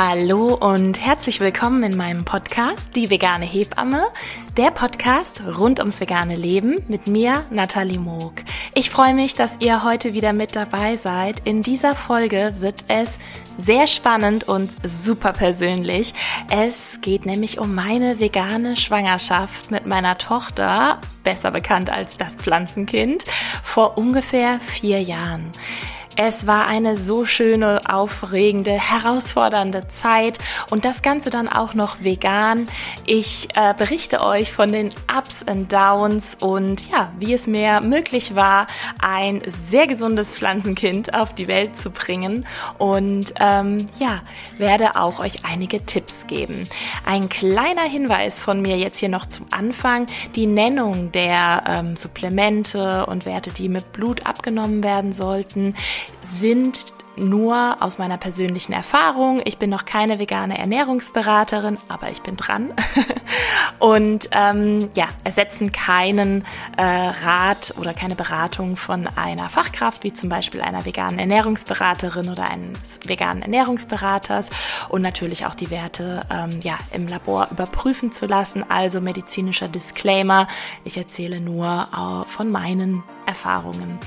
Hallo 0.00 0.54
und 0.54 1.04
herzlich 1.04 1.40
willkommen 1.40 1.82
in 1.82 1.96
meinem 1.96 2.24
Podcast 2.24 2.94
Die 2.94 3.10
vegane 3.10 3.44
Hebamme, 3.44 4.06
der 4.56 4.70
Podcast 4.70 5.42
rund 5.58 5.80
ums 5.80 6.00
vegane 6.00 6.36
Leben 6.36 6.76
mit 6.86 7.08
mir, 7.08 7.44
Nathalie 7.50 7.98
Moog. 7.98 8.34
Ich 8.74 8.90
freue 8.90 9.12
mich, 9.12 9.34
dass 9.34 9.56
ihr 9.58 9.82
heute 9.82 10.14
wieder 10.14 10.32
mit 10.32 10.54
dabei 10.54 10.94
seid. 10.94 11.40
In 11.44 11.64
dieser 11.64 11.96
Folge 11.96 12.54
wird 12.60 12.84
es 12.86 13.18
sehr 13.56 13.88
spannend 13.88 14.46
und 14.46 14.76
super 14.84 15.32
persönlich. 15.32 16.14
Es 16.48 17.00
geht 17.00 17.26
nämlich 17.26 17.58
um 17.58 17.74
meine 17.74 18.20
vegane 18.20 18.76
Schwangerschaft 18.76 19.72
mit 19.72 19.84
meiner 19.84 20.16
Tochter, 20.16 21.00
besser 21.24 21.50
bekannt 21.50 21.90
als 21.90 22.16
das 22.16 22.36
Pflanzenkind, 22.36 23.24
vor 23.64 23.98
ungefähr 23.98 24.60
vier 24.60 25.02
Jahren. 25.02 25.50
Es 26.20 26.48
war 26.48 26.66
eine 26.66 26.96
so 26.96 27.24
schöne, 27.24 27.80
aufregende, 27.88 28.72
herausfordernde 28.72 29.86
Zeit 29.86 30.40
und 30.68 30.84
das 30.84 31.02
Ganze 31.02 31.30
dann 31.30 31.48
auch 31.48 31.74
noch 31.74 32.00
vegan. 32.00 32.66
Ich 33.06 33.46
äh, 33.54 33.72
berichte 33.72 34.20
euch 34.20 34.50
von 34.50 34.72
den 34.72 34.90
Ups 35.16 35.44
und 35.48 35.72
Downs 35.72 36.34
und 36.34 36.90
ja, 36.90 37.12
wie 37.20 37.32
es 37.34 37.46
mir 37.46 37.82
möglich 37.82 38.34
war, 38.34 38.66
ein 39.00 39.42
sehr 39.46 39.86
gesundes 39.86 40.32
Pflanzenkind 40.32 41.14
auf 41.14 41.34
die 41.34 41.46
Welt 41.46 41.78
zu 41.78 41.92
bringen 41.92 42.48
und 42.78 43.32
ähm, 43.38 43.86
ja, 44.00 44.22
werde 44.58 44.96
auch 44.96 45.20
euch 45.20 45.44
einige 45.44 45.86
Tipps 45.86 46.26
geben. 46.26 46.68
Ein 47.06 47.28
kleiner 47.28 47.84
Hinweis 47.84 48.42
von 48.42 48.60
mir 48.60 48.76
jetzt 48.76 48.98
hier 48.98 49.08
noch 49.08 49.26
zum 49.26 49.46
Anfang. 49.52 50.08
Die 50.34 50.46
Nennung 50.46 51.12
der 51.12 51.62
ähm, 51.68 51.94
Supplemente 51.94 53.06
und 53.06 53.24
Werte, 53.24 53.52
die 53.52 53.68
mit 53.68 53.92
Blut 53.92 54.26
abgenommen 54.26 54.82
werden 54.82 55.12
sollten, 55.12 55.76
sind 56.22 56.94
nur 57.18 57.76
aus 57.80 57.98
meiner 57.98 58.16
persönlichen 58.16 58.72
Erfahrung. 58.72 59.40
Ich 59.44 59.58
bin 59.58 59.70
noch 59.70 59.84
keine 59.84 60.18
vegane 60.18 60.58
Ernährungsberaterin, 60.58 61.78
aber 61.88 62.10
ich 62.10 62.22
bin 62.22 62.36
dran. 62.36 62.72
Und 63.78 64.28
ähm, 64.32 64.88
ja, 64.94 65.08
ersetzen 65.24 65.72
keinen 65.72 66.44
äh, 66.76 66.82
Rat 66.82 67.74
oder 67.78 67.94
keine 67.94 68.16
Beratung 68.16 68.76
von 68.76 69.06
einer 69.16 69.48
Fachkraft, 69.48 70.04
wie 70.04 70.12
zum 70.12 70.28
Beispiel 70.28 70.60
einer 70.60 70.84
veganen 70.84 71.18
Ernährungsberaterin 71.18 72.28
oder 72.28 72.48
eines 72.50 73.00
veganen 73.04 73.42
Ernährungsberaters. 73.42 74.50
Und 74.88 75.02
natürlich 75.02 75.46
auch 75.46 75.54
die 75.54 75.70
Werte 75.70 76.22
ähm, 76.30 76.60
ja, 76.62 76.78
im 76.92 77.06
Labor 77.08 77.48
überprüfen 77.50 78.12
zu 78.12 78.26
lassen. 78.26 78.64
Also 78.68 79.00
medizinischer 79.00 79.68
Disclaimer. 79.68 80.48
Ich 80.84 80.96
erzähle 80.96 81.40
nur 81.40 81.88
äh, 81.92 82.28
von 82.28 82.50
meinen 82.50 83.02
Erfahrungen. 83.26 83.98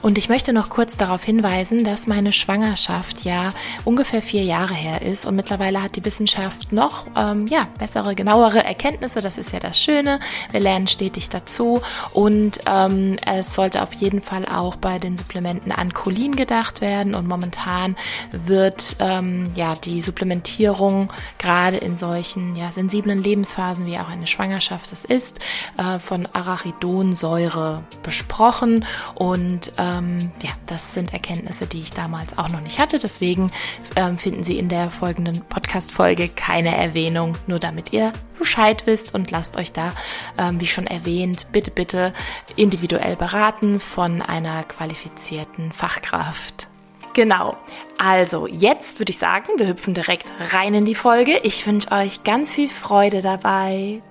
Und 0.00 0.16
ich 0.16 0.28
möchte 0.28 0.52
noch 0.52 0.70
kurz 0.70 0.96
darauf 0.96 1.24
hinweisen, 1.24 1.82
dass 1.82 2.06
meine 2.06 2.32
Schwangerschaft 2.32 3.24
ja 3.24 3.52
ungefähr 3.84 4.22
vier 4.22 4.44
Jahre 4.44 4.74
her 4.74 5.02
ist 5.02 5.26
und 5.26 5.34
mittlerweile 5.34 5.82
hat 5.82 5.96
die 5.96 6.04
Wissenschaft 6.04 6.72
noch 6.72 7.06
ähm, 7.16 7.48
ja, 7.48 7.68
bessere, 7.78 8.14
genauere 8.14 8.64
Erkenntnisse. 8.64 9.20
Das 9.22 9.38
ist 9.38 9.52
ja 9.52 9.58
das 9.58 9.80
Schöne. 9.80 10.20
Wir 10.52 10.60
lernen 10.60 10.86
stetig 10.86 11.28
dazu 11.30 11.82
und 12.12 12.60
ähm, 12.66 13.16
es 13.26 13.54
sollte 13.54 13.82
auf 13.82 13.92
jeden 13.94 14.22
Fall 14.22 14.46
auch 14.46 14.76
bei 14.76 14.98
den 14.98 15.16
Supplementen 15.16 15.72
an 15.72 15.92
Cholin 15.92 16.36
gedacht 16.36 16.80
werden 16.80 17.14
und 17.16 17.26
momentan 17.26 17.96
wird 18.30 18.96
ähm, 19.00 19.50
ja 19.56 19.74
die 19.74 20.00
Supplementierung 20.00 21.12
gerade 21.38 21.76
in 21.76 21.96
solchen 21.96 22.54
ja, 22.54 22.70
sensiblen 22.70 23.22
Lebensphasen 23.22 23.86
wie 23.86 23.98
auch 23.98 24.08
eine 24.08 24.26
Schwangerschaft 24.26 24.92
es 24.92 25.04
ist 25.04 25.40
äh, 25.76 25.98
von 25.98 26.26
Arachidonsäure 26.32 27.82
besprochen 28.02 28.84
und 29.16 29.72
äh, 29.76 29.87
ähm, 29.88 30.30
ja, 30.42 30.50
das 30.66 30.94
sind 30.94 31.12
Erkenntnisse, 31.12 31.66
die 31.66 31.80
ich 31.80 31.92
damals 31.92 32.36
auch 32.38 32.48
noch 32.48 32.60
nicht 32.60 32.78
hatte. 32.78 32.98
Deswegen 32.98 33.50
ähm, 33.96 34.18
finden 34.18 34.44
Sie 34.44 34.58
in 34.58 34.68
der 34.68 34.90
folgenden 34.90 35.40
Podcast-Folge 35.42 36.28
keine 36.28 36.76
Erwähnung, 36.76 37.36
nur 37.46 37.58
damit 37.58 37.92
ihr 37.92 38.12
Bescheid 38.38 38.86
wisst 38.86 39.14
und 39.14 39.30
lasst 39.30 39.56
euch 39.56 39.72
da, 39.72 39.92
ähm, 40.36 40.60
wie 40.60 40.66
schon 40.66 40.86
erwähnt, 40.86 41.46
bitte, 41.52 41.70
bitte 41.70 42.12
individuell 42.56 43.16
beraten 43.16 43.80
von 43.80 44.22
einer 44.22 44.64
qualifizierten 44.64 45.72
Fachkraft. 45.72 46.68
Genau. 47.14 47.56
Also, 47.98 48.46
jetzt 48.46 49.00
würde 49.00 49.10
ich 49.10 49.18
sagen, 49.18 49.48
wir 49.56 49.66
hüpfen 49.66 49.92
direkt 49.94 50.30
rein 50.52 50.74
in 50.74 50.84
die 50.84 50.94
Folge. 50.94 51.38
Ich 51.42 51.66
wünsche 51.66 51.90
euch 51.90 52.22
ganz 52.22 52.54
viel 52.54 52.68
Freude 52.68 53.22
dabei. 53.22 54.02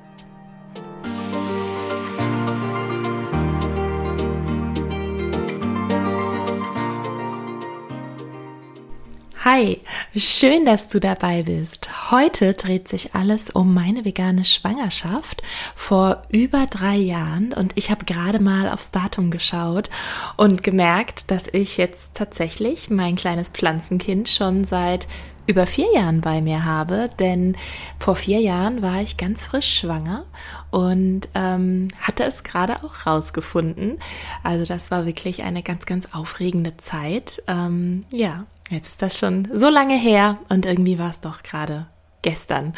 Hi, 9.50 9.80
schön, 10.14 10.66
dass 10.66 10.90
du 10.90 11.00
dabei 11.00 11.44
bist. 11.44 12.12
Heute 12.12 12.54
dreht 12.54 12.90
sich 12.90 13.16
alles 13.16 13.50
um 13.50 13.74
meine 13.74 14.04
vegane 14.04 14.44
Schwangerschaft 14.44 15.42
vor 15.74 16.24
über 16.30 16.66
drei 16.66 16.98
Jahren 16.98 17.54
und 17.54 17.72
ich 17.76 17.90
habe 17.90 18.04
gerade 18.04 18.42
mal 18.42 18.70
aufs 18.70 18.92
Datum 18.92 19.32
geschaut 19.32 19.90
und 20.36 20.64
gemerkt, 20.64 21.32
dass 21.32 21.48
ich 21.48 21.78
jetzt 21.78 22.18
tatsächlich 22.18 22.90
mein 22.90 23.16
kleines 23.16 23.48
Pflanzenkind 23.48 24.28
schon 24.28 24.66
seit 24.66 25.08
über 25.46 25.66
vier 25.66 25.94
Jahren 25.94 26.20
bei 26.20 26.42
mir 26.42 26.66
habe, 26.66 27.10
denn 27.18 27.56
vor 28.00 28.18
vier 28.18 28.42
Jahren 28.42 28.82
war 28.82 29.02
ich 29.02 29.16
ganz 29.16 29.46
frisch 29.46 29.80
schwanger 29.80 30.26
und 30.72 31.30
ähm, 31.36 31.88
hatte 32.02 32.26
es 32.26 32.44
gerade 32.44 32.84
auch 32.84 33.06
rausgefunden. 33.06 33.98
Also 34.44 34.66
das 34.66 34.92
war 34.92 35.06
wirklich 35.06 35.44
eine 35.44 35.64
ganz, 35.64 35.86
ganz 35.86 36.10
aufregende 36.14 36.76
Zeit. 36.76 37.42
Ähm, 37.48 38.04
ja, 38.12 38.46
Jetzt 38.70 38.88
ist 38.90 39.02
das 39.02 39.18
schon 39.18 39.48
so 39.54 39.70
lange 39.70 39.98
her 39.98 40.40
und 40.50 40.66
irgendwie 40.66 41.00
war 41.00 41.10
es 41.10 41.22
doch 41.22 41.42
gerade 41.44 41.88
gestern. 42.22 42.74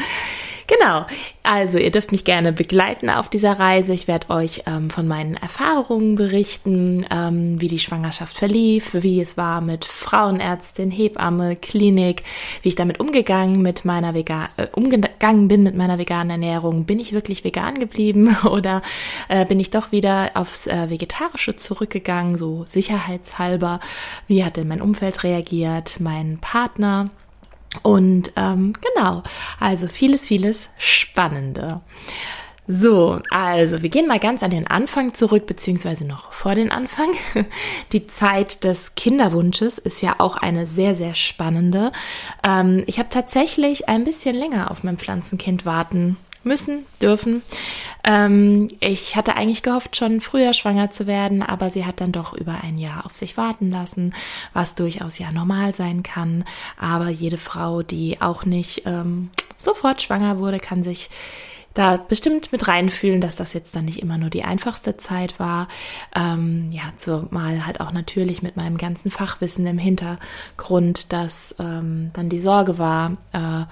Genau, 0.70 1.08
also 1.42 1.80
ihr 1.80 1.90
dürft 1.90 2.12
mich 2.12 2.26
gerne 2.26 2.54
begleiten 2.54 3.10
auf 3.10 3.28
dieser 3.28 3.54
Reise. 3.58 3.92
Ich 3.92 4.08
werde 4.08 4.30
euch 4.30 4.64
ähm, 4.68 4.92
von 4.92 5.08
meinen 5.08 5.34
Erfahrungen 5.36 6.16
berichten, 6.16 7.08
ähm, 7.10 7.60
wie 7.60 7.68
die 7.68 7.80
Schwangerschaft 7.80 8.38
verlief, 8.38 8.94
wie 8.94 9.20
es 9.20 9.36
war 9.36 9.62
mit 9.62 9.84
Frauenärztin, 9.84 10.92
Hebamme, 10.92 11.56
Klinik, 11.56 12.22
wie 12.62 12.70
ich 12.70 12.76
damit 12.76 13.00
umgegangen 13.00 13.64
mit 13.64 13.84
meiner 13.84 14.14
vegan 14.14 14.50
äh, 14.58 14.68
umgegangen 14.72 15.48
bin 15.48 15.64
mit 15.64 15.76
meiner 15.76 15.98
veganen 15.98 16.30
Ernährung. 16.30 16.86
Bin 16.86 17.00
ich 17.00 17.14
wirklich 17.14 17.44
vegan 17.44 17.80
geblieben 17.80 18.38
oder 18.44 18.84
äh, 19.28 19.46
bin 19.46 19.60
ich 19.60 19.72
doch 19.72 19.92
wieder 19.92 20.32
aufs 20.36 20.68
äh, 20.68 20.92
Vegetarische 20.92 21.56
zurückgegangen, 21.56 22.38
so 22.38 22.64
sicherheitshalber? 22.68 23.80
Wie 24.28 24.44
hat 24.44 24.58
denn 24.58 24.68
mein 24.68 24.82
Umfeld 24.82 25.24
reagiert, 25.24 26.00
mein 26.00 26.38
Partner? 26.40 27.10
Und 27.84 28.32
ähm, 28.36 28.74
genau, 28.96 29.24
also 29.60 29.88
vieles, 29.88 30.28
vieles 30.28 30.70
Spannende. 30.78 31.82
So, 32.72 33.20
also 33.32 33.82
wir 33.82 33.90
gehen 33.90 34.08
mal 34.08 34.20
ganz 34.20 34.44
an 34.44 34.52
den 34.52 34.68
Anfang 34.68 35.16
zurück, 35.16 35.48
beziehungsweise 35.48 36.06
noch 36.06 36.32
vor 36.32 36.54
den 36.54 36.72
Anfang. 36.72 37.10
Die 37.92 38.06
Zeit 38.06 38.64
des 38.64 38.94
Kinderwunsches 38.94 39.80
ist 39.80 40.02
ja 40.04 40.16
auch 40.20 40.38
eine 40.38 40.68
sehr, 40.68 40.94
sehr 40.94 41.16
spannende. 41.16 41.92
Ähm, 42.44 42.84
ich 42.86 43.00
habe 43.00 43.10
tatsächlich 43.10 43.90
ein 43.90 44.04
bisschen 44.04 44.36
länger 44.36 44.70
auf 44.70 44.84
mein 44.84 44.98
Pflanzenkind 44.98 45.66
warten 45.66 46.18
müssen, 46.44 46.86
dürfen. 47.02 47.42
Ähm, 48.04 48.68
ich 48.80 49.16
hatte 49.16 49.36
eigentlich 49.36 49.64
gehofft, 49.64 49.96
schon 49.96 50.22
früher 50.22 50.54
schwanger 50.54 50.92
zu 50.92 51.08
werden, 51.08 51.42
aber 51.42 51.70
sie 51.70 51.86
hat 51.86 52.02
dann 52.02 52.12
doch 52.12 52.34
über 52.34 52.60
ein 52.64 52.78
Jahr 52.78 53.06
auf 53.06 53.16
sich 53.16 53.38
warten 53.38 53.72
lassen, 53.72 54.14
was 54.54 54.76
durchaus 54.76 55.20
ja 55.20 55.32
normal 55.32 55.74
sein 55.74 56.04
kann. 56.04 56.46
Aber 56.80 57.10
jede 57.10 57.38
Frau, 57.38 57.82
die 57.84 58.22
auch 58.22 58.46
nicht 58.46 58.84
ähm, 58.86 59.30
sofort 59.58 60.02
schwanger 60.02 60.40
wurde, 60.40 60.60
kann 60.60 60.84
sich 60.84 61.10
da 61.74 61.98
bestimmt 61.98 62.52
mit 62.52 62.68
reinfühlen, 62.68 63.22
dass 63.22 63.36
das 63.36 63.54
jetzt 63.54 63.76
dann 63.76 63.86
nicht 63.86 64.02
immer 64.02 64.18
nur 64.18 64.30
die 64.30 64.44
einfachste 64.44 64.98
Zeit 64.98 65.40
war. 65.40 65.68
Ähm, 66.16 66.70
ja, 66.72 66.84
zumal 66.98 67.66
halt 67.66 67.80
auch 67.80 67.92
natürlich 67.92 68.42
mit 68.42 68.58
meinem 68.58 68.78
ganzen 68.78 69.12
Fachwissen 69.12 69.66
im 69.68 69.78
Hintergrund, 69.78 71.14
dass 71.14 71.56
ähm, 71.60 72.12
dann 72.14 72.30
die 72.30 72.40
Sorge 72.40 72.78
war, 72.78 73.18
äh, 73.34 73.66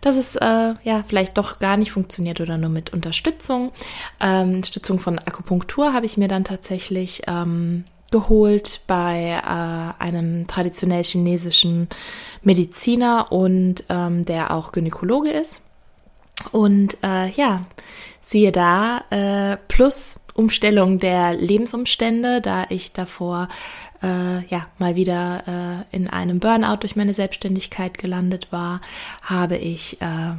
dass 0.00 0.16
es 0.16 0.36
äh, 0.36 0.74
ja 0.82 1.04
vielleicht 1.06 1.38
doch 1.38 1.58
gar 1.58 1.76
nicht 1.76 1.92
funktioniert 1.92 2.40
oder 2.40 2.56
nur 2.56 2.70
mit 2.70 2.92
Unterstützung. 2.92 3.72
Ähm, 4.20 4.54
Unterstützung 4.54 5.00
von 5.00 5.18
Akupunktur 5.18 5.92
habe 5.92 6.06
ich 6.06 6.16
mir 6.16 6.28
dann 6.28 6.44
tatsächlich 6.44 7.22
ähm, 7.26 7.84
geholt 8.10 8.80
bei 8.86 9.40
äh, 9.42 10.02
einem 10.02 10.46
traditionell 10.46 11.04
chinesischen 11.04 11.88
Mediziner 12.42 13.30
und 13.30 13.84
ähm, 13.88 14.24
der 14.24 14.52
auch 14.52 14.72
Gynäkologe 14.72 15.30
ist. 15.30 15.62
Und 16.52 16.96
äh, 17.02 17.28
ja, 17.30 17.66
siehe 18.20 18.52
da, 18.52 19.04
äh, 19.10 19.56
plus 19.68 20.20
Umstellung 20.34 20.98
der 20.98 21.34
Lebensumstände, 21.34 22.40
da 22.40 22.66
ich 22.70 22.92
davor 22.92 23.48
äh, 24.02 24.44
ja 24.46 24.66
mal 24.78 24.96
wieder 24.96 25.84
äh, 25.92 25.96
in 25.96 26.08
einem 26.08 26.40
Burnout 26.40 26.78
durch 26.80 26.96
meine 26.96 27.14
Selbstständigkeit 27.14 27.98
gelandet 27.98 28.50
war, 28.50 28.80
habe 29.22 29.56
ich 29.56 30.00
äh, 30.00 30.34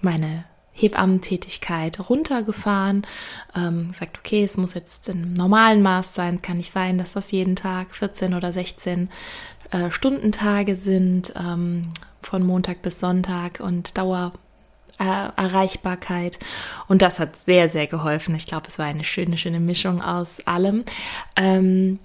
meine 0.00 0.44
Hebammentätigkeit 0.72 2.08
runtergefahren, 2.08 3.06
ähm, 3.56 3.88
gesagt, 3.88 4.18
okay, 4.18 4.44
es 4.44 4.56
muss 4.56 4.74
jetzt 4.74 5.08
im 5.08 5.34
normalen 5.34 5.82
Maß 5.82 6.14
sein, 6.14 6.42
kann 6.42 6.56
nicht 6.56 6.70
sein, 6.72 6.98
dass 6.98 7.12
das 7.12 7.30
jeden 7.32 7.56
Tag 7.56 7.94
14 7.94 8.34
oder 8.34 8.52
16 8.52 9.10
äh, 9.70 9.90
Stundentage 9.90 10.76
sind, 10.76 11.32
ähm, 11.36 11.92
von 12.22 12.44
Montag 12.44 12.82
bis 12.82 13.00
Sonntag 13.00 13.60
und 13.60 13.96
Dauer 13.96 14.32
Erreichbarkeit. 15.00 16.38
Und 16.88 17.02
das 17.02 17.18
hat 17.18 17.36
sehr, 17.36 17.68
sehr 17.68 17.86
geholfen. 17.86 18.34
Ich 18.34 18.46
glaube, 18.46 18.68
es 18.68 18.78
war 18.78 18.86
eine 18.86 19.04
schöne, 19.04 19.38
schöne 19.38 19.60
Mischung 19.60 20.02
aus 20.02 20.46
allem. 20.46 20.84
Ähm, 21.36 21.98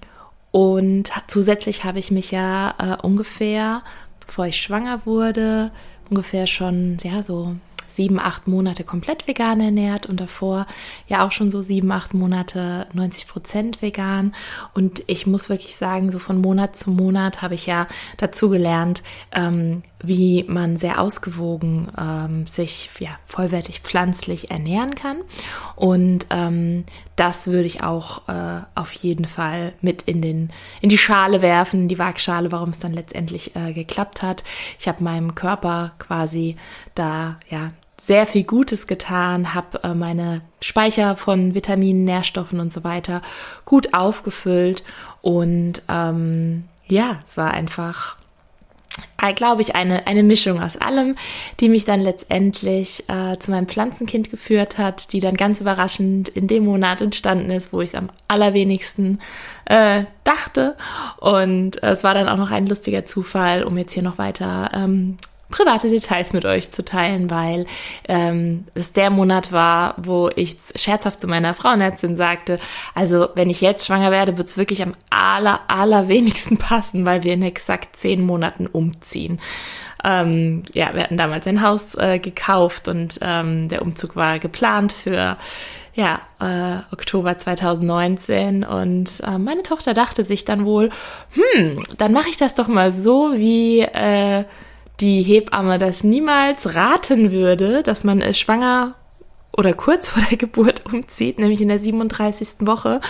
und 0.50 1.10
zusätzlich 1.26 1.84
habe 1.84 1.98
ich 1.98 2.10
mich 2.10 2.30
ja 2.30 2.74
äh, 2.78 3.06
ungefähr, 3.06 3.82
bevor 4.26 4.46
ich 4.46 4.56
schwanger 4.56 5.02
wurde, 5.04 5.70
ungefähr 6.08 6.46
schon, 6.46 6.96
ja, 7.02 7.22
so 7.22 7.56
sieben, 7.88 8.18
acht 8.18 8.46
Monate 8.46 8.84
komplett 8.84 9.26
vegan 9.26 9.60
ernährt 9.60 10.06
und 10.06 10.20
davor 10.20 10.66
ja 11.08 11.26
auch 11.26 11.32
schon 11.32 11.50
so 11.50 11.62
sieben, 11.62 11.90
acht 11.92 12.14
Monate 12.14 12.86
90 12.92 13.28
Prozent 13.28 13.82
vegan. 13.82 14.34
Und 14.74 15.02
ich 15.06 15.26
muss 15.26 15.48
wirklich 15.48 15.76
sagen, 15.76 16.12
so 16.12 16.18
von 16.18 16.40
Monat 16.40 16.76
zu 16.76 16.90
Monat 16.90 17.42
habe 17.42 17.54
ich 17.54 17.66
ja 17.66 17.86
dazu 18.16 18.50
gelernt, 18.50 19.02
ähm, 19.32 19.82
wie 20.02 20.44
man 20.46 20.76
sehr 20.76 21.00
ausgewogen 21.00 21.88
ähm, 21.98 22.46
sich 22.46 22.90
ja, 22.98 23.18
vollwertig 23.26 23.80
pflanzlich 23.80 24.50
ernähren 24.50 24.94
kann. 24.94 25.18
Und 25.74 26.26
ähm, 26.30 26.84
das 27.16 27.48
würde 27.48 27.66
ich 27.66 27.82
auch 27.82 28.28
äh, 28.28 28.60
auf 28.74 28.92
jeden 28.92 29.24
Fall 29.24 29.72
mit 29.80 30.02
in, 30.02 30.20
den, 30.20 30.50
in 30.80 30.88
die 30.88 30.98
Schale 30.98 31.40
werfen, 31.42 31.88
die 31.88 31.98
Waagschale, 31.98 32.52
warum 32.52 32.70
es 32.70 32.78
dann 32.78 32.92
letztendlich 32.92 33.56
äh, 33.56 33.72
geklappt 33.72 34.22
hat. 34.22 34.44
Ich 34.78 34.86
habe 34.86 35.02
meinem 35.02 35.34
Körper 35.34 35.92
quasi 35.98 36.56
da 36.94 37.38
ja 37.48 37.70
sehr 37.98 38.26
viel 38.26 38.44
Gutes 38.44 38.86
getan, 38.86 39.54
habe 39.54 39.82
äh, 39.82 39.94
meine 39.94 40.42
Speicher 40.60 41.16
von 41.16 41.54
Vitaminen, 41.54 42.04
Nährstoffen 42.04 42.60
und 42.60 42.72
so 42.72 42.84
weiter 42.84 43.22
gut 43.64 43.94
aufgefüllt 43.94 44.84
und 45.22 45.82
ähm, 45.88 46.64
ja, 46.86 47.18
es 47.26 47.36
war 47.36 47.52
einfach 47.52 48.16
glaube 49.34 49.62
ich, 49.62 49.74
eine, 49.74 50.06
eine 50.06 50.22
Mischung 50.22 50.62
aus 50.62 50.76
allem, 50.76 51.16
die 51.60 51.68
mich 51.68 51.84
dann 51.84 52.00
letztendlich 52.00 53.04
äh, 53.08 53.38
zu 53.38 53.50
meinem 53.50 53.66
Pflanzenkind 53.66 54.30
geführt 54.30 54.78
hat, 54.78 55.12
die 55.12 55.20
dann 55.20 55.36
ganz 55.36 55.60
überraschend 55.60 56.28
in 56.28 56.46
dem 56.46 56.64
Monat 56.64 57.00
entstanden 57.00 57.50
ist, 57.50 57.72
wo 57.72 57.80
ich 57.80 57.90
es 57.90 57.94
am 57.94 58.10
allerwenigsten 58.28 59.20
äh, 59.66 60.04
dachte. 60.24 60.76
Und 61.18 61.82
äh, 61.82 61.90
es 61.90 62.04
war 62.04 62.14
dann 62.14 62.28
auch 62.28 62.36
noch 62.36 62.50
ein 62.50 62.66
lustiger 62.66 63.04
Zufall, 63.04 63.64
um 63.64 63.76
jetzt 63.78 63.92
hier 63.92 64.02
noch 64.02 64.18
weiter 64.18 64.70
ähm, 64.74 65.18
private 65.50 65.88
Details 65.88 66.32
mit 66.32 66.44
euch 66.44 66.70
zu 66.70 66.84
teilen, 66.84 67.30
weil 67.30 67.66
ähm, 68.08 68.64
es 68.74 68.92
der 68.92 69.10
Monat 69.10 69.52
war, 69.52 69.94
wo 69.96 70.30
ich 70.34 70.56
scherzhaft 70.74 71.20
zu 71.20 71.28
meiner 71.28 71.54
Frauenärztin 71.54 72.16
sagte, 72.16 72.58
also 72.94 73.28
wenn 73.34 73.50
ich 73.50 73.60
jetzt 73.60 73.86
schwanger 73.86 74.10
werde, 74.10 74.38
wird 74.38 74.48
es 74.48 74.58
wirklich 74.58 74.82
am 74.82 74.94
aller, 75.10 75.60
allerwenigsten 75.68 76.58
passen, 76.58 77.04
weil 77.04 77.22
wir 77.22 77.34
in 77.34 77.42
exakt 77.42 77.96
zehn 77.96 78.22
Monaten 78.22 78.66
umziehen. 78.66 79.40
Ähm, 80.04 80.64
ja, 80.74 80.92
wir 80.94 81.04
hatten 81.04 81.16
damals 81.16 81.46
ein 81.46 81.62
Haus 81.62 81.94
äh, 81.94 82.18
gekauft 82.18 82.88
und 82.88 83.18
ähm, 83.22 83.68
der 83.68 83.82
Umzug 83.82 84.14
war 84.14 84.38
geplant 84.38 84.92
für 84.92 85.36
ja, 85.94 86.20
äh, 86.40 86.92
Oktober 86.92 87.38
2019 87.38 88.64
und 88.64 89.22
äh, 89.26 89.38
meine 89.38 89.62
Tochter 89.62 89.94
dachte 89.94 90.24
sich 90.24 90.44
dann 90.44 90.66
wohl, 90.66 90.90
hm, 91.32 91.82
dann 91.96 92.12
mache 92.12 92.28
ich 92.28 92.36
das 92.36 92.54
doch 92.54 92.68
mal 92.68 92.92
so 92.92 93.32
wie 93.34 93.80
äh, 93.80 94.44
die 95.00 95.22
Hebamme 95.22 95.78
das 95.78 96.04
niemals 96.04 96.74
raten 96.74 97.32
würde, 97.32 97.82
dass 97.82 98.04
man 98.04 98.22
schwanger 98.34 98.94
oder 99.56 99.72
kurz 99.72 100.08
vor 100.08 100.22
der 100.28 100.36
Geburt 100.36 100.84
umzieht, 100.86 101.38
nämlich 101.38 101.60
in 101.60 101.68
der 101.68 101.78
37. 101.78 102.66
Woche. 102.66 103.00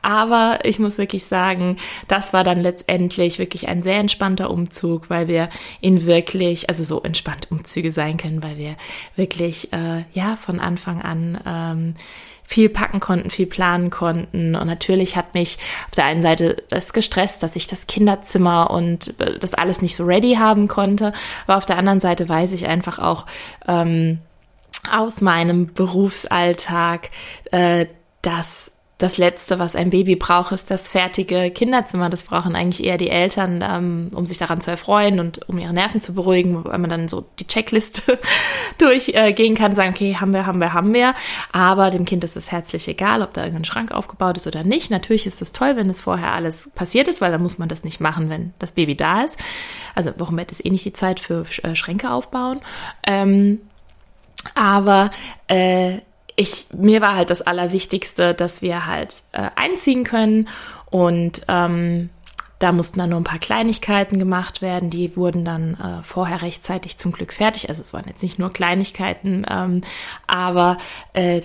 Aber 0.00 0.60
ich 0.62 0.78
muss 0.78 0.98
wirklich 0.98 1.26
sagen, 1.26 1.76
das 2.06 2.32
war 2.32 2.44
dann 2.44 2.62
letztendlich 2.62 3.38
wirklich 3.38 3.68
ein 3.68 3.82
sehr 3.82 3.98
entspannter 3.98 4.50
Umzug, 4.50 5.10
weil 5.10 5.28
wir 5.28 5.48
in 5.80 6.06
wirklich, 6.06 6.68
also 6.68 6.84
so 6.84 7.02
entspannt 7.02 7.50
Umzüge 7.50 7.90
sein 7.90 8.16
können, 8.16 8.42
weil 8.42 8.58
wir 8.58 8.76
wirklich, 9.16 9.72
äh, 9.72 10.04
ja, 10.12 10.36
von 10.36 10.60
Anfang 10.60 11.02
an 11.02 11.40
ähm, 11.44 11.94
viel 12.48 12.70
packen 12.70 12.98
konnten, 12.98 13.28
viel 13.28 13.46
planen 13.46 13.90
konnten. 13.90 14.56
Und 14.56 14.66
natürlich 14.66 15.16
hat 15.16 15.34
mich 15.34 15.58
auf 15.88 15.96
der 15.96 16.06
einen 16.06 16.22
Seite 16.22 16.56
das 16.70 16.94
gestresst, 16.94 17.42
dass 17.42 17.56
ich 17.56 17.66
das 17.66 17.86
Kinderzimmer 17.86 18.70
und 18.70 19.20
äh, 19.20 19.38
das 19.38 19.52
alles 19.52 19.82
nicht 19.82 19.94
so 19.94 20.04
ready 20.04 20.36
haben 20.36 20.66
konnte. 20.66 21.12
Aber 21.46 21.58
auf 21.58 21.66
der 21.66 21.76
anderen 21.76 22.00
Seite 22.00 22.26
weiß 22.26 22.52
ich 22.52 22.66
einfach 22.66 23.00
auch 23.00 23.26
ähm, 23.68 24.20
aus 24.90 25.20
meinem 25.20 25.74
Berufsalltag, 25.74 27.10
äh, 27.50 27.84
dass 28.22 28.72
das 28.98 29.16
Letzte, 29.16 29.60
was 29.60 29.76
ein 29.76 29.90
Baby 29.90 30.16
braucht, 30.16 30.50
ist 30.50 30.72
das 30.72 30.88
fertige 30.88 31.52
Kinderzimmer. 31.52 32.10
Das 32.10 32.22
brauchen 32.22 32.56
eigentlich 32.56 32.84
eher 32.84 32.98
die 32.98 33.10
Eltern, 33.10 33.62
ähm, 33.62 34.10
um 34.12 34.26
sich 34.26 34.38
daran 34.38 34.60
zu 34.60 34.72
erfreuen 34.72 35.20
und 35.20 35.48
um 35.48 35.56
ihre 35.56 35.72
Nerven 35.72 36.00
zu 36.00 36.14
beruhigen, 36.14 36.64
weil 36.64 36.78
man 36.78 36.90
dann 36.90 37.06
so 37.06 37.24
die 37.38 37.46
Checkliste 37.46 38.18
durchgehen 38.78 39.54
kann, 39.54 39.72
sagen, 39.72 39.94
okay, 39.94 40.16
haben 40.16 40.32
wir, 40.32 40.46
haben 40.46 40.58
wir, 40.58 40.72
haben 40.72 40.92
wir. 40.92 41.14
Aber 41.52 41.90
dem 41.90 42.06
Kind 42.06 42.24
ist 42.24 42.36
es 42.36 42.50
herzlich 42.50 42.88
egal, 42.88 43.22
ob 43.22 43.32
da 43.34 43.42
irgendein 43.42 43.64
Schrank 43.64 43.92
aufgebaut 43.92 44.36
ist 44.36 44.48
oder 44.48 44.64
nicht. 44.64 44.90
Natürlich 44.90 45.28
ist 45.28 45.42
es 45.42 45.52
toll, 45.52 45.76
wenn 45.76 45.88
es 45.88 46.00
vorher 46.00 46.32
alles 46.32 46.70
passiert 46.74 47.06
ist, 47.06 47.20
weil 47.20 47.30
dann 47.30 47.42
muss 47.42 47.58
man 47.58 47.68
das 47.68 47.84
nicht 47.84 48.00
machen, 48.00 48.30
wenn 48.30 48.52
das 48.58 48.72
Baby 48.72 48.96
da 48.96 49.22
ist. 49.22 49.38
Also 49.94 50.10
Wochenbett 50.18 50.50
ist 50.50 50.64
eh 50.64 50.70
nicht 50.70 50.84
die 50.84 50.92
Zeit 50.92 51.20
für 51.20 51.46
äh, 51.62 51.76
Schränke 51.76 52.10
aufbauen. 52.10 52.60
Ähm, 53.06 53.60
aber 54.56 55.12
äh, 55.46 55.98
ich, 56.38 56.66
mir 56.72 57.00
war 57.00 57.16
halt 57.16 57.30
das 57.30 57.42
Allerwichtigste, 57.42 58.32
dass 58.32 58.62
wir 58.62 58.86
halt 58.86 59.22
äh, 59.32 59.50
einziehen 59.56 60.04
können 60.04 60.48
und 60.88 61.42
ähm, 61.48 62.10
da 62.60 62.70
mussten 62.70 63.00
dann 63.00 63.10
nur 63.10 63.20
ein 63.20 63.24
paar 63.24 63.40
Kleinigkeiten 63.40 64.18
gemacht 64.18 64.62
werden. 64.62 64.88
Die 64.90 65.16
wurden 65.16 65.44
dann 65.44 65.74
äh, 65.74 66.02
vorher 66.04 66.42
rechtzeitig 66.42 66.96
zum 66.96 67.10
Glück 67.10 67.32
fertig. 67.32 67.68
Also 67.68 67.82
es 67.82 67.92
waren 67.92 68.06
jetzt 68.06 68.22
nicht 68.22 68.38
nur 68.38 68.52
Kleinigkeiten, 68.52 69.44
ähm, 69.50 69.82
aber 70.28 70.78
äh, 71.12 71.40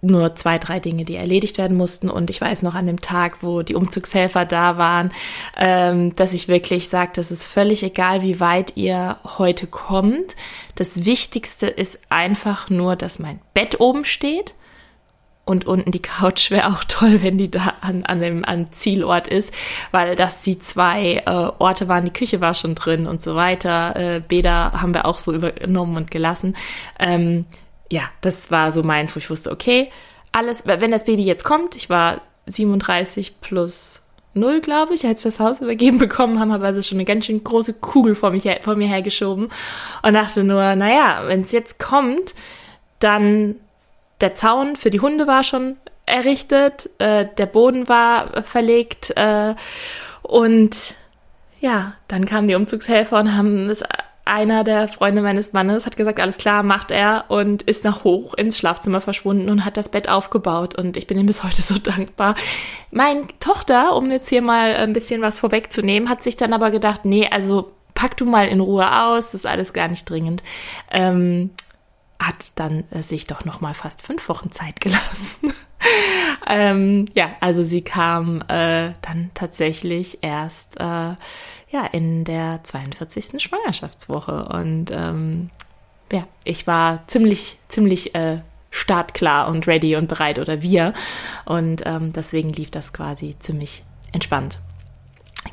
nur 0.00 0.36
zwei, 0.36 0.58
drei 0.58 0.78
Dinge, 0.78 1.04
die 1.04 1.16
erledigt 1.16 1.58
werden 1.58 1.76
mussten. 1.76 2.08
Und 2.08 2.30
ich 2.30 2.40
weiß 2.40 2.62
noch 2.62 2.74
an 2.74 2.86
dem 2.86 3.00
Tag, 3.00 3.42
wo 3.42 3.62
die 3.62 3.74
Umzugshelfer 3.74 4.44
da 4.44 4.78
waren, 4.78 5.12
ähm, 5.56 6.14
dass 6.14 6.32
ich 6.32 6.48
wirklich 6.48 6.88
sagte, 6.88 7.20
es 7.20 7.30
ist 7.30 7.46
völlig 7.46 7.82
egal, 7.82 8.22
wie 8.22 8.40
weit 8.40 8.76
ihr 8.76 9.16
heute 9.38 9.66
kommt. 9.66 10.36
Das 10.76 11.04
Wichtigste 11.04 11.66
ist 11.66 12.00
einfach 12.10 12.70
nur, 12.70 12.94
dass 12.96 13.18
mein 13.18 13.40
Bett 13.54 13.80
oben 13.80 14.04
steht. 14.04 14.54
Und 15.44 15.66
unten 15.66 15.92
die 15.92 16.02
Couch 16.02 16.50
wäre 16.50 16.68
auch 16.68 16.84
toll, 16.84 17.22
wenn 17.22 17.38
die 17.38 17.50
da 17.50 17.72
an, 17.80 18.04
an 18.04 18.20
dem 18.20 18.44
an 18.44 18.70
Zielort 18.70 19.28
ist, 19.28 19.54
weil 19.92 20.14
das 20.14 20.42
die 20.42 20.58
zwei 20.58 21.22
äh, 21.24 21.30
Orte 21.58 21.88
waren. 21.88 22.04
Die 22.04 22.12
Küche 22.12 22.42
war 22.42 22.52
schon 22.52 22.74
drin 22.74 23.06
und 23.06 23.22
so 23.22 23.34
weiter. 23.34 23.96
Äh, 23.96 24.20
Bäder 24.20 24.72
haben 24.74 24.92
wir 24.92 25.06
auch 25.06 25.16
so 25.16 25.32
übernommen 25.32 25.96
und 25.96 26.10
gelassen. 26.10 26.54
Ähm, 26.98 27.46
ja, 27.90 28.02
das 28.20 28.50
war 28.50 28.72
so 28.72 28.82
meins, 28.82 29.14
wo 29.14 29.18
ich 29.18 29.30
wusste, 29.30 29.50
okay, 29.50 29.90
alles, 30.32 30.64
wenn 30.66 30.90
das 30.90 31.04
Baby 31.04 31.22
jetzt 31.22 31.44
kommt, 31.44 31.74
ich 31.74 31.88
war 31.88 32.20
37 32.46 33.40
plus 33.40 34.02
0, 34.34 34.60
glaube 34.60 34.94
ich, 34.94 35.06
als 35.06 35.24
wir 35.24 35.30
das 35.30 35.40
Haus 35.40 35.60
übergeben 35.60 35.98
bekommen 35.98 36.38
haben, 36.38 36.52
habe 36.52 36.66
also 36.66 36.82
schon 36.82 36.98
eine 36.98 37.04
ganz 37.04 37.26
schön 37.26 37.42
große 37.42 37.74
Kugel 37.74 38.14
vor, 38.14 38.30
mich 38.30 38.44
her, 38.44 38.60
vor 38.62 38.76
mir 38.76 38.88
hergeschoben 38.88 39.48
und 40.02 40.14
dachte 40.14 40.44
nur, 40.44 40.76
naja, 40.76 41.22
wenn 41.26 41.42
es 41.42 41.52
jetzt 41.52 41.78
kommt, 41.78 42.34
dann 43.00 43.56
der 44.20 44.34
Zaun 44.34 44.76
für 44.76 44.90
die 44.90 45.00
Hunde 45.00 45.26
war 45.26 45.44
schon 45.44 45.76
errichtet, 46.06 46.90
äh, 46.98 47.26
der 47.36 47.46
Boden 47.46 47.88
war 47.88 48.42
verlegt 48.42 49.12
äh, 49.16 49.54
und 50.22 50.94
ja, 51.60 51.94
dann 52.06 52.24
kamen 52.24 52.48
die 52.48 52.54
Umzugshelfer 52.54 53.18
und 53.18 53.36
haben 53.36 53.66
das 53.66 53.82
einer 54.28 54.62
der 54.64 54.88
Freunde 54.88 55.22
meines 55.22 55.52
Mannes 55.52 55.86
hat 55.86 55.96
gesagt, 55.96 56.20
alles 56.20 56.38
klar, 56.38 56.62
macht 56.62 56.90
er 56.90 57.24
und 57.28 57.62
ist 57.62 57.84
nach 57.84 58.04
hoch 58.04 58.34
ins 58.34 58.58
Schlafzimmer 58.58 59.00
verschwunden 59.00 59.48
und 59.48 59.64
hat 59.64 59.76
das 59.76 59.90
Bett 59.90 60.08
aufgebaut 60.08 60.74
und 60.76 60.96
ich 60.96 61.06
bin 61.06 61.18
ihm 61.18 61.26
bis 61.26 61.42
heute 61.42 61.62
so 61.62 61.78
dankbar. 61.82 62.34
Meine 62.90 63.26
Tochter, 63.40 63.96
um 63.96 64.10
jetzt 64.10 64.28
hier 64.28 64.42
mal 64.42 64.76
ein 64.76 64.92
bisschen 64.92 65.22
was 65.22 65.38
vorwegzunehmen, 65.38 66.08
hat 66.08 66.22
sich 66.22 66.36
dann 66.36 66.52
aber 66.52 66.70
gedacht, 66.70 67.04
nee, 67.04 67.28
also 67.28 67.72
pack 67.94 68.16
du 68.16 68.26
mal 68.26 68.46
in 68.46 68.60
Ruhe 68.60 69.02
aus, 69.02 69.32
das 69.32 69.42
ist 69.42 69.46
alles 69.46 69.72
gar 69.72 69.88
nicht 69.88 70.08
dringend. 70.08 70.42
Ähm, 70.90 71.50
hat 72.20 72.52
dann 72.56 72.84
äh, 72.90 73.02
sich 73.02 73.26
doch 73.26 73.44
noch 73.44 73.60
mal 73.60 73.74
fast 73.74 74.02
fünf 74.02 74.28
Wochen 74.28 74.52
Zeit 74.52 74.80
gelassen. 74.80 75.52
ähm, 76.46 77.06
ja, 77.14 77.30
also 77.40 77.62
sie 77.62 77.82
kam 77.82 78.42
äh, 78.48 78.92
dann 79.02 79.30
tatsächlich 79.34 80.18
erst 80.22 80.78
äh, 80.80 81.14
ja, 81.70 81.84
in 81.92 82.24
der 82.24 82.60
42. 82.62 83.42
Schwangerschaftswoche. 83.42 84.44
Und 84.46 84.90
ähm, 84.90 85.50
ja, 86.12 86.26
ich 86.44 86.66
war 86.66 87.06
ziemlich, 87.06 87.58
ziemlich 87.68 88.14
äh, 88.14 88.40
startklar 88.70 89.48
und 89.48 89.66
ready 89.66 89.96
und 89.96 90.08
bereit 90.08 90.38
oder 90.38 90.62
wir. 90.62 90.92
Und 91.44 91.82
ähm, 91.86 92.12
deswegen 92.12 92.50
lief 92.50 92.70
das 92.70 92.92
quasi 92.92 93.36
ziemlich 93.38 93.84
entspannt. 94.12 94.58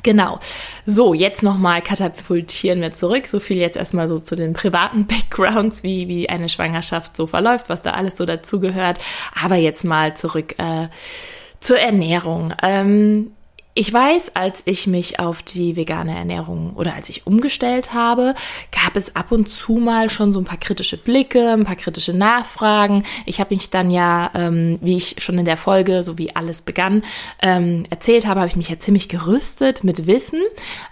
Genau. 0.02 0.38
So, 0.84 1.14
jetzt 1.14 1.42
nochmal 1.42 1.82
katapultieren 1.82 2.80
wir 2.80 2.92
zurück. 2.92 3.26
So 3.26 3.40
viel 3.40 3.58
jetzt 3.58 3.76
erstmal 3.76 4.08
so 4.08 4.18
zu 4.18 4.36
den 4.36 4.52
privaten 4.52 5.06
Backgrounds, 5.08 5.82
wie, 5.82 6.08
wie 6.08 6.28
eine 6.28 6.48
Schwangerschaft 6.48 7.16
so 7.16 7.26
verläuft, 7.26 7.68
was 7.68 7.82
da 7.82 7.92
alles 7.92 8.16
so 8.16 8.26
dazugehört. 8.26 8.98
Aber 9.42 9.56
jetzt 9.56 9.84
mal 9.84 10.16
zurück 10.16 10.54
äh, 10.58 10.88
zur 11.60 11.78
Ernährung. 11.78 12.54
Ähm, 12.62 13.32
ich 13.78 13.92
weiß, 13.92 14.34
als 14.34 14.62
ich 14.64 14.86
mich 14.86 15.20
auf 15.20 15.42
die 15.42 15.76
vegane 15.76 16.16
Ernährung 16.16 16.72
oder 16.76 16.94
als 16.94 17.10
ich 17.10 17.26
umgestellt 17.26 17.92
habe, 17.92 18.34
gab 18.72 18.96
es 18.96 19.14
ab 19.16 19.32
und 19.32 19.50
zu 19.50 19.74
mal 19.74 20.08
schon 20.08 20.32
so 20.32 20.40
ein 20.40 20.46
paar 20.46 20.58
kritische 20.58 20.96
Blicke, 20.96 21.52
ein 21.52 21.66
paar 21.66 21.76
kritische 21.76 22.14
Nachfragen. 22.14 23.04
Ich 23.26 23.38
habe 23.38 23.54
mich 23.54 23.68
dann 23.68 23.90
ja, 23.90 24.30
ähm, 24.34 24.78
wie 24.80 24.96
ich 24.96 25.16
schon 25.18 25.36
in 25.36 25.44
der 25.44 25.58
Folge, 25.58 26.04
so 26.04 26.16
wie 26.16 26.34
alles 26.34 26.62
begann, 26.62 27.02
ähm, 27.42 27.84
erzählt 27.90 28.26
habe, 28.26 28.40
habe 28.40 28.48
ich 28.48 28.56
mich 28.56 28.70
ja 28.70 28.78
ziemlich 28.78 29.10
gerüstet 29.10 29.84
mit 29.84 30.06
Wissen, 30.06 30.40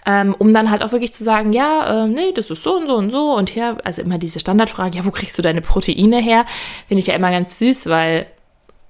ähm, 0.05 0.35
um 0.37 0.53
dann 0.53 0.69
halt 0.69 0.83
auch 0.83 0.91
wirklich 0.91 1.13
zu 1.13 1.23
sagen, 1.23 1.53
ja, 1.53 2.05
äh, 2.05 2.07
nee, 2.07 2.33
das 2.35 2.51
ist 2.51 2.61
so 2.61 2.77
und 2.77 2.85
so 2.85 2.95
und 2.97 3.09
so 3.09 3.35
und 3.35 3.49
hier, 3.49 3.77
also 3.83 4.03
immer 4.03 4.19
diese 4.19 4.39
Standardfrage, 4.39 4.99
ja, 4.99 5.05
wo 5.05 5.09
kriegst 5.09 5.35
du 5.39 5.41
deine 5.41 5.61
Proteine 5.61 6.21
her? 6.21 6.45
Finde 6.87 6.99
ich 6.99 7.07
ja 7.07 7.15
immer 7.15 7.31
ganz 7.31 7.57
süß, 7.57 7.87
weil 7.87 8.27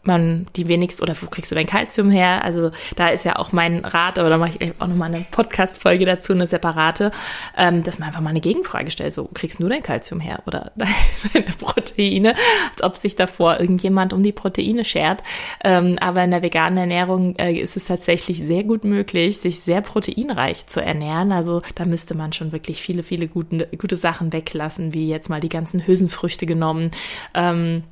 man 0.08 0.48
die 0.56 0.68
wenigst 0.68 1.02
oder 1.02 1.16
wo 1.22 1.28
kriegst 1.28 1.52
du 1.52 1.56
dein 1.56 1.66
Kalzium 1.66 2.10
her? 2.10 2.44
Also 2.44 2.72
da 2.96 3.08
ist 3.08 3.26
ja 3.26 3.38
auch 3.38 3.52
mein 3.52 3.86
Rat, 3.86 4.20
aber 4.20 4.30
da 4.30 4.38
mache 4.38 4.58
ich 4.60 4.82
auch 4.82 4.88
nochmal 4.88 5.14
eine 5.14 5.26
Podcast-Folge 5.32 6.06
dazu, 6.06 6.34
eine 6.34 6.48
separate, 6.48 7.12
ähm, 7.58 7.84
dass 7.84 8.00
man 8.00 8.10
einfach 8.10 8.22
mal 8.22 8.30
eine 8.30 8.42
Gegenfrage 8.42 8.92
stellt. 8.92 9.14
So, 9.14 9.30
kriegst 9.34 9.62
du 9.62 9.68
dein 9.68 9.84
Kalzium 9.84 10.20
her 10.20 10.44
oder 10.46 10.72
deine 11.34 11.46
Proteine? 11.60 12.36
Als 12.72 12.84
ob 12.84 12.96
sich 12.96 13.16
davor 13.16 13.60
irgendjemand 13.60 14.14
um 14.14 14.24
die 14.24 14.32
Proteine 14.32 14.86
schert. 14.86 15.24
Ähm, 15.64 15.98
aber 16.00 16.24
in 16.24 16.32
der 16.32 16.42
veganen 16.42 16.78
Ernährung 16.78 17.36
äh, 17.38 17.54
ist 17.54 17.78
es 17.78 17.86
tatsächlich 17.86 18.40
sehr 18.40 18.64
gut 18.64 18.84
möglich, 18.84 19.38
sich 19.40 19.60
sehr 19.60 19.82
proteinreich 19.82 20.68
zu 20.68 20.82
ernähren. 20.82 21.32
Also 21.32 21.62
da 21.76 21.86
müsste 21.86 22.16
man 22.16 22.34
schon 22.34 22.52
wirklich 22.52 22.82
viele, 22.82 23.04
viele 23.04 23.28
gute, 23.28 23.68
gute 23.78 23.96
Sachen 23.96 24.34
weglassen, 24.34 24.94
wie 24.94 25.10
jetzt 25.10 25.30
mal 25.30 25.42
die 25.42 25.50
ganzen 25.50 25.86
Hülsenfrüchte 25.86 26.46
genommen. 26.46 26.92
Ähm, 27.34 27.84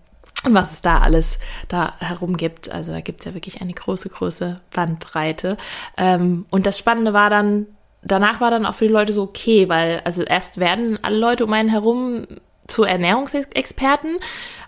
und 0.46 0.54
was 0.54 0.72
es 0.72 0.82
da 0.82 1.00
alles 1.00 1.40
da 1.68 1.94
herum 2.00 2.38
gibt. 2.38 2.70
Also 2.70 2.92
da 2.92 3.02
gibt 3.02 3.22
es 3.22 3.26
ja 3.26 3.34
wirklich 3.34 3.62
eine 3.62 3.74
große, 3.74 4.10
große 4.10 4.60
Bandbreite. 4.74 5.58
Ähm, 5.98 6.46
und 6.50 6.66
das 6.66 6.78
Spannende 6.78 7.14
war 7.14 7.30
dann, 7.30 7.68
danach 8.02 8.42
war 8.42 8.52
dann 8.52 8.66
auch 8.66 8.76
für 8.76 8.88
die 8.88 8.94
Leute 8.94 9.14
so 9.14 9.24
okay, 9.24 9.70
weil 9.70 10.02
also 10.04 10.24
erst 10.24 10.60
werden 10.60 11.00
alle 11.02 11.18
Leute 11.18 11.46
um 11.46 11.54
einen 11.54 11.70
herum 11.70 12.28
zu 12.68 12.84
Ernährungsexperten, 12.84 14.20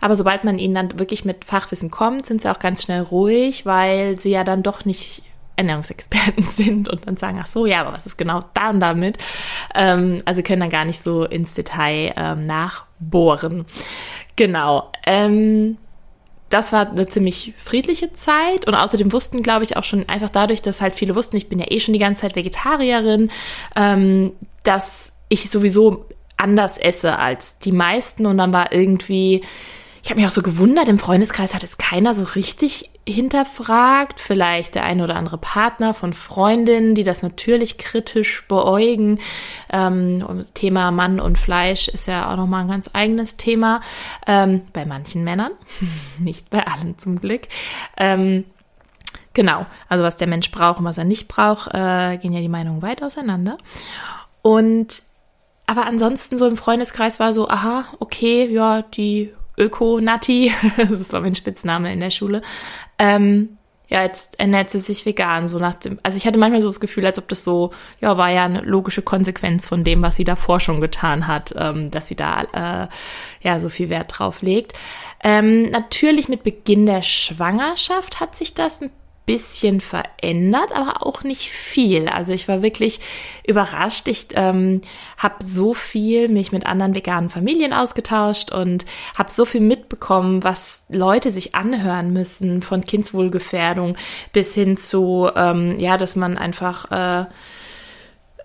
aber 0.01 0.15
sobald 0.15 0.43
man 0.43 0.59
ihnen 0.59 0.75
dann 0.75 0.99
wirklich 0.99 1.23
mit 1.23 1.45
Fachwissen 1.45 1.91
kommt, 1.91 2.25
sind 2.25 2.41
sie 2.41 2.51
auch 2.51 2.59
ganz 2.59 2.83
schnell 2.83 3.01
ruhig, 3.01 3.65
weil 3.65 4.19
sie 4.19 4.31
ja 4.31 4.43
dann 4.43 4.63
doch 4.63 4.83
nicht 4.83 5.23
Ernährungsexperten 5.55 6.43
sind 6.47 6.89
und 6.89 7.07
dann 7.07 7.17
sagen, 7.17 7.39
ach 7.41 7.47
so, 7.47 7.65
ja, 7.65 7.81
aber 7.81 7.93
was 7.93 8.05
ist 8.05 8.17
genau 8.17 8.41
da 8.53 8.69
und 8.69 8.79
damit? 8.79 9.17
Ähm, 9.73 10.21
also 10.25 10.41
können 10.41 10.61
dann 10.61 10.69
gar 10.69 10.85
nicht 10.85 11.01
so 11.01 11.23
ins 11.23 11.53
Detail 11.53 12.13
ähm, 12.17 12.41
nachbohren. 12.41 13.65
Genau. 14.35 14.91
Ähm, 15.05 15.77
das 16.49 16.71
war 16.73 16.89
eine 16.89 17.07
ziemlich 17.07 17.53
friedliche 17.57 18.13
Zeit 18.13 18.67
und 18.67 18.75
außerdem 18.75 19.11
wussten, 19.11 19.41
glaube 19.41 19.63
ich, 19.63 19.77
auch 19.77 19.83
schon 19.83 20.07
einfach 20.07 20.29
dadurch, 20.29 20.61
dass 20.61 20.81
halt 20.81 20.95
viele 20.95 21.15
wussten, 21.15 21.37
ich 21.37 21.49
bin 21.49 21.59
ja 21.59 21.65
eh 21.69 21.79
schon 21.79 21.93
die 21.93 21.99
ganze 21.99 22.21
Zeit 22.21 22.35
Vegetarierin, 22.35 23.31
ähm, 23.75 24.33
dass 24.63 25.13
ich 25.27 25.49
sowieso 25.49 26.05
anders 26.37 26.77
esse 26.77 27.17
als 27.17 27.59
die 27.59 27.71
meisten 27.71 28.25
und 28.25 28.37
dann 28.37 28.53
war 28.53 28.71
irgendwie, 28.73 29.43
ich 30.03 30.09
habe 30.09 30.19
mich 30.19 30.27
auch 30.27 30.33
so 30.33 30.43
gewundert, 30.43 30.87
im 30.87 30.99
Freundeskreis 30.99 31.53
hat 31.53 31.63
es 31.63 31.77
keiner 31.77 32.13
so 32.13 32.23
richtig 32.23 32.91
hinterfragt, 33.07 34.19
vielleicht 34.19 34.75
der 34.75 34.83
ein 34.83 34.99
oder 34.99 35.15
andere 35.15 35.37
Partner 35.37 35.93
von 35.93 36.13
Freundinnen, 36.13 36.95
die 36.95 37.03
das 37.03 37.21
natürlich 37.21 37.77
kritisch 37.77 38.47
beäugen. 38.47 39.19
Ähm, 39.71 40.43
Thema 40.55 40.89
Mann 40.89 41.19
und 41.19 41.37
Fleisch 41.37 41.87
ist 41.87 42.07
ja 42.07 42.31
auch 42.31 42.35
nochmal 42.35 42.61
ein 42.61 42.67
ganz 42.67 42.89
eigenes 42.93 43.37
Thema, 43.37 43.81
ähm, 44.25 44.61
bei 44.73 44.85
manchen 44.85 45.23
Männern, 45.23 45.51
nicht 46.19 46.49
bei 46.49 46.65
allen 46.65 46.97
zum 46.97 47.21
Glück. 47.21 47.43
Ähm, 47.95 48.45
genau, 49.33 49.67
also 49.87 50.03
was 50.03 50.17
der 50.17 50.27
Mensch 50.27 50.49
braucht 50.49 50.79
und 50.79 50.85
was 50.85 50.97
er 50.97 51.05
nicht 51.05 51.27
braucht, 51.27 51.73
äh, 51.75 52.17
gehen 52.17 52.33
ja 52.33 52.41
die 52.41 52.49
Meinungen 52.49 52.81
weit 52.81 53.03
auseinander. 53.03 53.57
Und 54.41 55.03
aber 55.67 55.87
ansonsten 55.87 56.37
so 56.37 56.47
im 56.47 56.57
Freundeskreis 56.57 57.19
war 57.19 57.33
so, 57.33 57.49
aha, 57.49 57.85
okay, 57.99 58.47
ja, 58.47 58.83
die 58.83 59.33
Öko-Nati, 59.57 60.51
das 60.77 61.13
war 61.13 61.21
mein 61.21 61.35
Spitzname 61.35 61.91
in 61.93 61.99
der 61.99 62.11
Schule, 62.11 62.41
ähm, 62.99 63.57
ja, 63.87 64.01
jetzt 64.03 64.39
ernährt 64.39 64.71
sie 64.71 64.79
sich 64.79 65.05
vegan, 65.05 65.47
so 65.47 65.59
nach 65.59 65.75
dem, 65.75 65.99
also 66.01 66.17
ich 66.17 66.25
hatte 66.25 66.39
manchmal 66.39 66.61
so 66.61 66.67
das 66.67 66.79
Gefühl, 66.79 67.05
als 67.05 67.19
ob 67.19 67.27
das 67.27 67.43
so, 67.43 67.71
ja, 68.01 68.17
war 68.17 68.29
ja 68.29 68.45
eine 68.45 68.61
logische 68.61 69.03
Konsequenz 69.03 69.67
von 69.67 69.83
dem, 69.83 70.01
was 70.01 70.15
sie 70.15 70.23
davor 70.23 70.59
schon 70.59 70.81
getan 70.81 71.27
hat, 71.27 71.53
ähm, 71.55 71.91
dass 71.91 72.07
sie 72.07 72.15
da, 72.15 72.41
äh, 72.83 72.87
ja, 73.41 73.59
so 73.59 73.69
viel 73.69 73.89
Wert 73.89 74.17
drauf 74.17 74.41
legt. 74.41 74.73
Ähm, 75.23 75.69
natürlich 75.69 76.29
mit 76.29 76.43
Beginn 76.43 76.85
der 76.85 77.03
Schwangerschaft 77.03 78.19
hat 78.19 78.35
sich 78.35 78.55
das 78.55 78.81
ein 78.81 78.91
bisschen 79.25 79.81
verändert, 79.81 80.71
aber 80.73 81.05
auch 81.05 81.23
nicht 81.23 81.49
viel. 81.49 82.07
Also 82.07 82.33
ich 82.33 82.47
war 82.47 82.61
wirklich 82.61 82.99
überrascht. 83.47 84.07
Ich 84.07 84.27
ähm, 84.33 84.81
habe 85.17 85.43
so 85.43 85.73
viel 85.73 86.27
mich 86.27 86.51
mit 86.51 86.65
anderen 86.65 86.95
veganen 86.95 87.29
Familien 87.29 87.73
ausgetauscht 87.73 88.51
und 88.51 88.85
habe 89.15 89.31
so 89.31 89.45
viel 89.45 89.61
mitbekommen, 89.61 90.43
was 90.43 90.83
Leute 90.89 91.31
sich 91.31 91.55
anhören 91.55 92.13
müssen, 92.13 92.61
von 92.61 92.85
Kindswohlgefährdung 92.85 93.97
bis 94.31 94.53
hin 94.53 94.77
zu, 94.77 95.29
ähm, 95.35 95.79
ja, 95.79 95.97
dass 95.97 96.15
man 96.15 96.37
einfach 96.37 96.91
äh, 96.91 97.25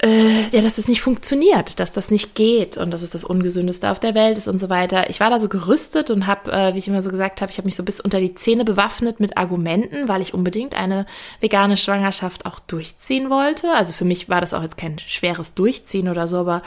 äh, 0.03 0.49
ja, 0.51 0.63
dass 0.63 0.77
das 0.77 0.89
nicht 0.89 1.03
funktioniert, 1.03 1.79
dass 1.79 1.93
das 1.93 2.11
nicht 2.11 2.35
geht 2.35 2.79
und 2.79 2.91
dass 2.91 3.03
es 3.03 3.11
das 3.11 3.23
Ungesündeste 3.23 3.91
auf 3.91 4.01
der 4.01 4.15
Welt 4.15 4.39
ist 4.39 4.49
und 4.49 4.59
so 4.59 4.71
weiter. 4.71 5.11
Ich 5.11 5.21
war 5.21 5.29
da 5.29 5.39
so 5.39 5.49
gerüstet 5.49 6.11
und 6.11 6.27
habe, 6.27 6.51
äh, 6.51 6.75
wie 6.75 6.79
ich 6.79 6.89
immer 6.89 7.03
so 7.03 7.11
gesagt 7.11 7.43
habe, 7.43 7.53
ich 7.53 7.59
habe 7.59 7.67
mich 7.67 7.77
so 7.77 7.83
bis 7.83 8.01
unter 8.01 8.19
die 8.19 8.35
Zähne 8.35 8.65
bewaffnet 8.65 9.21
mit 9.21 9.37
Argumenten, 9.37 10.09
weil 10.09 10.23
ich 10.23 10.33
unbedingt 10.33 10.75
eine 10.75 11.05
vegane 11.41 11.77
Schwangerschaft 11.77 12.47
auch 12.47 12.61
durchziehen 12.61 13.29
wollte. 13.29 13.73
Also 13.73 13.93
für 13.93 14.07
mich 14.07 14.31
war 14.31 14.41
das 14.41 14.55
auch 14.55 14.63
jetzt 14.63 14.79
kein 14.79 14.99
schweres 14.99 15.55
Durchziehen 15.55 16.09
oder 16.09 16.29
so, 16.29 16.39
aber 16.39 16.63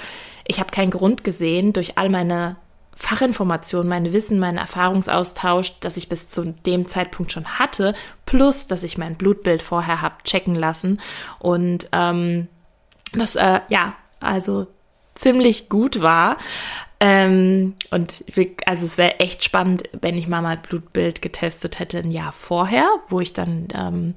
ich 0.46 0.60
habe 0.60 0.70
keinen 0.70 0.92
Grund 0.92 1.24
gesehen, 1.24 1.74
durch 1.74 1.98
all 1.98 2.10
meine 2.10 2.58
Fachinformationen, 2.96 3.90
mein 3.90 4.14
Wissen, 4.14 4.38
meinen 4.38 4.60
Erfahrungsaustausch, 4.60 5.80
das 5.80 5.98
ich 5.98 6.08
bis 6.08 6.30
zu 6.30 6.54
dem 6.68 6.88
Zeitpunkt 6.88 7.32
schon 7.32 7.46
hatte, 7.58 7.96
plus 8.28 8.68
dass 8.68 8.84
ich 8.84 9.00
mein 9.00 9.16
Blutbild 9.16 9.64
vorher 9.64 10.04
habe 10.04 10.16
checken 10.24 10.54
lassen 10.54 11.02
und 11.40 11.90
ähm, 11.92 12.48
das 13.20 13.36
äh, 13.36 13.60
ja, 13.70 13.94
also 14.20 14.68
ziemlich 15.16 15.70
gut 15.70 16.02
war. 16.02 16.38
Ähm, 17.00 17.76
und 17.92 18.24
also 18.66 18.86
es 18.86 18.98
wäre 18.98 19.20
echt 19.20 19.44
spannend, 19.44 19.84
wenn 20.00 20.18
ich 20.18 20.28
mal 20.28 20.42
mal 20.42 20.58
Blutbild 20.58 21.22
getestet 21.22 21.80
hätte 21.80 22.00
ein 22.00 22.12
Jahr 22.12 22.32
vorher, 22.32 22.88
wo 23.10 23.20
ich 23.20 23.34
dann 23.34 23.68
ähm, 23.74 24.16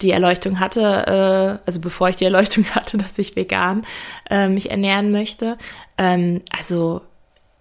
die 0.00 0.10
Erleuchtung 0.10 0.60
hatte, 0.60 1.60
äh, 1.62 1.66
also 1.66 1.80
bevor 1.80 2.08
ich 2.08 2.16
die 2.16 2.24
Erleuchtung 2.26 2.64
hatte, 2.74 2.98
dass 2.98 3.18
ich 3.18 3.36
vegan 3.36 3.86
äh, 4.30 4.48
mich 4.48 4.70
ernähren 4.70 5.12
möchte. 5.12 5.58
Ähm, 5.96 6.42
also 6.50 7.02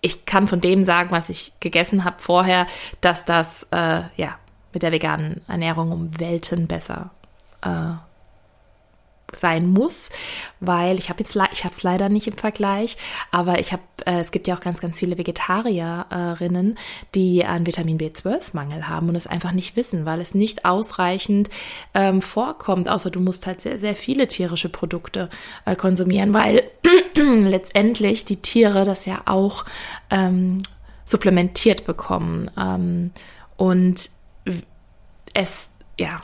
ich 0.02 0.26
kann 0.26 0.48
von 0.48 0.62
dem 0.62 0.84
sagen, 0.84 1.12
was 1.12 1.30
ich 1.30 1.54
gegessen 1.60 2.04
habe 2.04 2.18
vorher, 2.20 2.68
dass 3.02 3.26
das 3.26 3.68
äh, 3.72 4.02
ja 4.16 4.38
mit 4.74 4.84
der 4.84 4.92
veganen 4.92 5.42
Ernährung 5.48 5.92
um 5.92 6.20
Welten 6.20 6.68
besser 6.68 7.12
äh, 7.62 7.94
sein 9.36 9.68
muss, 9.68 10.10
weil 10.60 10.98
ich 10.98 11.10
habe 11.10 11.20
jetzt 11.20 11.36
ich 11.52 11.64
habe 11.64 11.76
es 11.76 11.84
leider 11.84 12.10
nicht 12.10 12.28
im 12.28 12.38
Vergleich, 12.38 12.98
aber 13.32 13.60
ich 13.60 13.74
habe 13.74 13.84
äh, 14.06 14.20
es 14.20 14.32
gibt 14.32 14.48
ja 14.48 14.56
auch 14.56 14.62
ganz 14.62 14.80
ganz 14.80 15.00
viele 15.00 15.18
Vegetarierinnen, 15.18 16.78
die 17.14 17.44
einen 17.44 17.68
Vitamin 17.68 17.98
B12 17.98 18.42
Mangel 18.54 18.88
haben 18.88 19.10
und 19.10 19.16
es 19.16 19.28
einfach 19.28 19.52
nicht 19.52 19.76
wissen, 19.76 20.06
weil 20.06 20.22
es 20.22 20.34
nicht 20.34 20.66
ausreichend 20.66 21.50
ähm, 21.94 22.22
vorkommt, 22.22 22.88
außer 22.88 23.12
du 23.12 23.20
musst 23.20 23.48
halt 23.48 23.60
sehr 23.60 23.78
sehr 23.78 23.96
viele 23.96 24.28
tierische 24.28 24.70
Produkte 24.70 25.30
äh, 25.66 25.76
konsumieren, 25.76 26.34
weil 26.34 26.64
letztendlich 27.16 28.24
die 28.24 28.38
Tiere 28.38 28.86
das 28.86 29.06
ja 29.06 29.24
auch 29.26 29.66
ähm, 30.10 30.60
supplementiert 31.06 31.86
bekommen. 31.86 32.52
Ähm, 32.58 33.12
und 33.56 34.10
es 35.34 35.70
ja 36.00 36.22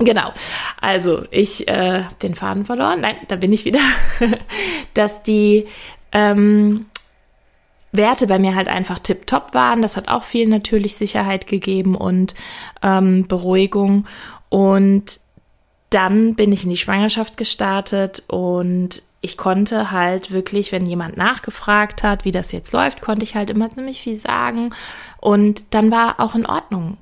Genau. 0.00 0.32
Also 0.80 1.24
ich 1.30 1.68
äh, 1.68 2.04
den 2.22 2.34
Faden 2.34 2.64
verloren. 2.64 3.02
Nein, 3.02 3.16
da 3.28 3.36
bin 3.36 3.52
ich 3.52 3.64
wieder. 3.64 3.80
dass 4.94 5.22
die 5.22 5.66
ähm, 6.12 6.86
Werte 7.92 8.26
bei 8.26 8.38
mir 8.38 8.54
halt 8.54 8.68
einfach 8.68 8.98
tipptopp 8.98 9.54
waren. 9.54 9.82
Das 9.82 9.96
hat 9.96 10.08
auch 10.08 10.24
viel 10.24 10.46
natürlich 10.46 10.96
Sicherheit 10.96 11.46
gegeben 11.46 11.94
und 11.94 12.34
ähm, 12.82 13.26
Beruhigung. 13.26 14.06
Und 14.48 15.20
dann 15.90 16.34
bin 16.34 16.52
ich 16.52 16.64
in 16.64 16.70
die 16.70 16.76
Schwangerschaft 16.76 17.36
gestartet 17.36 18.22
und 18.28 19.02
ich 19.22 19.36
konnte 19.36 19.90
halt 19.90 20.30
wirklich, 20.30 20.72
wenn 20.72 20.86
jemand 20.86 21.18
nachgefragt 21.18 22.02
hat, 22.02 22.24
wie 22.24 22.30
das 22.30 22.52
jetzt 22.52 22.72
läuft, 22.72 23.02
konnte 23.02 23.22
ich 23.22 23.34
halt 23.34 23.50
immer 23.50 23.68
ziemlich 23.68 24.00
viel 24.00 24.16
sagen. 24.16 24.70
Und 25.18 25.74
dann 25.74 25.90
war 25.90 26.20
auch 26.20 26.34
in 26.34 26.46
Ordnung, 26.46 26.96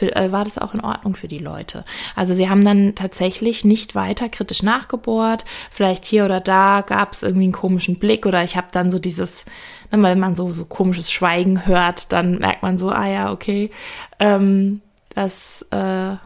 äh, 0.00 0.30
war 0.30 0.44
das 0.44 0.58
auch 0.58 0.74
in 0.74 0.82
Ordnung 0.82 1.16
für 1.16 1.28
die 1.28 1.38
Leute. 1.38 1.86
Also 2.14 2.34
sie 2.34 2.50
haben 2.50 2.62
dann 2.62 2.94
tatsächlich 2.94 3.64
nicht 3.64 3.94
weiter 3.94 4.28
kritisch 4.28 4.62
nachgebohrt. 4.62 5.46
Vielleicht 5.70 6.04
hier 6.04 6.26
oder 6.26 6.40
da 6.40 6.82
gab 6.82 7.14
es 7.14 7.22
irgendwie 7.22 7.44
einen 7.44 7.52
komischen 7.52 7.98
Blick 7.98 8.26
oder 8.26 8.44
ich 8.44 8.58
habe 8.58 8.68
dann 8.70 8.90
so 8.90 8.98
dieses, 8.98 9.46
ne, 9.90 10.02
wenn 10.02 10.20
man 10.20 10.36
so, 10.36 10.50
so 10.50 10.66
komisches 10.66 11.10
Schweigen 11.10 11.64
hört, 11.64 12.12
dann 12.12 12.38
merkt 12.38 12.62
man 12.62 12.76
so, 12.76 12.90
ah 12.90 13.08
ja, 13.08 13.32
okay, 13.32 13.70
ähm, 14.18 14.82
das 15.14 15.66
äh, 15.70 16.16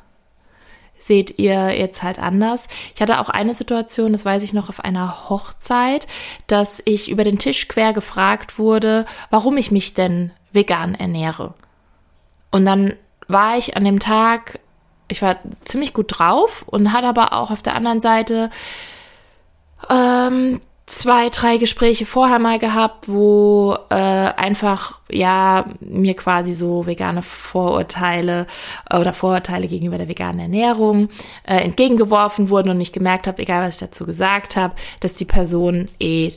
seht 1.06 1.38
ihr 1.38 1.78
jetzt 1.78 2.02
halt 2.02 2.18
anders. 2.18 2.68
Ich 2.94 3.00
hatte 3.00 3.20
auch 3.20 3.28
eine 3.28 3.54
Situation, 3.54 4.12
das 4.12 4.24
weiß 4.24 4.42
ich 4.42 4.52
noch, 4.52 4.68
auf 4.68 4.80
einer 4.84 5.28
Hochzeit, 5.28 6.06
dass 6.46 6.82
ich 6.84 7.10
über 7.10 7.24
den 7.24 7.38
Tisch 7.38 7.68
quer 7.68 7.92
gefragt 7.92 8.58
wurde, 8.58 9.06
warum 9.30 9.56
ich 9.56 9.70
mich 9.70 9.94
denn 9.94 10.32
vegan 10.52 10.94
ernähre. 10.94 11.54
Und 12.50 12.64
dann 12.64 12.94
war 13.28 13.56
ich 13.56 13.76
an 13.76 13.84
dem 13.84 14.00
Tag, 14.00 14.60
ich 15.08 15.22
war 15.22 15.36
ziemlich 15.64 15.92
gut 15.92 16.18
drauf 16.18 16.64
und 16.66 16.92
hatte 16.92 17.06
aber 17.06 17.32
auch 17.32 17.50
auf 17.50 17.62
der 17.62 17.74
anderen 17.74 18.00
Seite 18.00 18.50
ähm, 19.90 20.60
zwei, 20.86 21.30
drei 21.30 21.56
Gespräche 21.56 22.06
vorher 22.06 22.38
mal 22.38 22.60
gehabt, 22.60 23.08
wo 23.08 23.76
äh, 23.90 23.94
einfach 23.94 25.00
ja 25.10 25.66
mir 25.80 26.14
quasi 26.14 26.54
so 26.54 26.86
vegane 26.86 27.22
Vorurteile 27.22 28.46
äh, 28.88 28.96
oder 28.96 29.12
Vorurteile 29.12 29.66
gegenüber 29.66 29.98
der 29.98 30.08
veganen 30.08 30.38
Ernährung 30.38 31.08
äh, 31.44 31.56
entgegengeworfen 31.56 32.50
wurden 32.50 32.70
und 32.70 32.80
ich 32.80 32.92
gemerkt 32.92 33.26
habe, 33.26 33.42
egal 33.42 33.66
was 33.66 33.74
ich 33.74 33.80
dazu 33.80 34.06
gesagt 34.06 34.54
habe, 34.54 34.74
dass 35.00 35.14
die 35.14 35.24
Person 35.24 35.86
eh 35.98 36.34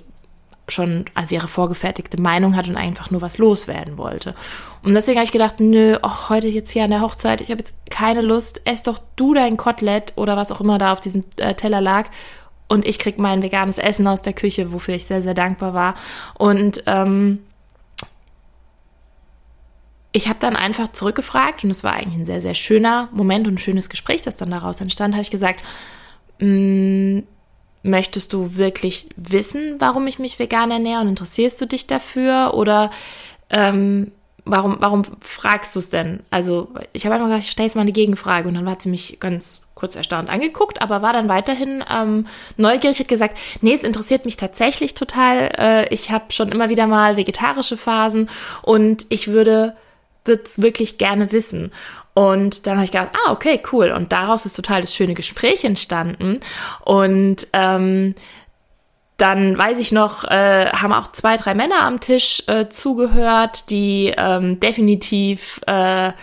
schon 0.68 1.06
also 1.14 1.36
ihre 1.36 1.48
vorgefertigte 1.48 2.22
Meinung 2.22 2.56
hat 2.56 2.68
und 2.68 2.76
einfach 2.76 3.12
nur 3.12 3.22
was 3.22 3.38
loswerden 3.38 3.98
wollte. 3.98 4.36
Und 4.84 4.94
deswegen 4.94 5.18
habe 5.18 5.26
ich 5.26 5.32
gedacht, 5.32 5.60
nö, 5.60 5.98
ach, 6.02 6.30
heute 6.30 6.48
jetzt 6.48 6.72
hier 6.72 6.84
an 6.84 6.92
der 6.92 7.02
Hochzeit, 7.02 7.42
ich 7.42 7.50
habe 7.50 7.60
jetzt 7.60 7.74
keine 7.90 8.22
Lust, 8.22 8.62
ess 8.66 8.84
doch 8.84 9.00
du 9.16 9.34
dein 9.34 9.58
Kotelett 9.58 10.14
oder 10.16 10.38
was 10.38 10.52
auch 10.52 10.62
immer 10.62 10.78
da 10.78 10.94
auf 10.94 11.02
diesem 11.02 11.26
äh, 11.38 11.54
Teller 11.56 11.82
lag 11.82 12.06
und 12.70 12.86
ich 12.86 13.00
krieg 13.00 13.18
mein 13.18 13.42
veganes 13.42 13.80
Essen 13.80 14.08
aus 14.08 14.22
der 14.22 14.34
Küche, 14.34 14.72
wofür 14.72 14.94
ich 14.94 15.06
sehr, 15.06 15.22
sehr 15.22 15.34
dankbar 15.34 15.74
war. 15.74 15.96
Und 16.36 16.84
ähm, 16.86 17.40
ich 20.12 20.30
habe 20.30 20.40
dann 20.40 20.56
einfach 20.56 20.92
zurückgefragt 20.92 21.64
und 21.64 21.72
es 21.72 21.84
war 21.84 21.94
eigentlich 21.94 22.20
ein 22.20 22.26
sehr, 22.26 22.42
sehr 22.42 22.56
schöner 22.56 23.10
Moment 23.12 23.48
und 23.48 23.56
ein 23.56 23.60
schönes 23.60 23.90
Gespräch, 23.90 24.22
das 24.22 24.38
dann 24.38 24.52
daraus 24.52 24.82
entstand, 24.82 25.16
habe 25.16 25.24
ich 25.24 25.32
gesagt, 25.32 25.64
mm, 26.40 27.20
möchtest 27.84 28.34
du 28.34 28.56
wirklich 28.56 29.10
wissen, 29.16 29.76
warum 29.80 30.08
ich 30.08 30.20
mich 30.20 30.40
vegan 30.40 30.72
ernähre 30.72 31.02
und 31.02 31.08
interessierst 31.08 31.60
du 31.62 31.66
dich 31.66 31.88
dafür 31.88 32.54
oder 32.54 32.92
ähm, 33.50 34.12
warum, 34.46 34.78
warum 34.80 35.04
fragst 35.22 35.76
du 35.76 35.80
es 35.80 35.90
denn? 35.90 36.22
Also 36.30 36.70
ich 36.94 37.06
habe 37.06 37.16
einfach 37.16 37.28
gesagt, 37.28 37.46
ich 37.46 37.52
stelle 37.52 37.68
jetzt 37.68 37.76
mal 37.76 37.82
eine 37.82 37.92
Gegenfrage 37.92 38.48
und 38.48 38.56
dann 38.56 38.70
hat 38.70 38.82
sie 38.82 38.90
mich 38.90 39.18
ganz 39.20 39.62
kurz 39.80 39.96
erstaunt 39.96 40.30
angeguckt, 40.30 40.82
aber 40.82 41.02
war 41.02 41.14
dann 41.14 41.30
weiterhin 41.30 41.84
ähm, 41.90 42.28
neugierig, 42.58 43.00
hat 43.00 43.08
gesagt, 43.08 43.38
nee, 43.62 43.74
es 43.74 43.84
interessiert 43.84 44.26
mich 44.26 44.38
tatsächlich 44.38 44.94
total. 44.94 45.52
Äh, 45.58 45.94
ich 45.94 46.12
habe 46.12 46.32
schon 46.32 46.50
immer 46.50 46.70
wieder 46.70 46.88
mal 46.88 47.18
vegetarische 47.18 47.78
Phasen 47.78 48.30
und 48.62 49.06
ich 49.10 49.30
würde 49.30 49.76
es 50.26 50.62
wirklich 50.62 50.98
gerne 50.98 51.32
wissen. 51.32 51.72
Und 52.14 52.68
dann 52.68 52.76
habe 52.76 52.86
ich 52.86 52.92
gedacht, 52.92 53.12
ah, 53.14 53.32
okay, 53.32 53.62
cool. 53.72 53.92
Und 53.92 54.12
daraus 54.12 54.46
ist 54.46 54.56
total 54.56 54.82
das 54.82 54.94
schöne 54.94 55.14
Gespräch 55.14 55.64
entstanden. 55.64 56.40
Und 56.84 57.48
ähm, 57.54 58.14
dann 59.20 59.58
weiß 59.58 59.80
ich 59.80 59.92
noch, 59.92 60.24
äh, 60.26 60.68
haben 60.68 60.94
auch 60.94 61.12
zwei, 61.12 61.36
drei 61.36 61.54
Männer 61.54 61.82
am 61.82 62.00
Tisch 62.00 62.44
äh, 62.48 62.70
zugehört, 62.70 63.70
die 63.70 64.14
ähm, 64.18 64.60
definitiv 64.60 65.62
äh, 65.68 66.14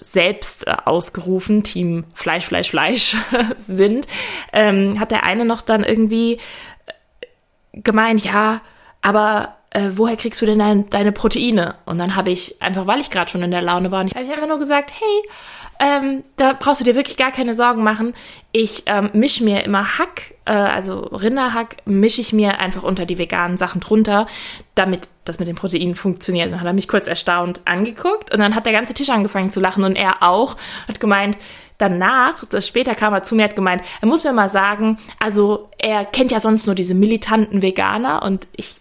selbst 0.00 0.66
äh, 0.66 0.74
ausgerufen, 0.84 1.62
Team 1.62 2.04
Fleisch, 2.14 2.46
Fleisch, 2.46 2.70
Fleisch 2.70 3.16
sind, 3.58 4.06
ähm, 4.52 5.00
hat 5.00 5.10
der 5.10 5.24
eine 5.24 5.44
noch 5.44 5.62
dann 5.62 5.84
irgendwie 5.84 6.34
äh, 6.34 7.80
gemeint, 7.80 8.24
ja, 8.24 8.60
aber 9.02 9.56
äh, 9.70 9.90
woher 9.94 10.16
kriegst 10.16 10.40
du 10.40 10.46
denn 10.46 10.58
dein, 10.58 10.88
deine 10.88 11.12
Proteine? 11.12 11.76
Und 11.84 11.98
dann 11.98 12.16
habe 12.16 12.30
ich 12.30 12.62
einfach, 12.62 12.86
weil 12.86 13.00
ich 13.00 13.10
gerade 13.10 13.30
schon 13.30 13.42
in 13.42 13.50
der 13.50 13.62
Laune 13.62 13.90
war, 13.90 14.04
ich 14.04 14.14
habe 14.14 14.24
einfach 14.24 14.48
nur 14.48 14.58
gesagt, 14.58 14.92
hey, 14.92 15.30
ähm, 15.78 16.24
da 16.36 16.52
brauchst 16.52 16.80
du 16.80 16.84
dir 16.84 16.94
wirklich 16.94 17.16
gar 17.16 17.32
keine 17.32 17.54
Sorgen 17.54 17.82
machen. 17.82 18.14
Ich 18.52 18.84
ähm, 18.86 19.10
mische 19.12 19.44
mir 19.44 19.64
immer 19.64 19.98
Hack, 19.98 20.34
äh, 20.44 20.52
also 20.52 21.00
Rinderhack, 21.00 21.76
mische 21.84 22.20
ich 22.20 22.32
mir 22.32 22.60
einfach 22.60 22.82
unter 22.82 23.06
die 23.06 23.18
veganen 23.18 23.56
Sachen 23.56 23.80
drunter, 23.80 24.26
damit 24.74 25.08
das 25.24 25.38
mit 25.38 25.48
den 25.48 25.56
Proteinen 25.56 25.94
funktioniert. 25.94 26.52
Dann 26.52 26.60
hat 26.60 26.66
er 26.66 26.72
mich 26.72 26.88
kurz 26.88 27.06
erstaunt 27.06 27.62
angeguckt 27.64 28.32
und 28.32 28.40
dann 28.40 28.54
hat 28.54 28.66
der 28.66 28.72
ganze 28.72 28.94
Tisch 28.94 29.10
angefangen 29.10 29.50
zu 29.50 29.60
lachen 29.60 29.84
und 29.84 29.96
er 29.96 30.22
auch 30.22 30.56
hat 30.86 31.00
gemeint, 31.00 31.36
danach, 31.78 32.44
später 32.60 32.94
kam 32.94 33.12
er 33.12 33.24
zu 33.24 33.34
mir, 33.34 33.44
hat 33.44 33.56
gemeint, 33.56 33.82
er 34.00 34.08
muss 34.08 34.24
mir 34.24 34.32
mal 34.32 34.48
sagen, 34.48 34.98
also 35.22 35.70
er 35.78 36.04
kennt 36.04 36.30
ja 36.30 36.40
sonst 36.40 36.66
nur 36.66 36.74
diese 36.74 36.94
militanten 36.94 37.62
Veganer 37.62 38.22
und 38.22 38.46
ich 38.56 38.76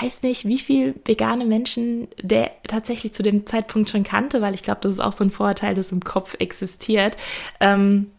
weiß 0.00 0.22
nicht, 0.22 0.46
wie 0.46 0.58
viel 0.58 0.94
vegane 1.04 1.44
Menschen 1.44 2.08
der 2.20 2.50
tatsächlich 2.66 3.12
zu 3.12 3.22
dem 3.22 3.46
Zeitpunkt 3.46 3.90
schon 3.90 4.04
kannte, 4.04 4.40
weil 4.40 4.54
ich 4.54 4.62
glaube, 4.62 4.80
das 4.82 4.92
ist 4.92 5.00
auch 5.00 5.12
so 5.12 5.24
ein 5.24 5.30
Vorurteil, 5.30 5.74
das 5.74 5.92
im 5.92 6.02
Kopf 6.02 6.34
existiert. 6.38 7.16
Ähm, 7.60 8.10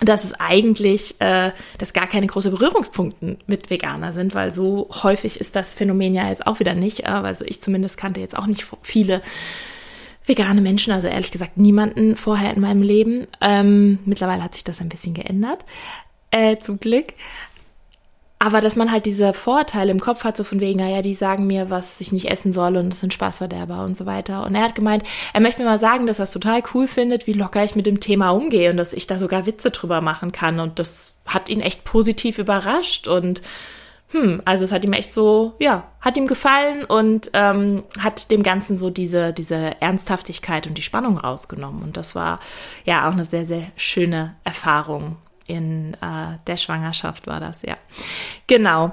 dass 0.00 0.24
es 0.24 0.34
eigentlich, 0.34 1.18
äh, 1.20 1.52
dass 1.78 1.94
gar 1.94 2.06
keine 2.06 2.26
große 2.26 2.50
Berührungspunkte 2.50 3.38
mit 3.46 3.70
Veganer 3.70 4.12
sind, 4.12 4.34
weil 4.34 4.52
so 4.52 4.90
häufig 5.02 5.40
ist 5.40 5.56
das 5.56 5.74
Phänomen 5.74 6.14
ja 6.14 6.28
jetzt 6.28 6.46
auch 6.46 6.60
wieder 6.60 6.74
nicht. 6.74 7.00
Äh, 7.00 7.06
also 7.06 7.44
ich 7.46 7.62
zumindest 7.62 7.96
kannte 7.96 8.20
jetzt 8.20 8.36
auch 8.36 8.46
nicht 8.46 8.66
viele 8.82 9.22
vegane 10.26 10.60
Menschen, 10.60 10.92
also 10.92 11.06
ehrlich 11.06 11.30
gesagt 11.30 11.56
niemanden 11.56 12.16
vorher 12.16 12.52
in 12.54 12.60
meinem 12.60 12.82
Leben. 12.82 13.26
Ähm, 13.40 14.00
mittlerweile 14.04 14.42
hat 14.42 14.54
sich 14.54 14.64
das 14.64 14.80
ein 14.80 14.88
bisschen 14.88 15.14
geändert, 15.14 15.64
äh, 16.30 16.58
zum 16.58 16.78
Glück. 16.78 17.14
Aber 18.38 18.60
dass 18.60 18.76
man 18.76 18.92
halt 18.92 19.06
diese 19.06 19.32
Vorteile 19.32 19.90
im 19.90 20.00
Kopf 20.00 20.24
hat, 20.24 20.36
so 20.36 20.44
von 20.44 20.60
wegen, 20.60 20.78
naja, 20.78 21.00
die 21.00 21.14
sagen 21.14 21.46
mir, 21.46 21.70
was 21.70 22.00
ich 22.02 22.12
nicht 22.12 22.30
essen 22.30 22.52
soll 22.52 22.76
und 22.76 22.90
das 22.90 23.00
sind 23.00 23.14
Spaßverderber 23.14 23.82
und 23.82 23.96
so 23.96 24.04
weiter. 24.04 24.44
Und 24.44 24.54
er 24.54 24.62
hat 24.62 24.74
gemeint, 24.74 25.04
er 25.32 25.40
möchte 25.40 25.62
mir 25.62 25.68
mal 25.68 25.78
sagen, 25.78 26.06
dass 26.06 26.18
er 26.18 26.24
es 26.24 26.32
total 26.32 26.62
cool 26.74 26.86
findet, 26.86 27.26
wie 27.26 27.32
locker 27.32 27.64
ich 27.64 27.76
mit 27.76 27.86
dem 27.86 27.98
Thema 27.98 28.30
umgehe 28.30 28.70
und 28.70 28.76
dass 28.76 28.92
ich 28.92 29.06
da 29.06 29.18
sogar 29.18 29.46
Witze 29.46 29.70
drüber 29.70 30.02
machen 30.02 30.32
kann. 30.32 30.60
Und 30.60 30.78
das 30.78 31.14
hat 31.26 31.48
ihn 31.48 31.62
echt 31.62 31.84
positiv 31.84 32.38
überrascht 32.38 33.08
und 33.08 33.40
hm, 34.10 34.40
also 34.44 34.64
es 34.64 34.70
hat 34.70 34.84
ihm 34.84 34.92
echt 34.92 35.12
so, 35.12 35.54
ja, 35.58 35.84
hat 36.00 36.16
ihm 36.16 36.28
gefallen 36.28 36.84
und 36.84 37.30
ähm, 37.32 37.82
hat 37.98 38.30
dem 38.30 38.42
Ganzen 38.42 38.76
so 38.76 38.90
diese, 38.90 39.32
diese 39.32 39.80
Ernsthaftigkeit 39.80 40.66
und 40.66 40.78
die 40.78 40.82
Spannung 40.82 41.18
rausgenommen. 41.18 41.82
Und 41.82 41.96
das 41.96 42.14
war 42.14 42.38
ja 42.84 43.08
auch 43.08 43.12
eine 43.12 43.24
sehr, 43.24 43.44
sehr 43.44 43.62
schöne 43.76 44.36
Erfahrung 44.44 45.16
in 45.46 45.94
äh, 45.94 46.38
der 46.46 46.56
Schwangerschaft 46.56 47.26
war 47.26 47.40
das, 47.40 47.62
ja. 47.62 47.76
Genau. 48.46 48.92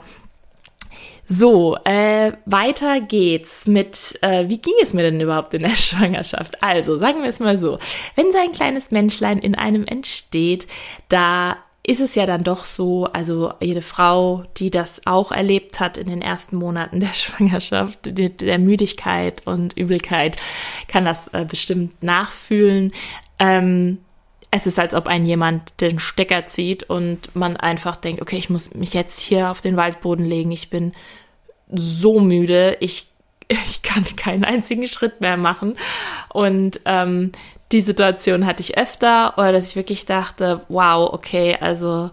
So, 1.25 1.77
äh, 1.85 2.33
weiter 2.45 2.99
geht's 2.99 3.65
mit, 3.65 4.19
äh, 4.21 4.49
wie 4.49 4.57
ging 4.57 4.73
es 4.81 4.93
mir 4.93 5.03
denn 5.03 5.21
überhaupt 5.21 5.53
in 5.53 5.61
der 5.61 5.69
Schwangerschaft? 5.75 6.61
Also, 6.61 6.97
sagen 6.97 7.21
wir 7.21 7.29
es 7.29 7.39
mal 7.39 7.57
so, 7.57 7.79
wenn 8.15 8.31
so 8.31 8.37
ein 8.37 8.51
kleines 8.51 8.91
Menschlein 8.91 9.39
in 9.39 9.55
einem 9.55 9.85
entsteht, 9.85 10.67
da 11.07 11.57
ist 11.85 11.99
es 11.99 12.15
ja 12.15 12.25
dann 12.25 12.43
doch 12.43 12.63
so, 12.63 13.05
also 13.07 13.53
jede 13.59 13.81
Frau, 13.81 14.45
die 14.57 14.71
das 14.71 15.01
auch 15.05 15.31
erlebt 15.31 15.81
hat 15.81 15.97
in 15.97 16.07
den 16.07 16.21
ersten 16.21 16.55
Monaten 16.55 17.01
der 17.01 17.07
Schwangerschaft, 17.13 17.99
der 18.03 18.59
Müdigkeit 18.59 19.45
und 19.45 19.73
Übelkeit, 19.77 20.37
kann 20.87 21.05
das 21.05 21.27
äh, 21.29 21.45
bestimmt 21.47 22.01
nachfühlen. 22.01 22.93
Ähm, 23.39 23.99
es 24.55 24.67
ist, 24.67 24.77
als 24.77 24.93
ob 24.93 25.07
ein 25.07 25.25
jemand 25.25 25.81
den 25.81 25.97
Stecker 25.97 26.45
zieht 26.45 26.83
und 26.83 27.35
man 27.35 27.57
einfach 27.57 27.97
denkt, 27.97 28.21
okay, 28.21 28.37
ich 28.37 28.51
muss 28.51 28.75
mich 28.75 28.93
jetzt 28.93 29.19
hier 29.19 29.49
auf 29.49 29.61
den 29.61 29.77
Waldboden 29.77 30.25
legen. 30.25 30.51
Ich 30.51 30.69
bin 30.69 30.91
so 31.71 32.19
müde, 32.19 32.77
ich, 32.79 33.07
ich 33.47 33.81
kann 33.81 34.05
keinen 34.15 34.43
einzigen 34.43 34.85
Schritt 34.85 35.21
mehr 35.21 35.37
machen. 35.37 35.75
Und 36.29 36.81
ähm, 36.85 37.31
die 37.71 37.81
Situation 37.81 38.45
hatte 38.45 38.61
ich 38.61 38.77
öfter, 38.77 39.33
oder 39.37 39.53
dass 39.53 39.69
ich 39.69 39.75
wirklich 39.75 40.05
dachte, 40.05 40.61
wow, 40.69 41.11
okay, 41.11 41.57
also 41.59 42.11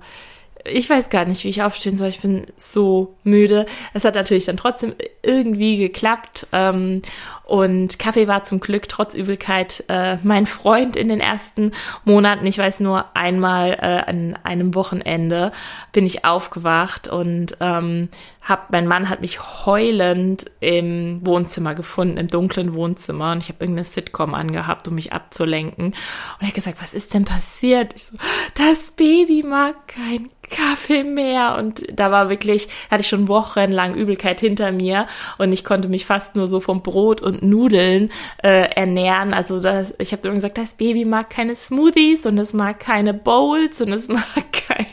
ich 0.64 0.88
weiß 0.88 1.10
gar 1.10 1.26
nicht, 1.26 1.44
wie 1.44 1.50
ich 1.50 1.62
aufstehen 1.62 1.98
soll. 1.98 2.08
Ich 2.08 2.20
bin 2.20 2.46
so 2.56 3.16
müde. 3.22 3.66
Es 3.92 4.06
hat 4.06 4.14
natürlich 4.14 4.46
dann 4.46 4.56
trotzdem 4.56 4.94
irgendwie 5.22 5.76
geklappt. 5.76 6.46
Ähm, 6.52 7.02
und 7.50 7.98
Kaffee 7.98 8.28
war 8.28 8.44
zum 8.44 8.60
Glück 8.60 8.88
trotz 8.88 9.12
Übelkeit 9.12 9.82
äh, 9.88 10.18
mein 10.22 10.46
Freund 10.46 10.94
in 10.94 11.08
den 11.08 11.18
ersten 11.18 11.72
Monaten. 12.04 12.46
Ich 12.46 12.58
weiß 12.58 12.78
nur 12.78 13.06
einmal 13.14 13.72
äh, 13.72 14.08
an 14.08 14.38
einem 14.44 14.76
Wochenende 14.76 15.50
bin 15.90 16.06
ich 16.06 16.24
aufgewacht 16.24 17.08
und 17.08 17.56
ähm, 17.58 18.08
hab, 18.40 18.70
mein 18.70 18.86
Mann 18.86 19.08
hat 19.08 19.20
mich 19.20 19.66
heulend 19.66 20.46
im 20.60 21.26
Wohnzimmer 21.26 21.74
gefunden, 21.74 22.18
im 22.18 22.28
dunklen 22.28 22.72
Wohnzimmer. 22.72 23.32
Und 23.32 23.38
ich 23.38 23.48
habe 23.48 23.64
irgendeine 23.64 23.84
Sitcom 23.84 24.32
angehabt, 24.34 24.86
um 24.86 24.94
mich 24.94 25.12
abzulenken. 25.12 25.86
Und 25.86 25.96
er 26.38 26.46
hat 26.46 26.54
gesagt, 26.54 26.80
was 26.80 26.94
ist 26.94 27.12
denn 27.14 27.24
passiert? 27.24 27.94
Ich 27.96 28.06
so, 28.06 28.16
das 28.54 28.92
Baby 28.92 29.42
mag 29.42 29.88
kein 29.88 30.30
Kaffee 30.50 31.04
mehr. 31.04 31.56
Und 31.56 31.82
da 31.92 32.10
war 32.10 32.28
wirklich, 32.28 32.68
hatte 32.90 33.02
ich 33.02 33.08
schon 33.08 33.28
wochenlang 33.28 33.94
Übelkeit 33.94 34.40
hinter 34.40 34.72
mir 34.72 35.06
und 35.38 35.52
ich 35.52 35.64
konnte 35.64 35.88
mich 35.88 36.06
fast 36.06 36.36
nur 36.36 36.48
so 36.48 36.60
vom 36.60 36.82
Brot 36.82 37.20
und 37.20 37.39
Nudeln 37.40 38.10
äh, 38.42 38.70
ernähren. 38.74 39.34
Also 39.34 39.60
das, 39.60 39.94
ich 39.98 40.12
habe 40.12 40.28
immer 40.28 40.36
gesagt, 40.36 40.58
das 40.58 40.74
Baby 40.74 41.04
mag 41.04 41.30
keine 41.30 41.54
Smoothies 41.54 42.26
und 42.26 42.38
es 42.38 42.52
mag 42.52 42.80
keine 42.80 43.14
Bowls 43.14 43.80
und 43.80 43.92
es 43.92 44.08
mag 44.08 44.24
kein 44.52 44.86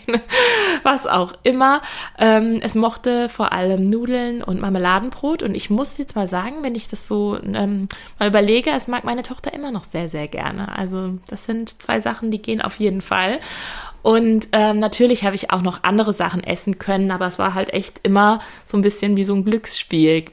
was 0.83 1.05
auch 1.05 1.33
immer. 1.43 1.81
Ähm, 2.17 2.59
es 2.61 2.75
mochte 2.75 3.29
vor 3.29 3.51
allem 3.51 3.89
Nudeln 3.89 4.43
und 4.43 4.59
Marmeladenbrot 4.59 5.43
und 5.43 5.55
ich 5.55 5.69
muss 5.69 5.97
jetzt 5.97 6.15
mal 6.15 6.27
sagen, 6.27 6.63
wenn 6.63 6.75
ich 6.75 6.87
das 6.87 7.07
so 7.07 7.37
ähm, 7.41 7.87
mal 8.19 8.29
überlege, 8.29 8.71
es 8.71 8.87
mag 8.87 9.03
meine 9.03 9.23
Tochter 9.23 9.53
immer 9.53 9.71
noch 9.71 9.83
sehr, 9.83 10.09
sehr 10.09 10.27
gerne. 10.27 10.75
Also 10.77 11.17
das 11.27 11.45
sind 11.45 11.69
zwei 11.81 11.99
Sachen, 11.99 12.31
die 12.31 12.41
gehen 12.41 12.61
auf 12.61 12.79
jeden 12.79 13.01
Fall. 13.01 13.39
Und 14.01 14.49
ähm, 14.53 14.79
natürlich 14.79 15.23
habe 15.23 15.35
ich 15.35 15.51
auch 15.51 15.61
noch 15.61 15.83
andere 15.83 16.13
Sachen 16.13 16.43
essen 16.43 16.79
können, 16.79 17.11
aber 17.11 17.27
es 17.27 17.39
war 17.39 17.53
halt 17.53 17.73
echt 17.73 17.99
immer 18.03 18.39
so 18.65 18.77
ein 18.77 18.81
bisschen 18.81 19.17
wie 19.17 19.25
so 19.25 19.33
ein 19.33 19.43
Glücksspiel. 19.43 20.25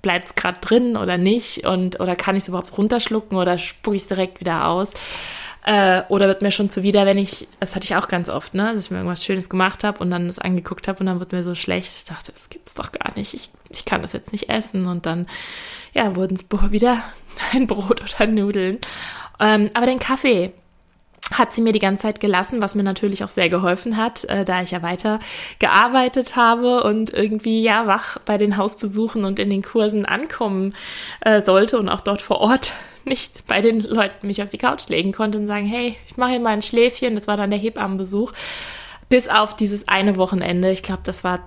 Bleibt 0.00 0.26
es 0.26 0.34
gerade 0.34 0.58
drin 0.60 0.96
oder 0.96 1.18
nicht? 1.18 1.66
Und 1.66 2.00
oder 2.00 2.16
kann 2.16 2.36
ich 2.36 2.44
es 2.44 2.48
überhaupt 2.48 2.76
runterschlucken 2.76 3.36
oder 3.36 3.58
spucke 3.58 3.96
ich 3.96 4.02
es 4.02 4.08
direkt 4.08 4.40
wieder 4.40 4.66
aus? 4.66 4.94
Äh, 5.64 6.02
oder 6.08 6.26
wird 6.26 6.42
mir 6.42 6.50
schon 6.50 6.70
zuwider, 6.70 7.06
wenn 7.06 7.18
ich, 7.18 7.46
das 7.60 7.76
hatte 7.76 7.84
ich 7.84 7.94
auch 7.94 8.08
ganz 8.08 8.28
oft, 8.28 8.52
ne, 8.54 8.72
dass 8.74 8.86
ich 8.86 8.90
mir 8.90 8.96
irgendwas 8.96 9.24
Schönes 9.24 9.48
gemacht 9.48 9.84
habe 9.84 10.00
und 10.00 10.10
dann 10.10 10.26
das 10.26 10.40
angeguckt 10.40 10.88
habe 10.88 10.98
und 11.00 11.06
dann 11.06 11.20
wird 11.20 11.30
mir 11.30 11.44
so 11.44 11.54
schlecht. 11.54 11.92
Ich 11.96 12.04
dachte, 12.04 12.32
das 12.32 12.50
gibt's 12.50 12.74
doch 12.74 12.90
gar 12.90 13.14
nicht. 13.14 13.34
Ich, 13.34 13.50
ich 13.70 13.84
kann 13.84 14.02
das 14.02 14.12
jetzt 14.12 14.32
nicht 14.32 14.48
essen. 14.48 14.86
Und 14.86 15.06
dann, 15.06 15.28
ja, 15.92 16.16
wurden 16.16 16.34
es 16.34 16.46
wieder 16.72 17.04
ein 17.52 17.68
Brot 17.68 18.02
oder 18.02 18.26
Nudeln. 18.26 18.78
Ähm, 19.38 19.70
aber 19.74 19.86
den 19.86 20.00
Kaffee, 20.00 20.52
hat 21.32 21.54
sie 21.54 21.62
mir 21.62 21.72
die 21.72 21.78
ganze 21.78 22.02
Zeit 22.02 22.20
gelassen, 22.20 22.62
was 22.62 22.74
mir 22.74 22.82
natürlich 22.82 23.24
auch 23.24 23.28
sehr 23.28 23.48
geholfen 23.48 23.96
hat, 23.96 24.24
äh, 24.24 24.44
da 24.44 24.62
ich 24.62 24.70
ja 24.70 24.82
weiter 24.82 25.18
gearbeitet 25.58 26.36
habe 26.36 26.82
und 26.82 27.12
irgendwie 27.12 27.62
ja 27.62 27.86
wach 27.86 28.18
bei 28.24 28.38
den 28.38 28.56
Hausbesuchen 28.56 29.24
und 29.24 29.38
in 29.38 29.50
den 29.50 29.62
Kursen 29.62 30.04
ankommen 30.04 30.74
äh, 31.20 31.42
sollte 31.42 31.78
und 31.78 31.88
auch 31.88 32.00
dort 32.00 32.22
vor 32.22 32.40
Ort 32.40 32.72
nicht 33.04 33.46
bei 33.46 33.60
den 33.60 33.80
Leuten 33.80 34.26
mich 34.26 34.42
auf 34.42 34.50
die 34.50 34.58
Couch 34.58 34.88
legen 34.88 35.12
konnte 35.12 35.38
und 35.38 35.46
sagen, 35.46 35.66
hey, 35.66 35.96
ich 36.06 36.16
mache 36.16 36.30
hier 36.32 36.40
mal 36.40 36.50
ein 36.50 36.62
Schläfchen. 36.62 37.14
Das 37.14 37.26
war 37.26 37.36
dann 37.36 37.50
der 37.50 37.58
Hebammenbesuch. 37.58 38.32
Bis 39.08 39.28
auf 39.28 39.56
dieses 39.56 39.88
eine 39.88 40.16
Wochenende. 40.16 40.70
Ich 40.70 40.82
glaube, 40.82 41.02
das 41.04 41.24
war 41.24 41.40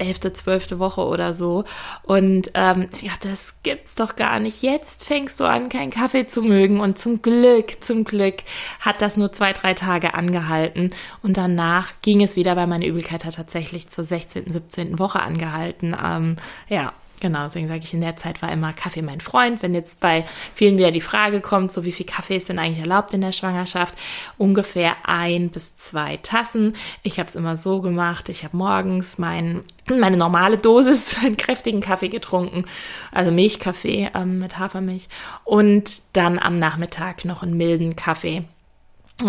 elfte, 0.00 0.32
zwölfte 0.32 0.78
Woche 0.78 1.02
oder 1.02 1.34
so. 1.34 1.64
Und 2.02 2.50
ähm, 2.54 2.88
ich 2.92 3.08
dachte, 3.08 3.28
das 3.28 3.54
gibt's 3.62 3.94
doch 3.94 4.16
gar 4.16 4.40
nicht. 4.40 4.62
Jetzt 4.62 5.04
fängst 5.04 5.40
du 5.40 5.44
an, 5.44 5.68
keinen 5.68 5.90
Kaffee 5.90 6.26
zu 6.26 6.42
mögen. 6.42 6.80
Und 6.80 6.98
zum 6.98 7.22
Glück, 7.22 7.82
zum 7.82 8.04
Glück 8.04 8.36
hat 8.80 9.02
das 9.02 9.16
nur 9.16 9.32
zwei, 9.32 9.52
drei 9.52 9.74
Tage 9.74 10.14
angehalten. 10.14 10.90
Und 11.22 11.36
danach 11.36 11.92
ging 12.02 12.22
es 12.22 12.36
wieder, 12.36 12.56
weil 12.56 12.66
meine 12.66 12.86
Übelkeit 12.86 13.24
hat 13.24 13.36
tatsächlich 13.36 13.88
zur 13.88 14.04
16., 14.04 14.52
17. 14.52 14.98
Woche 14.98 15.20
angehalten. 15.20 15.96
Ähm, 16.02 16.36
ja, 16.68 16.92
Genau, 17.20 17.44
deswegen 17.44 17.66
sage 17.66 17.82
ich, 17.82 17.94
in 17.94 18.00
der 18.00 18.16
Zeit 18.16 18.42
war 18.42 18.52
immer 18.52 18.72
Kaffee 18.72 19.02
mein 19.02 19.20
Freund. 19.20 19.62
Wenn 19.62 19.74
jetzt 19.74 20.00
bei 20.00 20.24
vielen 20.54 20.78
wieder 20.78 20.92
die 20.92 21.00
Frage 21.00 21.40
kommt, 21.40 21.72
so 21.72 21.84
wie 21.84 21.90
viel 21.90 22.06
Kaffee 22.06 22.36
ist 22.36 22.48
denn 22.48 22.60
eigentlich 22.60 22.78
erlaubt 22.78 23.12
in 23.12 23.20
der 23.20 23.32
Schwangerschaft? 23.32 23.94
Ungefähr 24.36 24.96
ein 25.04 25.50
bis 25.50 25.74
zwei 25.74 26.18
Tassen. 26.18 26.74
Ich 27.02 27.18
habe 27.18 27.28
es 27.28 27.34
immer 27.34 27.56
so 27.56 27.80
gemacht. 27.80 28.28
Ich 28.28 28.44
habe 28.44 28.56
morgens 28.56 29.18
mein, 29.18 29.64
meine 29.88 30.16
normale 30.16 30.58
Dosis, 30.58 31.16
einen 31.24 31.36
kräftigen 31.36 31.80
Kaffee 31.80 32.08
getrunken, 32.08 32.66
also 33.10 33.32
Milchkaffee 33.32 34.10
ähm, 34.14 34.38
mit 34.38 34.58
Hafermilch 34.58 35.08
und 35.44 36.02
dann 36.12 36.38
am 36.38 36.56
Nachmittag 36.56 37.24
noch 37.24 37.42
einen 37.42 37.56
milden 37.56 37.96
Kaffee 37.96 38.44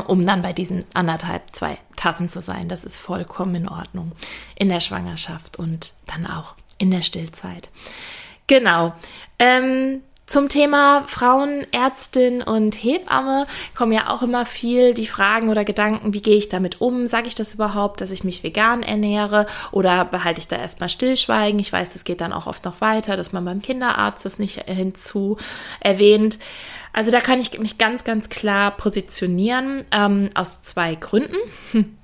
um 0.06 0.24
dann 0.24 0.44
bei 0.44 0.54
diesen 0.54 0.86
anderthalb, 0.94 1.56
zwei 1.56 1.80
Tassen 1.96 2.30
zu 2.30 2.44
sein. 2.44 2.70
Das 2.70 2.84
ist 2.84 2.98
vollkommen 2.98 3.56
in 3.56 3.68
Ordnung 3.68 4.12
in 4.56 4.70
der 4.70 4.82
Schwangerschaft 4.82 5.58
und 5.58 5.94
dann 6.06 6.28
auch 6.28 6.54
in 6.80 6.90
der 6.90 7.04
Stillzeit. 7.04 7.70
Genau. 8.48 8.94
Ähm, 9.38 10.02
zum 10.30 10.48
Thema 10.48 11.06
Frauenärztin 11.08 12.44
und 12.44 12.76
Hebamme 12.76 13.48
kommen 13.76 13.92
ja 13.92 14.12
auch 14.12 14.22
immer 14.22 14.46
viel 14.46 14.94
die 14.94 15.08
Fragen 15.08 15.50
oder 15.50 15.66
Gedanken, 15.66 16.14
wie 16.14 16.22
gehe 16.22 16.38
ich 16.38 16.50
damit 16.50 16.82
um? 16.82 17.08
Sage 17.08 17.28
ich 17.28 17.34
das 17.34 17.56
überhaupt, 17.56 18.00
dass 18.00 18.12
ich 18.12 18.24
mich 18.24 18.44
vegan 18.44 18.84
ernähre 18.84 19.48
oder 19.72 20.06
behalte 20.06 20.40
ich 20.40 20.48
da 20.48 20.56
erstmal 20.56 20.90
Stillschweigen? 20.90 21.60
Ich 21.60 21.74
weiß, 21.74 21.94
das 21.94 22.04
geht 22.04 22.22
dann 22.22 22.32
auch 22.32 22.46
oft 22.46 22.64
noch 22.64 22.80
weiter, 22.80 23.18
dass 23.18 23.34
man 23.34 23.44
beim 23.44 23.64
Kinderarzt 23.64 24.24
das 24.24 24.38
nicht 24.38 24.64
hinzu 24.68 25.38
erwähnt. 25.80 26.38
Also 26.94 27.10
da 27.10 27.22
kann 27.22 27.40
ich 27.42 27.58
mich 27.58 27.80
ganz, 27.80 28.04
ganz 28.04 28.30
klar 28.30 28.70
positionieren 28.78 29.86
ähm, 29.92 30.30
aus 30.36 30.62
zwei 30.62 30.94
Gründen. 30.94 31.38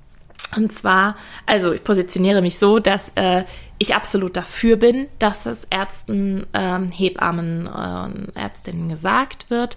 Und 0.55 0.71
zwar, 0.71 1.15
also 1.45 1.73
ich 1.73 1.83
positioniere 1.83 2.41
mich 2.41 2.57
so, 2.57 2.79
dass 2.79 3.11
äh, 3.15 3.43
ich 3.77 3.95
absolut 3.95 4.38
dafür 4.38 4.77
bin, 4.77 5.07
dass 5.19 5.45
es 5.45 5.65
Ärzten, 5.65 6.47
ähm, 6.53 6.89
Hebammen, 6.89 7.67
äh, 7.67 8.39
Ärztinnen 8.39 8.89
gesagt 8.89 9.49
wird, 9.49 9.75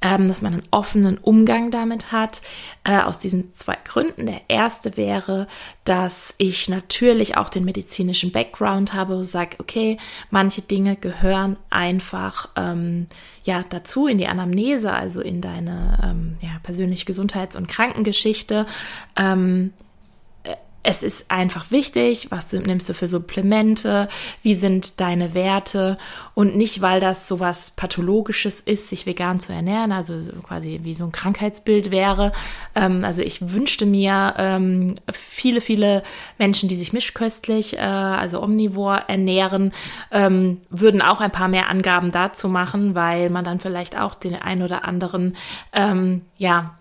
ähm, 0.00 0.26
dass 0.28 0.42
man 0.42 0.54
einen 0.54 0.68
offenen 0.70 1.18
Umgang 1.18 1.70
damit 1.70 2.12
hat. 2.12 2.40
Äh, 2.84 3.00
aus 3.00 3.18
diesen 3.18 3.52
zwei 3.54 3.76
Gründen. 3.84 4.26
Der 4.26 4.40
erste 4.48 4.96
wäre, 4.96 5.46
dass 5.84 6.34
ich 6.38 6.68
natürlich 6.68 7.36
auch 7.36 7.48
den 7.48 7.64
medizinischen 7.64 8.32
Background 8.32 8.94
habe, 8.94 9.20
ich 9.22 9.28
sage, 9.28 9.56
okay, 9.58 9.98
manche 10.30 10.62
Dinge 10.62 10.96
gehören 10.96 11.56
einfach 11.70 12.48
ähm, 12.56 13.06
ja 13.44 13.64
dazu 13.68 14.06
in 14.06 14.18
die 14.18 14.26
Anamnese, 14.26 14.92
also 14.92 15.20
in 15.20 15.40
deine 15.40 15.98
ähm, 16.02 16.36
ja, 16.40 16.58
persönliche 16.62 17.04
Gesundheits- 17.04 17.56
und 17.56 17.68
Krankengeschichte. 17.68 18.66
Ähm, 19.16 19.72
es 20.88 21.02
ist 21.02 21.30
einfach 21.30 21.70
wichtig, 21.70 22.28
was 22.30 22.48
du, 22.48 22.60
nimmst 22.60 22.88
du 22.88 22.94
für 22.94 23.08
Supplemente, 23.08 24.08
wie 24.42 24.54
sind 24.54 25.00
deine 25.00 25.34
Werte 25.34 25.98
und 26.32 26.56
nicht, 26.56 26.80
weil 26.80 26.98
das 26.98 27.28
so 27.28 27.40
was 27.40 27.72
Pathologisches 27.72 28.62
ist, 28.62 28.88
sich 28.88 29.04
vegan 29.04 29.38
zu 29.38 29.52
ernähren, 29.52 29.92
also 29.92 30.14
quasi 30.42 30.80
wie 30.84 30.94
so 30.94 31.04
ein 31.04 31.12
Krankheitsbild 31.12 31.90
wäre. 31.90 32.32
Ähm, 32.74 33.04
also 33.04 33.20
ich 33.20 33.52
wünschte 33.52 33.84
mir 33.84 34.32
ähm, 34.38 34.94
viele, 35.12 35.60
viele 35.60 36.02
Menschen, 36.38 36.70
die 36.70 36.76
sich 36.76 36.94
mischköstlich, 36.94 37.76
äh, 37.76 37.80
also 37.80 38.42
omnivor 38.42 38.96
ernähren, 39.08 39.72
ähm, 40.10 40.62
würden 40.70 41.02
auch 41.02 41.20
ein 41.20 41.32
paar 41.32 41.48
mehr 41.48 41.68
Angaben 41.68 42.12
dazu 42.12 42.48
machen, 42.48 42.94
weil 42.94 43.28
man 43.28 43.44
dann 43.44 43.60
vielleicht 43.60 43.98
auch 43.98 44.14
den 44.14 44.34
ein 44.34 44.62
oder 44.62 44.86
anderen, 44.86 45.36
ähm, 45.74 46.22
ja, 46.38 46.77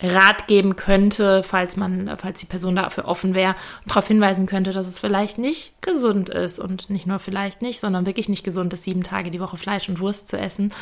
Rat 0.00 0.46
geben 0.46 0.76
könnte, 0.76 1.42
falls 1.42 1.76
man, 1.76 2.16
falls 2.18 2.38
die 2.38 2.46
Person 2.46 2.76
dafür 2.76 3.06
offen 3.06 3.34
wäre 3.34 3.56
und 3.82 3.90
darauf 3.90 4.06
hinweisen 4.06 4.46
könnte, 4.46 4.70
dass 4.70 4.86
es 4.86 5.00
vielleicht 5.00 5.38
nicht 5.38 5.72
gesund 5.82 6.28
ist 6.28 6.60
und 6.60 6.88
nicht 6.88 7.08
nur 7.08 7.18
vielleicht 7.18 7.62
nicht, 7.62 7.80
sondern 7.80 8.06
wirklich 8.06 8.28
nicht 8.28 8.44
gesund 8.44 8.72
ist, 8.72 8.84
sieben 8.84 9.02
Tage 9.02 9.32
die 9.32 9.40
Woche 9.40 9.56
Fleisch 9.56 9.88
und 9.88 9.98
Wurst 9.98 10.28
zu 10.28 10.38
essen 10.38 10.72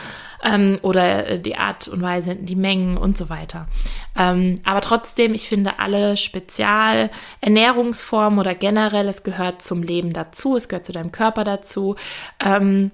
ähm, 0.45 0.79
oder 0.83 1.29
äh, 1.29 1.41
die 1.41 1.57
Art 1.57 1.89
und 1.89 2.03
Weise, 2.03 2.35
die 2.35 2.57
Mengen 2.57 2.99
und 2.99 3.17
so 3.17 3.31
weiter. 3.31 3.69
Ähm, 4.19 4.61
aber 4.65 4.83
trotzdem, 4.83 5.33
ich 5.33 5.49
finde 5.49 5.79
alle 5.79 6.19
Spezialernährungsformen 6.19 8.39
oder 8.39 8.55
generell, 8.55 9.09
es 9.09 9.23
gehört 9.23 9.63
zum 9.63 9.83
Leben 9.83 10.13
dazu, 10.13 10.57
es 10.57 10.69
gehört 10.69 10.85
zu 10.85 10.93
deinem 10.93 11.13
Körper 11.13 11.45
dazu. 11.45 11.97
Ähm, 12.45 12.91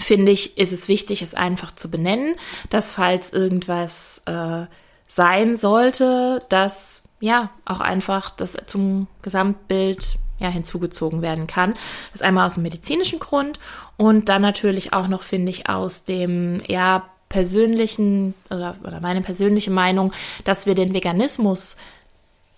finde 0.00 0.32
ich, 0.32 0.58
ist 0.58 0.72
es 0.72 0.88
wichtig, 0.88 1.22
es 1.22 1.34
einfach 1.34 1.72
zu 1.72 1.92
benennen, 1.92 2.34
dass 2.70 2.90
falls 2.90 3.32
irgendwas 3.32 4.24
äh, 4.26 4.66
sein 5.14 5.56
sollte, 5.56 6.40
dass 6.48 7.02
ja 7.20 7.50
auch 7.64 7.80
einfach 7.80 8.30
das 8.30 8.56
zum 8.66 9.06
Gesamtbild 9.22 10.16
ja, 10.40 10.48
hinzugezogen 10.48 11.22
werden 11.22 11.46
kann. 11.46 11.74
Das 12.12 12.20
einmal 12.20 12.46
aus 12.46 12.54
dem 12.54 12.64
medizinischen 12.64 13.20
Grund 13.20 13.60
und 13.96 14.28
dann 14.28 14.42
natürlich 14.42 14.92
auch 14.92 15.06
noch, 15.06 15.22
finde 15.22 15.50
ich, 15.50 15.68
aus 15.68 16.04
dem 16.04 16.60
ja 16.66 17.04
persönlichen 17.28 18.34
oder, 18.50 18.76
oder 18.82 19.00
meine 19.00 19.20
persönliche 19.20 19.70
Meinung, 19.70 20.12
dass 20.44 20.66
wir 20.66 20.74
den 20.74 20.94
Veganismus 20.94 21.76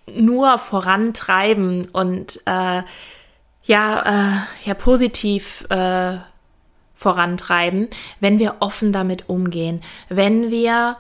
nur 0.07 0.59
vorantreiben 0.59 1.89
und 1.93 2.41
äh, 2.47 2.83
ja, 3.65 4.45
äh, 4.65 4.69
ja 4.69 4.75
positiv 4.75 5.67
äh, 5.69 6.17
vorantreiben, 6.95 7.89
wenn 8.21 8.39
wir 8.39 8.57
offen 8.61 8.93
damit 8.93 9.29
umgehen, 9.29 9.83
wenn 10.09 10.51
wir 10.51 10.97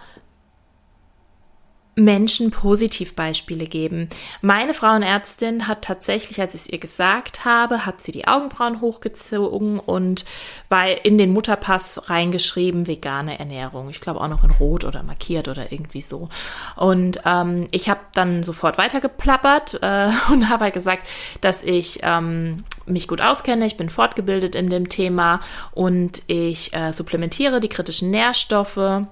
Menschen 1.99 2.51
Positivbeispiele 2.51 3.67
geben. 3.67 4.11
Meine 4.43 4.75
Frauenärztin 4.75 5.67
hat 5.67 5.81
tatsächlich, 5.81 6.39
als 6.39 6.55
ich 6.55 6.61
es 6.61 6.69
ihr 6.69 6.79
gesagt 6.79 7.47
habe, 7.47 7.87
hat 7.87 8.03
sie 8.03 8.13
die 8.13 8.29
Augenbrauen 8.29 8.83
hochgezogen 8.83 9.81
und 9.81 10.27
bei 10.69 10.93
in 10.93 11.17
den 11.17 11.33
Mutterpass 11.33 12.11
reingeschrieben 12.11 12.87
vegane 12.87 13.39
Ernährung. 13.39 13.89
Ich 13.89 14.03
glaube 14.03 14.21
auch 14.21 14.29
noch 14.29 14.45
in 14.45 14.51
Rot 14.51 14.85
oder 14.85 15.03
markiert 15.03 15.49
oder 15.49 15.73
irgendwie 15.73 16.03
so. 16.03 16.29
Und 16.77 17.23
ähm, 17.25 17.67
ich 17.71 17.89
habe 17.89 18.01
dann 18.13 18.43
sofort 18.43 18.77
weitergeplappert 18.77 19.79
äh, 19.81 20.11
und 20.31 20.51
habe 20.51 20.65
halt 20.65 20.75
gesagt, 20.75 21.09
dass 21.41 21.63
ich 21.63 22.01
ähm, 22.03 22.65
mich 22.85 23.09
gut 23.09 23.23
auskenne, 23.23 23.65
ich 23.65 23.79
bin 23.79 23.89
fortgebildet 23.89 24.55
in 24.55 24.69
dem 24.69 24.91
Thema 24.91 25.41
und 25.73 26.23
ich 26.27 26.75
äh, 26.75 26.93
supplementiere 26.93 27.61
die 27.61 27.71
kritischen 27.71 28.11
Nährstoffe 28.11 29.07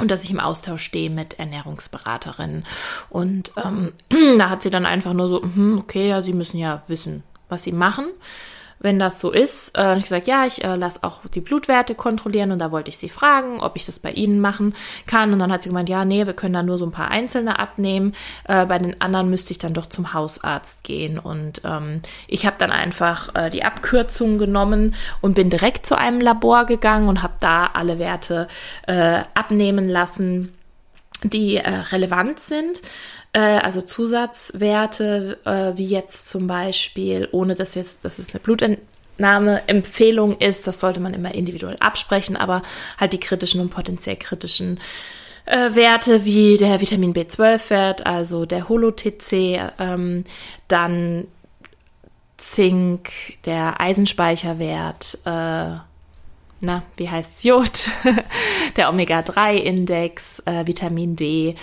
und 0.00 0.10
dass 0.10 0.24
ich 0.24 0.30
im 0.30 0.40
Austausch 0.40 0.82
stehe 0.82 1.10
mit 1.10 1.38
Ernährungsberaterinnen. 1.38 2.64
Und 3.10 3.52
ähm, 3.62 3.92
da 4.38 4.50
hat 4.50 4.62
sie 4.62 4.70
dann 4.70 4.86
einfach 4.86 5.12
nur 5.12 5.28
so, 5.28 5.42
hm, 5.42 5.78
okay, 5.78 6.08
ja, 6.08 6.22
Sie 6.22 6.32
müssen 6.32 6.58
ja 6.58 6.82
wissen, 6.88 7.22
was 7.48 7.62
Sie 7.62 7.72
machen, 7.72 8.06
wenn 8.82 8.98
das 8.98 9.20
so 9.20 9.30
ist, 9.30 9.76
äh, 9.78 9.96
ich 9.96 10.02
gesagt, 10.02 10.26
ja, 10.26 10.44
ich 10.44 10.64
äh, 10.64 10.76
lasse 10.76 11.00
auch 11.02 11.20
die 11.32 11.40
Blutwerte 11.40 11.94
kontrollieren 11.94 12.50
und 12.52 12.58
da 12.58 12.70
wollte 12.72 12.90
ich 12.90 12.98
sie 12.98 13.08
fragen, 13.08 13.60
ob 13.60 13.76
ich 13.76 13.86
das 13.86 14.00
bei 14.00 14.10
Ihnen 14.10 14.40
machen 14.40 14.74
kann. 15.06 15.32
Und 15.32 15.38
dann 15.38 15.52
hat 15.52 15.62
sie 15.62 15.68
gemeint, 15.68 15.88
ja, 15.88 16.04
nee, 16.04 16.26
wir 16.26 16.34
können 16.34 16.54
da 16.54 16.62
nur 16.62 16.78
so 16.78 16.84
ein 16.84 16.90
paar 16.90 17.10
einzelne 17.10 17.58
abnehmen. 17.58 18.12
Äh, 18.44 18.66
bei 18.66 18.78
den 18.78 19.00
anderen 19.00 19.30
müsste 19.30 19.52
ich 19.52 19.58
dann 19.58 19.72
doch 19.72 19.86
zum 19.86 20.12
Hausarzt 20.12 20.82
gehen. 20.82 21.18
Und 21.18 21.62
ähm, 21.64 22.02
ich 22.26 22.44
habe 22.44 22.56
dann 22.58 22.72
einfach 22.72 23.34
äh, 23.34 23.50
die 23.50 23.64
Abkürzung 23.64 24.38
genommen 24.38 24.94
und 25.20 25.34
bin 25.34 25.48
direkt 25.48 25.86
zu 25.86 25.96
einem 25.96 26.20
Labor 26.20 26.66
gegangen 26.66 27.08
und 27.08 27.22
habe 27.22 27.34
da 27.40 27.70
alle 27.72 27.98
Werte 27.98 28.48
äh, 28.86 29.20
abnehmen 29.34 29.88
lassen, 29.88 30.52
die 31.22 31.56
äh, 31.56 31.70
relevant 31.92 32.40
sind 32.40 32.82
also 33.40 33.80
Zusatzwerte, 33.80 35.38
äh, 35.44 35.76
wie 35.76 35.86
jetzt 35.86 36.28
zum 36.28 36.46
Beispiel, 36.46 37.28
ohne 37.32 37.54
dass 37.54 37.74
jetzt, 37.74 38.04
dass 38.04 38.18
es 38.18 38.30
eine 38.30 38.40
Blutentnahmeempfehlung 38.40 40.38
ist, 40.38 40.66
das 40.66 40.80
sollte 40.80 41.00
man 41.00 41.14
immer 41.14 41.34
individuell 41.34 41.76
absprechen, 41.80 42.36
aber 42.36 42.62
halt 42.98 43.12
die 43.14 43.20
kritischen 43.20 43.60
und 43.60 43.70
potenziell 43.70 44.16
kritischen 44.16 44.80
äh, 45.46 45.74
Werte 45.74 46.24
wie 46.24 46.56
der 46.56 46.80
Vitamin 46.80 47.14
B12-Wert, 47.14 48.06
also 48.06 48.44
der 48.44 48.68
Holo-TC, 48.68 49.72
ähm, 49.78 50.24
dann 50.68 51.26
Zink, 52.36 53.10
der 53.44 53.80
Eisenspeicherwert, 53.80 55.18
äh, 55.24 55.76
na, 56.62 56.84
wie 56.96 57.10
heißt's, 57.10 57.42
Jod, 57.42 57.90
der 58.76 58.88
Omega-3-Index, 58.88 60.40
äh, 60.46 60.66
Vitamin 60.66 61.16
D, 61.16 61.56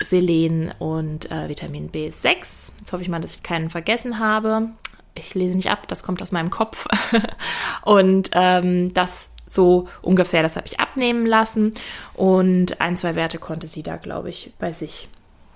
Selen 0.00 0.72
und 0.78 1.30
äh, 1.30 1.48
Vitamin 1.48 1.90
B6. 1.90 2.72
Jetzt 2.78 2.92
hoffe 2.92 3.02
ich 3.02 3.08
mal, 3.08 3.20
dass 3.20 3.36
ich 3.36 3.42
keinen 3.42 3.68
vergessen 3.68 4.18
habe. 4.18 4.70
Ich 5.14 5.34
lese 5.34 5.56
nicht 5.56 5.70
ab, 5.70 5.86
das 5.88 6.02
kommt 6.02 6.22
aus 6.22 6.32
meinem 6.32 6.48
Kopf. 6.50 6.86
und 7.82 8.30
ähm, 8.32 8.94
das 8.94 9.30
so 9.46 9.88
ungefähr, 10.00 10.42
das 10.42 10.56
habe 10.56 10.66
ich 10.66 10.80
abnehmen 10.80 11.26
lassen. 11.26 11.74
Und 12.14 12.80
ein, 12.80 12.96
zwei 12.96 13.16
Werte 13.16 13.38
konnte 13.38 13.66
sie 13.66 13.82
da, 13.82 13.96
glaube 13.96 14.30
ich, 14.30 14.52
bei 14.58 14.72
sich 14.72 15.08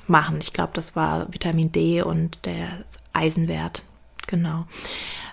machen. 0.06 0.38
Ich 0.42 0.52
glaube, 0.52 0.72
das 0.74 0.94
war 0.94 1.32
Vitamin 1.32 1.72
D 1.72 2.02
und 2.02 2.38
der 2.44 2.68
Eisenwert. 3.14 3.82
Genau. 4.26 4.66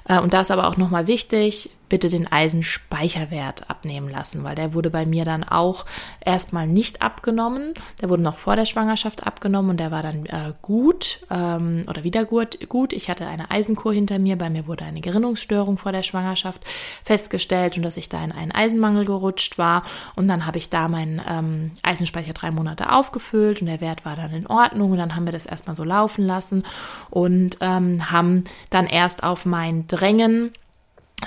Äh, 0.05 0.19
und 0.19 0.33
da 0.33 0.41
ist 0.41 0.51
aber 0.51 0.67
auch 0.67 0.77
nochmal 0.77 1.07
wichtig, 1.07 1.69
bitte 1.91 2.08
den 2.08 2.32
Eisenspeicherwert 2.32 3.69
abnehmen 3.69 4.10
lassen, 4.10 4.45
weil 4.45 4.56
der 4.56 4.73
wurde 4.73 4.89
bei 4.89 5.06
mir 5.06 5.25
dann 5.25 5.43
auch 5.43 5.86
erstmal 6.21 6.65
nicht 6.65 7.01
abgenommen. 7.01 7.73
Der 8.01 8.08
wurde 8.08 8.23
noch 8.23 8.38
vor 8.38 8.56
der 8.56 8.65
Schwangerschaft 8.65 9.27
abgenommen 9.27 9.71
und 9.71 9.80
der 9.82 9.91
war 9.91 10.01
dann 10.01 10.25
äh, 10.25 10.54
gut 10.62 11.19
ähm, 11.30 11.84
oder 11.89 12.06
wieder 12.06 12.23
gut, 12.23 12.69
gut. 12.69 12.93
Ich 12.93 13.10
hatte 13.10 13.27
eine 13.27 13.51
Eisenkur 13.51 13.91
hinter 13.91 14.19
mir, 14.19 14.38
bei 14.38 14.49
mir 14.49 14.67
wurde 14.67 14.86
eine 14.86 15.01
Gerinnungsstörung 15.01 15.77
vor 15.77 15.91
der 15.91 16.04
Schwangerschaft 16.04 16.62
festgestellt 17.04 17.75
und 17.75 17.84
dass 17.84 17.97
ich 17.97 18.08
da 18.08 18.23
in 18.23 18.32
einen 18.32 18.54
Eisenmangel 18.54 19.04
gerutscht 19.04 19.58
war. 19.58 19.84
Und 20.15 20.30
dann 20.30 20.45
habe 20.45 20.60
ich 20.60 20.69
da 20.69 20.88
meinen 20.88 21.21
ähm, 21.30 21.71
Eisenspeicher 21.84 22.32
drei 22.32 22.51
Monate 22.51 22.89
aufgefüllt 22.89 23.60
und 23.60 23.67
der 23.67 23.82
Wert 23.82 24.06
war 24.06 24.15
dann 24.15 24.32
in 24.32 24.47
Ordnung 24.47 24.91
und 24.91 24.97
dann 24.97 25.13
haben 25.17 25.25
wir 25.25 25.34
das 25.34 25.45
erstmal 25.45 25.75
so 25.75 25.84
laufen 25.84 26.25
lassen 26.25 26.63
und 27.10 27.58
ähm, 27.60 28.10
haben 28.10 28.45
dann 28.69 28.88
erst 28.88 29.23
auf 29.23 29.45
mein 29.45 29.88
Drängen 29.88 30.54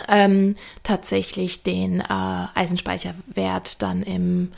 ähm, 0.09 0.57
tatsächlich 0.83 1.63
den 1.63 2.01
äh, 2.01 2.05
Eisenspeicherwert 2.55 3.83
dann 3.83 4.03
im 4.03 4.53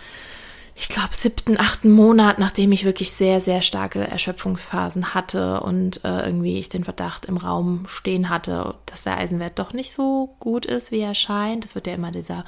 ich 0.79 0.91
glaube, 0.91 1.09
siebten, 1.12 1.59
achten 1.59 1.91
Monat, 1.91 2.39
nachdem 2.39 2.71
ich 2.71 2.85
wirklich 2.85 3.11
sehr, 3.11 3.41
sehr 3.41 3.62
starke 3.62 4.07
Erschöpfungsphasen 4.07 5.15
hatte 5.15 5.62
und 5.62 6.05
äh, 6.05 6.27
irgendwie 6.27 6.59
ich 6.59 6.69
den 6.69 6.85
Verdacht 6.85 7.25
im 7.25 7.39
Raum 7.39 7.87
stehen 7.89 8.29
hatte, 8.29 8.75
dass 8.85 9.05
der 9.05 9.17
Eisenwert 9.17 9.59
doch 9.59 9.73
nicht 9.73 9.91
so 9.91 10.37
gut 10.39 10.67
ist, 10.67 10.93
wie 10.93 11.01
er 11.01 11.15
scheint. 11.15 11.65
Es 11.65 11.75
wird 11.75 11.87
ja 11.87 11.95
immer 11.95 12.12
dieser 12.12 12.45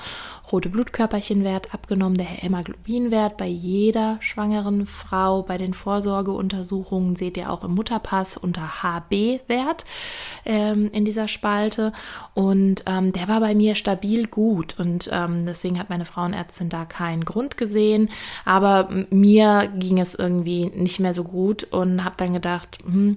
rote 0.53 0.69
Blutkörperchenwert 0.69 1.73
abgenommen, 1.73 2.19
der 2.19 2.27
Hämoglobinwert 2.27 3.39
bei 3.39 3.47
jeder 3.47 4.19
schwangeren 4.21 4.85
Frau. 4.85 5.43
Bei 5.43 5.57
den 5.57 5.73
Vorsorgeuntersuchungen 5.73 7.17
seht 7.17 7.39
ihr 7.39 7.51
auch 7.51 7.65
im 7.65 7.75
Mutterpass 7.75 8.37
unter 8.37 8.83
HB-Wert 8.83 9.87
ähm, 10.45 10.91
in 10.93 11.07
dieser 11.07 11.29
Spalte. 11.29 11.95
Und 12.35 12.85
ähm, 12.85 13.15
der 13.15 13.27
war 13.27 13.41
bei 13.41 13.55
mir 13.55 13.75
stabil 13.75 14.27
gut. 14.27 14.79
Und 14.79 15.09
ähm, 15.15 15.47
deswegen 15.47 15.79
hat 15.79 15.89
meine 15.89 16.05
Frauenärztin 16.05 16.69
da 16.69 16.85
keinen 16.85 17.25
Grund 17.25 17.57
gesehen. 17.57 18.11
Aber 18.45 18.89
mir 19.11 19.71
ging 19.77 19.99
es 19.99 20.15
irgendwie 20.15 20.67
nicht 20.67 21.01
mehr 21.01 21.15
so 21.15 21.25
gut 21.25 21.65
und 21.65 22.05
habe 22.05 22.15
dann 22.19 22.33
gedacht, 22.33 22.79
hm, 22.85 23.17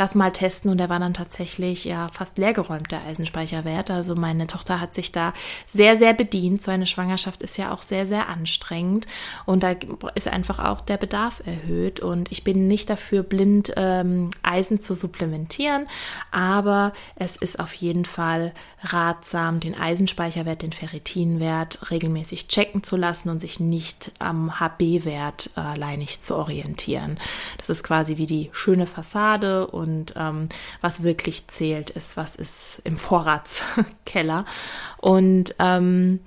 lass 0.00 0.14
mal 0.14 0.32
testen. 0.32 0.70
Und 0.70 0.78
der 0.78 0.88
war 0.88 0.98
dann 0.98 1.12
tatsächlich 1.12 1.84
ja 1.84 2.08
fast 2.08 2.38
leergeräumt, 2.38 2.90
der 2.90 3.04
Eisenspeicherwert. 3.04 3.90
Also 3.90 4.14
meine 4.14 4.46
Tochter 4.46 4.80
hat 4.80 4.94
sich 4.94 5.12
da 5.12 5.34
sehr, 5.66 5.94
sehr 5.94 6.14
bedient. 6.14 6.62
So 6.62 6.70
eine 6.70 6.86
Schwangerschaft 6.86 7.42
ist 7.42 7.58
ja 7.58 7.70
auch 7.70 7.82
sehr, 7.82 8.06
sehr 8.06 8.30
anstrengend. 8.30 9.06
Und 9.44 9.62
da 9.62 9.74
ist 10.14 10.26
einfach 10.26 10.58
auch 10.58 10.80
der 10.80 10.96
Bedarf 10.96 11.42
erhöht. 11.44 12.00
Und 12.00 12.32
ich 12.32 12.44
bin 12.44 12.66
nicht 12.66 12.88
dafür, 12.88 13.22
blind 13.22 13.74
ähm, 13.76 14.30
Eisen 14.42 14.80
zu 14.80 14.94
supplementieren. 14.94 15.86
Aber 16.30 16.94
es 17.16 17.36
ist 17.36 17.60
auf 17.60 17.74
jeden 17.74 18.06
Fall 18.06 18.54
ratsam, 18.82 19.60
den 19.60 19.78
Eisenspeicherwert, 19.78 20.62
den 20.62 20.72
Ferritinwert 20.72 21.90
regelmäßig 21.90 22.48
checken 22.48 22.82
zu 22.82 22.96
lassen 22.96 23.28
und 23.28 23.40
sich 23.40 23.60
nicht 23.60 24.12
am 24.18 24.58
HB-Wert 24.58 25.50
äh, 25.58 25.60
alleinig 25.60 26.22
zu 26.22 26.36
orientieren. 26.36 27.18
Das 27.58 27.68
ist 27.68 27.82
quasi 27.82 28.16
wie 28.16 28.26
die 28.26 28.48
schöne 28.52 28.86
Fassade 28.86 29.66
und 29.66 29.89
und 29.90 30.14
ähm, 30.16 30.48
was 30.80 31.02
wirklich 31.02 31.48
zählt, 31.48 31.90
ist, 31.90 32.16
was 32.16 32.36
ist 32.36 32.80
im 32.84 32.96
Vorratskeller. 32.96 34.44
Und 34.98 35.54
ähm, 35.58 36.20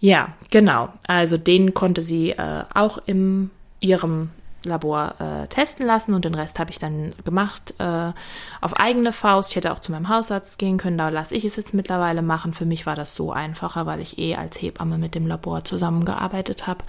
ja, 0.00 0.34
genau. 0.50 0.92
Also 1.06 1.36
den 1.36 1.74
konnte 1.74 2.02
sie 2.02 2.30
äh, 2.30 2.64
auch 2.72 2.98
in 3.06 3.50
ihrem 3.80 4.30
Labor 4.64 5.14
äh, 5.18 5.46
testen 5.48 5.86
lassen 5.86 6.14
und 6.14 6.24
den 6.24 6.34
Rest 6.34 6.58
habe 6.58 6.70
ich 6.70 6.78
dann 6.78 7.12
gemacht 7.24 7.74
äh, 7.78 8.12
auf 8.60 8.74
eigene 8.76 9.12
Faust. 9.12 9.50
Ich 9.50 9.56
hätte 9.56 9.72
auch 9.72 9.78
zu 9.78 9.92
meinem 9.92 10.08
Hausarzt 10.08 10.58
gehen 10.58 10.78
können, 10.78 10.98
da 10.98 11.08
lasse 11.08 11.34
ich 11.34 11.44
es 11.44 11.56
jetzt 11.56 11.74
mittlerweile 11.74 12.22
machen. 12.22 12.52
Für 12.52 12.66
mich 12.66 12.86
war 12.86 12.96
das 12.96 13.14
so 13.14 13.32
einfacher, 13.32 13.86
weil 13.86 14.00
ich 14.00 14.18
eh 14.18 14.36
als 14.36 14.60
Hebamme 14.60 14.98
mit 14.98 15.14
dem 15.14 15.26
Labor 15.26 15.64
zusammengearbeitet 15.64 16.66
habe 16.66 16.84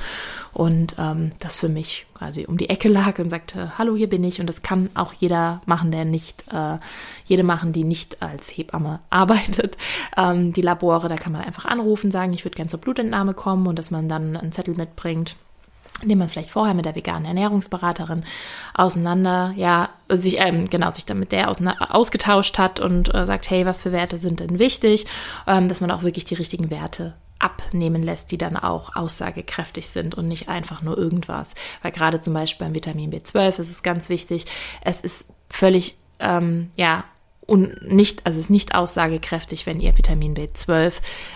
und 0.54 0.96
ähm, 0.98 1.32
das 1.40 1.58
für 1.58 1.70
mich 1.70 2.06
quasi 2.16 2.46
um 2.46 2.58
die 2.58 2.70
Ecke 2.70 2.88
lag 2.88 3.20
und 3.20 3.30
sagte, 3.30 3.78
hallo, 3.78 3.96
hier 3.96 4.10
bin 4.10 4.24
ich. 4.24 4.40
Und 4.40 4.48
das 4.48 4.62
kann 4.62 4.90
auch 4.96 5.14
jeder 5.14 5.62
machen, 5.66 5.92
der 5.92 6.06
nicht, 6.06 6.46
äh, 6.52 6.78
jede 7.26 7.44
machen, 7.44 7.74
die 7.74 7.84
nicht 7.84 8.22
als 8.22 8.50
Hebamme 8.50 9.00
arbeitet. 9.10 9.78
Ähm, 10.18 10.54
die 10.54 10.62
Labore, 10.62 11.10
da 11.10 11.16
kann 11.18 11.34
man 11.34 11.42
einfach 11.42 11.66
anrufen, 11.66 12.12
sagen, 12.12 12.34
ich 12.34 12.46
würde 12.46 12.56
gerne 12.56 12.70
zur 12.70 12.80
Blutentnahme 12.80 13.34
kommen 13.34 13.68
und 13.68 13.78
dass 13.78 13.92
man 13.92 14.10
dann 14.10 14.38
einen 14.38 14.52
Zettel 14.52 14.76
mitbringt 14.76 15.36
indem 16.02 16.20
man 16.20 16.30
vielleicht 16.30 16.52
vorher 16.52 16.74
mit 16.74 16.86
der 16.86 16.96
veganen 16.96 17.26
Ernährungsberaterin 17.26 18.26
auseinander, 18.74 19.54
ja, 19.56 19.90
sich, 20.10 20.40
ähm, 20.40 20.70
genau, 20.70 20.92
sich 20.92 21.06
dann 21.06 21.20
mit 21.20 21.32
der 21.32 21.50
ausgetauscht 21.50 22.58
hat 22.58 22.80
und 22.80 23.14
äh, 23.14 23.26
sagt, 23.26 23.50
hey, 23.50 23.66
was 23.66 23.82
für 23.82 23.92
Werte 23.92 24.18
sind 24.18 24.40
denn 24.40 24.60
wichtig, 24.60 25.06
ähm, 25.48 25.70
dass 25.70 25.82
man 25.82 25.92
auch 25.92 26.04
wirklich 26.04 26.26
die 26.26 26.36
richtigen 26.36 26.70
Werte 26.70 27.14
abnehmen 27.40 28.04
lässt, 28.04 28.32
die 28.32 28.38
dann 28.38 28.58
auch 28.58 28.96
aussagekräftig 28.96 29.90
sind 29.90 30.16
und 30.16 30.28
nicht 30.28 30.50
einfach 30.50 30.82
nur 30.82 30.98
irgendwas. 30.98 31.56
Weil 31.82 31.92
gerade 31.92 32.22
zum 32.22 32.34
Beispiel 32.34 32.66
beim 32.66 32.76
Vitamin 32.76 33.12
B12 33.12 33.60
ist 33.60 33.70
es 33.70 33.84
ganz 33.84 34.10
wichtig, 34.10 34.46
es 34.82 35.02
ist 35.02 35.30
völlig, 35.50 35.98
ähm, 36.20 36.72
ja, 36.76 37.04
und 37.46 37.92
nicht, 37.92 38.26
also 38.26 38.40
es 38.40 38.46
ist 38.46 38.50
nicht 38.50 38.74
aussagekräftig, 38.74 39.66
wenn 39.66 39.80
ihr 39.80 39.98
Vitamin 39.98 40.36
B12 40.36 40.94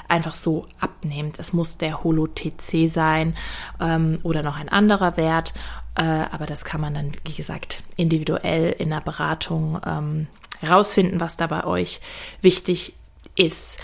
einfach 0.07 0.33
so 0.33 0.65
abnehmt. 0.79 1.37
Es 1.37 1.53
muss 1.53 1.77
der 1.77 2.03
Holo-TC 2.03 2.89
sein 2.89 3.35
ähm, 3.79 4.19
oder 4.23 4.41
noch 4.41 4.57
ein 4.57 4.69
anderer 4.69 5.17
Wert. 5.17 5.53
Äh, 5.95 6.03
aber 6.03 6.45
das 6.45 6.65
kann 6.65 6.81
man 6.81 6.93
dann, 6.93 7.11
wie 7.25 7.33
gesagt, 7.33 7.83
individuell 7.95 8.71
in 8.71 8.89
der 8.89 9.01
Beratung 9.01 9.79
ähm, 9.85 10.27
herausfinden, 10.61 11.19
was 11.19 11.37
da 11.37 11.47
bei 11.47 11.63
euch 11.63 12.01
wichtig 12.41 12.93
ist. 13.35 13.79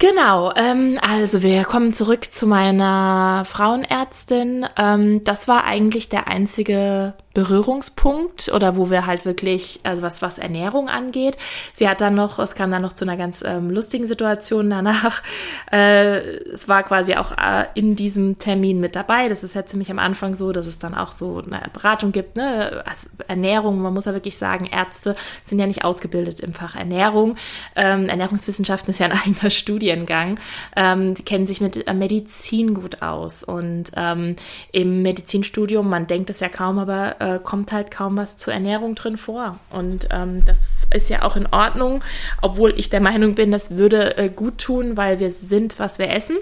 Genau, 0.00 0.50
ähm, 0.56 0.98
also 1.02 1.42
wir 1.42 1.62
kommen 1.64 1.92
zurück 1.92 2.32
zu 2.32 2.46
meiner 2.46 3.44
Frauenärztin. 3.46 4.64
Ähm, 4.78 5.22
das 5.24 5.46
war 5.46 5.64
eigentlich 5.64 6.08
der 6.08 6.26
einzige 6.26 7.12
Berührungspunkt 7.34 8.50
oder 8.52 8.76
wo 8.76 8.90
wir 8.90 9.06
halt 9.06 9.24
wirklich, 9.24 9.80
also 9.84 10.02
was, 10.02 10.20
was 10.20 10.38
Ernährung 10.38 10.88
angeht. 10.88 11.36
Sie 11.72 11.88
hat 11.88 12.00
dann 12.00 12.16
noch, 12.16 12.40
es 12.40 12.56
kam 12.56 12.72
dann 12.72 12.82
noch 12.82 12.94
zu 12.94 13.04
einer 13.04 13.16
ganz 13.16 13.44
ähm, 13.46 13.70
lustigen 13.70 14.06
Situation 14.06 14.70
danach. 14.70 15.22
Äh, 15.72 16.38
es 16.52 16.68
war 16.68 16.82
quasi 16.82 17.14
auch 17.14 17.32
äh, 17.32 17.66
in 17.74 17.94
diesem 17.94 18.38
Termin 18.38 18.80
mit 18.80 18.96
dabei. 18.96 19.28
Das 19.28 19.44
ist 19.44 19.54
ja 19.54 19.64
ziemlich 19.64 19.90
am 19.90 20.00
Anfang 20.00 20.34
so, 20.34 20.50
dass 20.50 20.66
es 20.66 20.80
dann 20.80 20.94
auch 20.94 21.12
so 21.12 21.42
eine 21.46 21.62
Beratung 21.72 22.10
gibt, 22.10 22.34
ne? 22.34 22.82
Also 22.86 23.06
Ernährung, 23.28 23.80
man 23.80 23.94
muss 23.94 24.06
ja 24.06 24.12
wirklich 24.12 24.36
sagen, 24.36 24.66
Ärzte 24.66 25.14
sind 25.44 25.60
ja 25.60 25.66
nicht 25.66 25.84
ausgebildet 25.84 26.40
im 26.40 26.54
Fach 26.54 26.74
Ernährung. 26.74 27.36
Ähm, 27.76 28.08
Ernährungswissenschaften 28.08 28.90
ist 28.90 28.98
ja 28.98 29.06
ein 29.06 29.12
eigener 29.26 29.50
Studiengang. 29.90 30.38
Ähm, 30.76 31.14
die 31.14 31.22
kennen 31.22 31.46
sich 31.46 31.60
mit 31.60 31.86
äh, 31.86 31.94
Medizin 31.94 32.74
gut 32.74 33.02
aus. 33.02 33.42
Und 33.42 33.90
ähm, 33.96 34.36
im 34.72 35.02
Medizinstudium, 35.02 35.88
man 35.88 36.06
denkt 36.06 36.30
es 36.30 36.40
ja 36.40 36.48
kaum, 36.48 36.78
aber 36.78 37.20
äh, 37.20 37.38
kommt 37.42 37.72
halt 37.72 37.90
kaum 37.90 38.16
was 38.16 38.36
zur 38.36 38.54
Ernährung 38.54 38.94
drin 38.94 39.16
vor. 39.16 39.58
Und 39.70 40.08
ähm, 40.10 40.44
das 40.44 40.86
ist 40.94 41.10
ja 41.10 41.22
auch 41.22 41.36
in 41.36 41.46
Ordnung, 41.46 42.02
obwohl 42.40 42.78
ich 42.78 42.90
der 42.90 43.00
Meinung 43.00 43.34
bin, 43.34 43.50
das 43.50 43.76
würde 43.76 44.16
äh, 44.16 44.28
gut 44.28 44.58
tun, 44.58 44.96
weil 44.96 45.18
wir 45.18 45.30
sind, 45.30 45.78
was 45.78 45.98
wir 45.98 46.10
essen. 46.10 46.36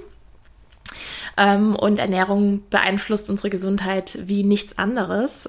Ähm, 1.37 1.75
und 1.75 1.99
Ernährung 1.99 2.63
beeinflusst 2.69 3.31
unsere 3.31 3.51
Gesundheit 3.51 4.19
wie 4.23 4.45
nichts 4.45 4.79
anderes. 4.79 5.49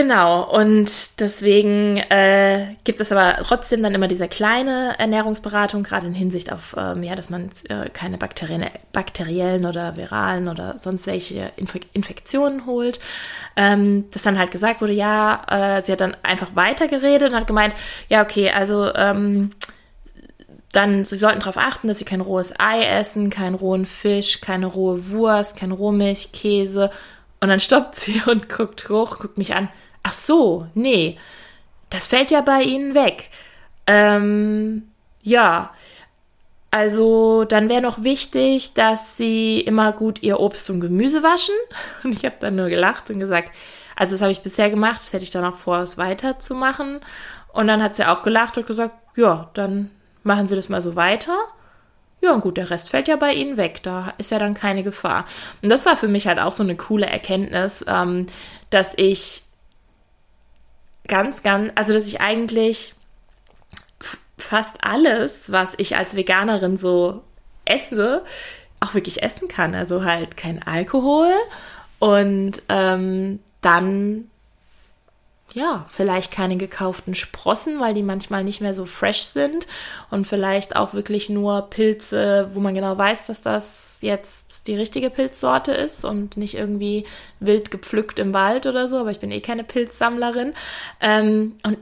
Genau, 0.00 0.44
und 0.44 1.18
deswegen 1.18 1.96
äh, 1.96 2.76
gibt 2.84 3.00
es 3.00 3.10
aber 3.10 3.42
trotzdem 3.42 3.82
dann 3.82 3.96
immer 3.96 4.06
diese 4.06 4.28
kleine 4.28 4.94
Ernährungsberatung, 4.96 5.82
gerade 5.82 6.06
in 6.06 6.14
Hinsicht 6.14 6.52
auf, 6.52 6.76
ähm, 6.78 7.02
ja, 7.02 7.16
dass 7.16 7.30
man 7.30 7.50
äh, 7.68 7.90
keine 7.90 8.16
Bakterien, 8.16 8.66
bakteriellen 8.92 9.66
oder 9.66 9.96
viralen 9.96 10.46
oder 10.46 10.78
sonst 10.78 11.08
welche 11.08 11.50
Inf 11.56 11.74
Infektionen 11.94 12.64
holt. 12.64 13.00
Ähm, 13.56 14.08
dass 14.12 14.22
dann 14.22 14.38
halt 14.38 14.52
gesagt 14.52 14.80
wurde, 14.80 14.92
ja, 14.92 15.42
äh, 15.78 15.82
sie 15.82 15.90
hat 15.90 16.00
dann 16.00 16.16
einfach 16.22 16.54
weitergeredet 16.54 17.32
und 17.32 17.36
hat 17.36 17.48
gemeint, 17.48 17.74
ja, 18.08 18.22
okay, 18.22 18.52
also 18.52 18.94
ähm, 18.94 19.50
dann, 20.70 21.06
sie 21.06 21.16
sollten 21.16 21.40
darauf 21.40 21.56
achten, 21.58 21.88
dass 21.88 21.98
sie 21.98 22.04
kein 22.04 22.20
rohes 22.20 22.54
Ei 22.56 22.84
essen, 22.84 23.30
keinen 23.30 23.56
rohen 23.56 23.84
Fisch, 23.84 24.40
keine 24.40 24.66
rohe 24.66 25.10
Wurst, 25.10 25.56
kein 25.56 25.72
Rohmilch, 25.72 26.30
Käse 26.30 26.90
und 27.40 27.48
dann 27.48 27.58
stoppt 27.58 27.96
sie 27.96 28.22
und 28.26 28.48
guckt 28.48 28.88
hoch, 28.88 29.18
guckt 29.18 29.38
mich 29.38 29.56
an. 29.56 29.68
Ach 30.02 30.12
so, 30.12 30.66
nee, 30.74 31.18
das 31.90 32.06
fällt 32.06 32.30
ja 32.30 32.40
bei 32.40 32.62
Ihnen 32.62 32.94
weg. 32.94 33.30
Ähm, 33.86 34.90
ja, 35.22 35.72
also 36.70 37.44
dann 37.44 37.68
wäre 37.68 37.80
noch 37.80 38.02
wichtig, 38.02 38.74
dass 38.74 39.16
Sie 39.16 39.60
immer 39.60 39.92
gut 39.92 40.22
Ihr 40.22 40.40
Obst 40.40 40.68
und 40.70 40.80
Gemüse 40.80 41.22
waschen. 41.22 41.54
Und 42.04 42.12
ich 42.12 42.24
habe 42.24 42.36
dann 42.40 42.56
nur 42.56 42.68
gelacht 42.68 43.10
und 43.10 43.20
gesagt, 43.20 43.52
also 43.96 44.14
das 44.14 44.22
habe 44.22 44.32
ich 44.32 44.42
bisher 44.42 44.70
gemacht, 44.70 45.00
das 45.00 45.12
hätte 45.12 45.24
ich 45.24 45.30
dann 45.30 45.44
auch 45.44 45.56
vor, 45.56 45.78
es 45.78 45.98
weiterzumachen. 45.98 47.00
Und 47.52 47.66
dann 47.66 47.82
hat 47.82 47.96
sie 47.96 48.04
auch 48.08 48.22
gelacht 48.22 48.56
und 48.56 48.66
gesagt, 48.66 48.94
ja, 49.16 49.50
dann 49.54 49.90
machen 50.22 50.46
Sie 50.46 50.54
das 50.54 50.68
mal 50.68 50.82
so 50.82 50.94
weiter. 50.94 51.36
Ja, 52.20 52.32
und 52.32 52.42
gut, 52.42 52.56
der 52.56 52.70
Rest 52.70 52.90
fällt 52.90 53.08
ja 53.08 53.16
bei 53.16 53.32
ihnen 53.32 53.56
weg. 53.56 53.82
Da 53.82 54.12
ist 54.18 54.30
ja 54.30 54.38
dann 54.38 54.54
keine 54.54 54.82
Gefahr. 54.82 55.24
Und 55.62 55.68
das 55.68 55.86
war 55.86 55.96
für 55.96 56.08
mich 56.08 56.26
halt 56.28 56.38
auch 56.38 56.52
so 56.52 56.62
eine 56.62 56.76
coole 56.76 57.06
Erkenntnis, 57.06 57.84
ähm, 57.88 58.26
dass 58.70 58.92
ich 58.96 59.42
ganz, 61.08 61.42
ganz, 61.42 61.72
also 61.74 61.92
dass 61.92 62.06
ich 62.06 62.20
eigentlich 62.20 62.94
fast 64.36 64.76
alles, 64.82 65.50
was 65.50 65.74
ich 65.78 65.96
als 65.96 66.14
Veganerin 66.14 66.76
so 66.76 67.22
esse, 67.64 68.22
auch 68.80 68.94
wirklich 68.94 69.22
essen 69.22 69.48
kann. 69.48 69.74
Also 69.74 70.04
halt 70.04 70.36
kein 70.36 70.62
Alkohol 70.62 71.32
und 71.98 72.62
ähm, 72.68 73.40
dann 73.60 74.30
ja, 75.54 75.86
vielleicht 75.90 76.30
keine 76.30 76.56
gekauften 76.56 77.14
Sprossen, 77.14 77.80
weil 77.80 77.94
die 77.94 78.02
manchmal 78.02 78.44
nicht 78.44 78.60
mehr 78.60 78.74
so 78.74 78.84
fresh 78.84 79.22
sind 79.22 79.66
und 80.10 80.26
vielleicht 80.26 80.76
auch 80.76 80.92
wirklich 80.92 81.28
nur 81.30 81.62
Pilze, 81.70 82.50
wo 82.52 82.60
man 82.60 82.74
genau 82.74 82.98
weiß, 82.98 83.28
dass 83.28 83.40
das 83.40 83.98
jetzt 84.02 84.68
die 84.68 84.76
richtige 84.76 85.10
Pilzsorte 85.10 85.72
ist 85.72 86.04
und 86.04 86.36
nicht 86.36 86.54
irgendwie 86.54 87.04
wild 87.40 87.70
gepflückt 87.70 88.18
im 88.18 88.34
Wald 88.34 88.66
oder 88.66 88.88
so, 88.88 88.98
aber 88.98 89.10
ich 89.10 89.20
bin 89.20 89.30
eh 89.30 89.40
keine 89.40 89.64
Pilzsammlerin. 89.64 90.52
Ähm, 91.00 91.56
und 91.64 91.78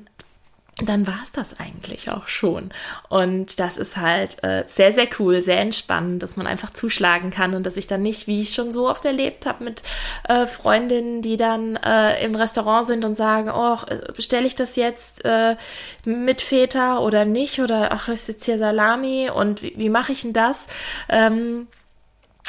dann 0.85 1.07
war 1.07 1.21
es 1.23 1.33
das 1.33 1.59
eigentlich 1.59 2.11
auch 2.11 2.29
schon. 2.29 2.71
Und 3.09 3.61
das 3.61 3.79
ist 3.79 3.97
halt 3.97 4.43
äh, 4.45 4.65
sehr, 4.67 4.93
sehr 4.93 5.09
cool, 5.19 5.41
sehr 5.41 5.59
entspannend, 5.59 6.23
dass 6.23 6.37
man 6.37 6.47
einfach 6.47 6.71
zuschlagen 6.71 7.31
kann 7.31 7.55
und 7.55 7.65
dass 7.65 7.79
ich 7.79 7.87
dann 7.87 8.03
nicht, 8.03 8.27
wie 8.27 8.43
ich 8.43 8.53
schon 8.53 8.75
so 8.75 8.87
oft 8.87 9.07
erlebt 9.07 9.47
habe, 9.47 9.65
mit 9.65 9.83
äh, 10.29 10.47
Freundinnen, 10.47 11.23
die 11.23 11.39
dann 11.39 11.77
äh, 11.77 12.23
im 12.23 12.35
Restaurant 12.35 12.87
sind 12.87 13.07
und 13.07 13.15
sagen, 13.15 13.51
oh, 13.51 13.79
bestelle 14.15 14.47
ich 14.47 14.55
das 14.55 14.77
jetzt 14.77 15.25
äh, 15.25 15.57
mit 16.05 16.43
Feta 16.43 16.99
oder 16.99 17.25
nicht? 17.25 17.59
Oder 17.61 17.93
ach, 17.93 18.09
ist 18.09 18.29
jetzt 18.29 18.45
hier 18.45 18.59
Salami 18.59 19.31
und 19.35 19.63
wie, 19.63 19.73
wie 19.79 19.89
mache 19.89 20.13
ich 20.13 20.23
denn 20.23 20.35
das? 20.35 20.67
Ähm, 21.09 21.69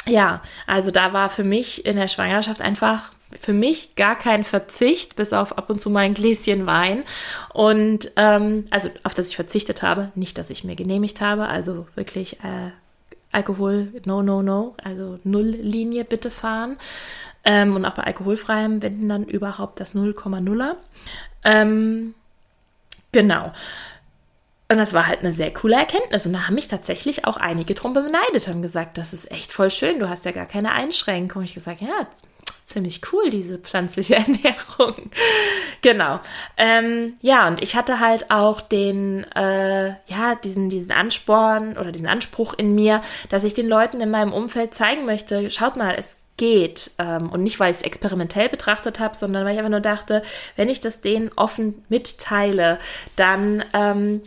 ja, 0.04 0.42
also 0.66 0.90
da 0.90 1.14
war 1.14 1.30
für 1.30 1.44
mich 1.44 1.86
in 1.86 1.96
der 1.96 2.08
Schwangerschaft 2.08 2.60
einfach 2.60 3.10
für 3.38 3.52
mich 3.52 3.94
gar 3.94 4.16
kein 4.16 4.44
Verzicht, 4.44 5.16
bis 5.16 5.32
auf 5.32 5.58
ab 5.58 5.70
und 5.70 5.80
zu 5.80 5.90
mal 5.90 6.00
ein 6.00 6.14
Gläschen 6.14 6.66
Wein. 6.66 7.04
Und 7.52 8.12
ähm, 8.16 8.64
also 8.70 8.90
auf 9.04 9.14
das 9.14 9.28
ich 9.28 9.36
verzichtet 9.36 9.82
habe, 9.82 10.10
nicht, 10.14 10.38
dass 10.38 10.50
ich 10.50 10.64
mir 10.64 10.76
genehmigt 10.76 11.20
habe, 11.20 11.46
also 11.46 11.86
wirklich 11.94 12.40
äh, 12.40 12.70
Alkohol, 13.30 13.92
no, 14.04 14.22
no, 14.22 14.42
no, 14.42 14.74
also 14.82 15.18
Nulllinie 15.24 16.04
bitte 16.04 16.30
fahren. 16.30 16.78
Ähm, 17.44 17.76
und 17.76 17.84
auch 17.84 17.94
bei 17.94 18.04
alkoholfreiem 18.04 18.82
wenden 18.82 19.08
dann 19.08 19.24
überhaupt 19.24 19.80
das 19.80 19.94
0,0er. 19.94 20.74
Ähm, 21.44 22.14
genau. 23.12 23.52
Und 24.70 24.76
das 24.76 24.92
war 24.92 25.06
halt 25.06 25.20
eine 25.20 25.32
sehr 25.32 25.52
coole 25.52 25.76
Erkenntnis. 25.76 26.26
Und 26.26 26.34
da 26.34 26.46
haben 26.46 26.54
mich 26.54 26.68
tatsächlich 26.68 27.24
auch 27.24 27.38
einige 27.38 27.74
drum 27.74 27.94
beneidet, 27.94 28.48
haben 28.48 28.60
gesagt, 28.60 28.98
das 28.98 29.12
ist 29.12 29.30
echt 29.30 29.52
voll 29.52 29.70
schön, 29.70 29.98
du 29.98 30.10
hast 30.10 30.26
ja 30.26 30.32
gar 30.32 30.46
keine 30.46 30.72
Einschränkung. 30.72 31.42
Ich 31.42 31.54
gesagt, 31.54 31.80
ja, 31.80 32.06
ziemlich 32.68 33.00
cool, 33.12 33.30
diese 33.30 33.58
pflanzliche 33.58 34.16
Ernährung. 34.16 35.10
genau. 35.82 36.20
Ähm, 36.56 37.14
ja, 37.20 37.48
und 37.48 37.62
ich 37.62 37.74
hatte 37.74 38.00
halt 38.00 38.30
auch 38.30 38.60
den, 38.60 39.24
äh, 39.34 39.88
ja, 39.88 40.34
diesen, 40.42 40.68
diesen 40.68 40.92
Ansporn 40.92 41.76
oder 41.76 41.92
diesen 41.92 42.06
Anspruch 42.06 42.54
in 42.54 42.74
mir, 42.74 43.02
dass 43.30 43.44
ich 43.44 43.54
den 43.54 43.68
Leuten 43.68 44.00
in 44.00 44.10
meinem 44.10 44.32
Umfeld 44.32 44.74
zeigen 44.74 45.04
möchte, 45.04 45.50
schaut 45.50 45.76
mal, 45.76 45.94
es 45.98 46.18
geht. 46.36 46.92
Ähm, 46.98 47.30
und 47.30 47.42
nicht, 47.42 47.58
weil 47.58 47.70
ich 47.70 47.78
es 47.78 47.82
experimentell 47.82 48.48
betrachtet 48.48 49.00
habe, 49.00 49.16
sondern 49.16 49.44
weil 49.44 49.52
ich 49.52 49.58
einfach 49.58 49.70
nur 49.70 49.80
dachte, 49.80 50.22
wenn 50.56 50.68
ich 50.68 50.80
das 50.80 51.00
denen 51.00 51.30
offen 51.36 51.84
mitteile, 51.88 52.78
dann 53.16 53.64
ähm, 53.72 54.22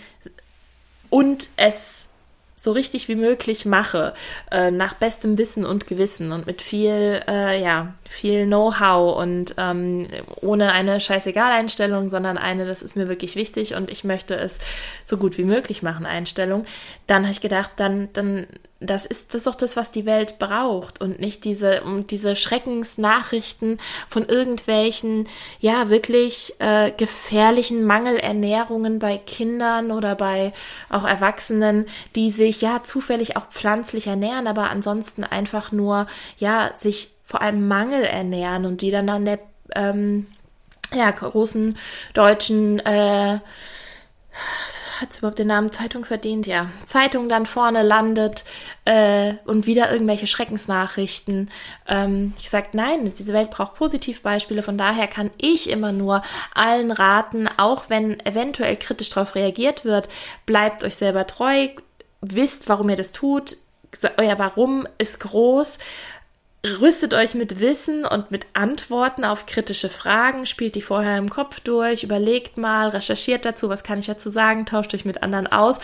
und 1.10 1.50
es 1.58 2.08
so 2.56 2.72
richtig 2.72 3.08
wie 3.08 3.16
möglich 3.16 3.66
mache, 3.66 4.14
äh, 4.52 4.70
nach 4.70 4.94
bestem 4.94 5.40
Wissen 5.40 5.66
und 5.66 5.88
Gewissen 5.88 6.32
und 6.32 6.46
mit 6.46 6.62
viel, 6.62 7.24
äh, 7.28 7.60
ja, 7.60 7.96
viel 8.12 8.46
Know-how 8.46 9.18
und 9.18 9.56
ähm, 9.58 10.08
ohne 10.42 10.74
eine 10.74 11.00
Scheißegal-Einstellung, 11.00 12.10
sondern 12.10 12.38
eine, 12.38 12.66
das 12.66 12.82
ist 12.82 12.98
mir 12.98 13.08
wirklich 13.08 13.36
wichtig 13.36 13.74
und 13.76 13.90
ich 13.90 14.04
möchte 14.04 14.36
es 14.36 14.60
so 15.06 15.18
gut 15.18 15.38
wie 15.38 15.46
möglich 15.46 15.82
machen, 15.82 16.06
Einstellung, 16.06 16.66
dann 17.08 17.24
habe 17.24 17.32
ich 17.32 17.42
gedacht, 17.42 17.72
dann, 17.78 18.10
dann 18.14 18.48
das 18.82 19.06
ist 19.06 19.34
das 19.34 19.42
ist 19.42 19.48
doch 19.48 19.56
das, 19.56 19.78
was 19.78 19.92
die 19.92 20.08
Welt 20.08 20.40
braucht 20.40 21.00
und 21.02 21.20
nicht 21.20 21.46
diese 21.46 21.84
diese 22.10 22.36
Schreckensnachrichten 22.36 23.80
von 24.10 24.26
irgendwelchen 24.26 25.28
ja 25.60 25.90
wirklich 25.90 26.56
äh, 26.58 26.92
gefährlichen 26.92 27.86
Mangelernährungen 27.86 28.98
bei 28.98 29.20
Kindern 29.20 29.92
oder 29.92 30.16
bei 30.16 30.52
auch 30.90 31.08
Erwachsenen, 31.08 31.86
die 32.16 32.32
sich 32.32 32.62
ja 32.62 32.84
zufällig 32.84 33.38
auch 33.38 33.48
pflanzlich 33.50 34.08
ernähren, 34.08 34.48
aber 34.48 34.72
ansonsten 34.72 35.24
einfach 35.24 35.72
nur 35.72 36.08
ja 36.40 36.72
sich 36.76 37.11
vor 37.32 37.42
allem 37.42 37.66
Mangel 37.66 38.04
ernähren 38.04 38.66
und 38.66 38.82
die 38.82 38.92
dann 38.92 39.08
an 39.08 39.24
der 39.24 39.40
ähm, 39.74 40.28
ja 40.94 41.10
großen 41.10 41.78
deutschen 42.14 42.80
äh, 42.80 43.40
hat 45.00 45.18
überhaupt 45.18 45.40
den 45.40 45.48
Namen 45.48 45.72
Zeitung 45.72 46.04
verdient? 46.04 46.46
Ja. 46.46 46.70
Zeitung 46.86 47.30
dann 47.30 47.46
vorne 47.46 47.84
landet 47.84 48.44
äh, 48.84 49.36
und 49.46 49.66
wieder 49.66 49.94
irgendwelche 49.94 50.28
Schreckensnachrichten. 50.28 51.50
Ähm, 51.88 52.34
ich 52.38 52.50
sage, 52.50 52.68
nein, 52.74 53.14
diese 53.18 53.32
Welt 53.32 53.50
braucht 53.50 53.76
Positivbeispiele. 53.76 54.62
Von 54.62 54.78
daher 54.78 55.08
kann 55.08 55.32
ich 55.38 55.70
immer 55.70 55.94
nur 55.94 56.22
allen 56.54 56.92
raten, 56.92 57.48
auch 57.58 57.90
wenn 57.90 58.20
eventuell 58.26 58.76
kritisch 58.76 59.10
darauf 59.10 59.36
reagiert 59.36 59.86
wird, 59.86 60.10
bleibt 60.46 60.84
euch 60.84 60.98
selber 60.98 61.26
treu, 61.26 61.70
wisst, 62.20 62.68
warum 62.68 62.90
ihr 62.90 62.98
das 62.98 63.14
tut. 63.14 63.56
Euer 64.18 64.38
Warum 64.38 64.88
ist 64.98 65.22
groß 65.22 65.80
rüstet 66.64 67.14
euch 67.14 67.34
mit 67.34 67.60
Wissen 67.60 68.06
und 68.06 68.30
mit 68.30 68.46
Antworten 68.54 69.26
auf 69.26 69.46
kritische 69.48 69.90
Fragen, 69.90 70.46
spielt 70.46 70.76
die 70.76 70.82
vorher 70.82 71.18
im 71.18 71.30
Kopf 71.30 71.60
durch, 71.60 72.04
überlegt 72.04 72.58
mal, 72.58 72.90
recherchiert 72.90 73.46
dazu, 73.46 73.70
was 73.70 73.84
kann 73.84 74.00
ich 74.00 74.06
dazu 74.06 74.30
sagen, 74.30 74.66
tauscht 74.66 74.94
euch 74.94 75.06
mit 75.06 75.24
anderen 75.24 75.48
aus 75.48 75.80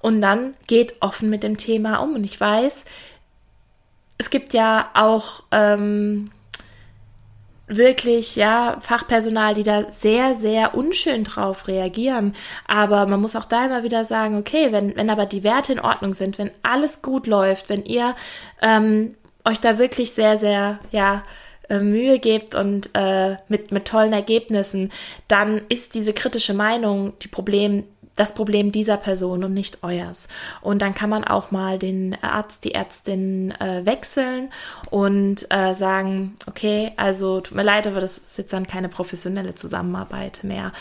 und 0.00 0.20
dann 0.20 0.54
geht 0.66 0.96
offen 1.00 1.30
mit 1.30 1.42
dem 1.42 1.56
Thema 1.56 1.96
um. 1.96 2.14
Und 2.14 2.24
ich 2.24 2.38
weiß, 2.38 2.84
es 4.18 4.30
gibt 4.30 4.52
ja 4.52 4.90
auch 4.94 5.44
ähm, 5.50 6.30
wirklich 7.66 8.36
ja 8.36 8.78
Fachpersonal, 8.80 9.54
die 9.54 9.62
da 9.62 9.90
sehr 9.90 10.34
sehr 10.34 10.74
unschön 10.74 11.24
drauf 11.24 11.68
reagieren, 11.68 12.34
aber 12.66 13.06
man 13.06 13.20
muss 13.20 13.36
auch 13.36 13.44
da 13.44 13.66
immer 13.66 13.82
wieder 13.82 14.04
sagen, 14.04 14.36
okay, 14.36 14.72
wenn 14.72 14.96
wenn 14.96 15.10
aber 15.10 15.26
die 15.26 15.44
Werte 15.44 15.72
in 15.72 15.80
Ordnung 15.80 16.14
sind, 16.14 16.38
wenn 16.38 16.50
alles 16.62 17.02
gut 17.02 17.26
läuft, 17.26 17.68
wenn 17.68 17.84
ihr 17.84 18.14
ähm, 18.62 19.14
euch 19.44 19.60
da 19.60 19.78
wirklich 19.78 20.12
sehr, 20.12 20.38
sehr, 20.38 20.78
ja, 20.90 21.24
äh, 21.68 21.80
Mühe 21.80 22.18
gebt 22.18 22.54
und 22.54 22.90
äh, 22.94 23.36
mit, 23.48 23.72
mit 23.72 23.86
tollen 23.86 24.12
Ergebnissen, 24.12 24.90
dann 25.28 25.62
ist 25.68 25.94
diese 25.94 26.14
kritische 26.14 26.54
Meinung, 26.54 27.12
die 27.20 27.28
Problem, 27.28 27.84
das 28.18 28.34
Problem 28.34 28.72
dieser 28.72 28.96
Person 28.96 29.44
und 29.44 29.54
nicht 29.54 29.82
euers. 29.82 30.28
Und 30.60 30.82
dann 30.82 30.94
kann 30.94 31.08
man 31.08 31.24
auch 31.24 31.50
mal 31.50 31.78
den 31.78 32.16
Arzt, 32.20 32.64
die 32.64 32.74
Ärztin 32.74 33.52
äh, 33.52 33.86
wechseln 33.86 34.50
und 34.90 35.46
äh, 35.50 35.74
sagen, 35.74 36.36
okay, 36.46 36.92
also 36.96 37.40
tut 37.40 37.56
mir 37.56 37.62
leid, 37.62 37.86
aber 37.86 38.00
das 38.00 38.18
ist 38.18 38.38
jetzt 38.38 38.52
dann 38.52 38.66
keine 38.66 38.88
professionelle 38.88 39.54
Zusammenarbeit 39.54 40.42
mehr. 40.42 40.72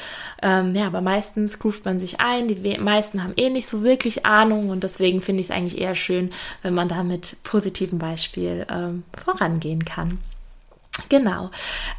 Ähm, 0.41 0.73
ja, 0.75 0.87
aber 0.87 1.01
meistens 1.01 1.63
ruft 1.63 1.85
man 1.85 1.99
sich 1.99 2.19
ein, 2.19 2.47
die 2.47 2.77
meisten 2.79 3.23
haben 3.23 3.33
eh 3.37 3.49
nicht 3.49 3.67
so 3.67 3.83
wirklich 3.83 4.25
Ahnung 4.25 4.69
und 4.69 4.83
deswegen 4.83 5.21
finde 5.21 5.41
ich 5.41 5.47
es 5.47 5.55
eigentlich 5.55 5.79
eher 5.79 5.95
schön, 5.95 6.31
wenn 6.63 6.73
man 6.73 6.89
da 6.89 7.03
mit 7.03 7.37
positivem 7.43 7.99
Beispiel 7.99 8.65
ähm, 8.71 9.03
vorangehen 9.15 9.85
kann. 9.85 10.17
Genau. 11.09 11.51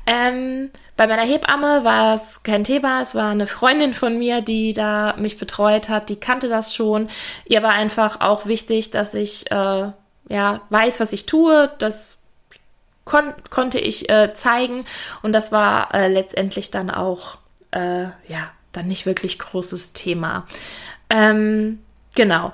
Ähm, 0.06 0.70
bei 0.96 1.06
meiner 1.06 1.22
Hebamme 1.22 1.84
war 1.84 2.14
es 2.14 2.42
kein 2.42 2.64
Thema. 2.64 3.00
Es 3.00 3.14
war 3.14 3.30
eine 3.30 3.46
Freundin 3.46 3.94
von 3.94 4.18
mir, 4.18 4.40
die 4.40 4.72
da 4.72 5.14
mich 5.16 5.38
betreut 5.38 5.88
hat. 5.88 6.08
Die 6.08 6.16
kannte 6.16 6.48
das 6.48 6.74
schon. 6.74 7.08
Ihr 7.44 7.62
war 7.62 7.72
einfach 7.72 8.20
auch 8.20 8.46
wichtig, 8.46 8.90
dass 8.90 9.14
ich 9.14 9.50
äh, 9.50 9.92
ja 10.28 10.60
weiß, 10.70 11.00
was 11.00 11.12
ich 11.12 11.26
tue. 11.26 11.70
Das 11.78 12.22
kon 13.04 13.32
konnte 13.50 13.78
ich 13.78 14.10
äh, 14.10 14.34
zeigen 14.34 14.84
und 15.22 15.32
das 15.32 15.52
war 15.52 15.94
äh, 15.94 16.08
letztendlich 16.08 16.70
dann 16.70 16.90
auch 16.90 17.38
äh, 17.70 18.04
ja 18.26 18.50
dann 18.72 18.86
nicht 18.86 19.06
wirklich 19.06 19.38
großes 19.38 19.92
Thema. 19.92 20.46
Ähm, 21.10 21.78
genau. 22.14 22.52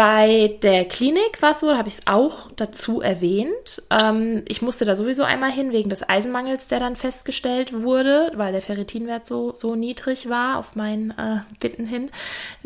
Bei 0.00 0.56
der 0.62 0.86
Klinik 0.86 1.42
war 1.42 1.50
es 1.50 1.60
so, 1.60 1.76
habe 1.76 1.88
ich 1.88 1.98
es 1.98 2.06
auch 2.06 2.50
dazu 2.56 3.02
erwähnt. 3.02 3.82
Ähm, 3.90 4.44
ich 4.48 4.62
musste 4.62 4.86
da 4.86 4.96
sowieso 4.96 5.24
einmal 5.24 5.52
hin 5.52 5.72
wegen 5.72 5.90
des 5.90 6.08
Eisenmangels, 6.08 6.68
der 6.68 6.80
dann 6.80 6.96
festgestellt 6.96 7.74
wurde, 7.82 8.32
weil 8.34 8.52
der 8.52 8.62
Ferritinwert 8.62 9.26
so, 9.26 9.54
so 9.54 9.74
niedrig 9.74 10.30
war. 10.30 10.56
Auf 10.56 10.74
meinen 10.74 11.10
äh, 11.10 11.40
Bitten 11.60 11.84
hin 11.84 12.10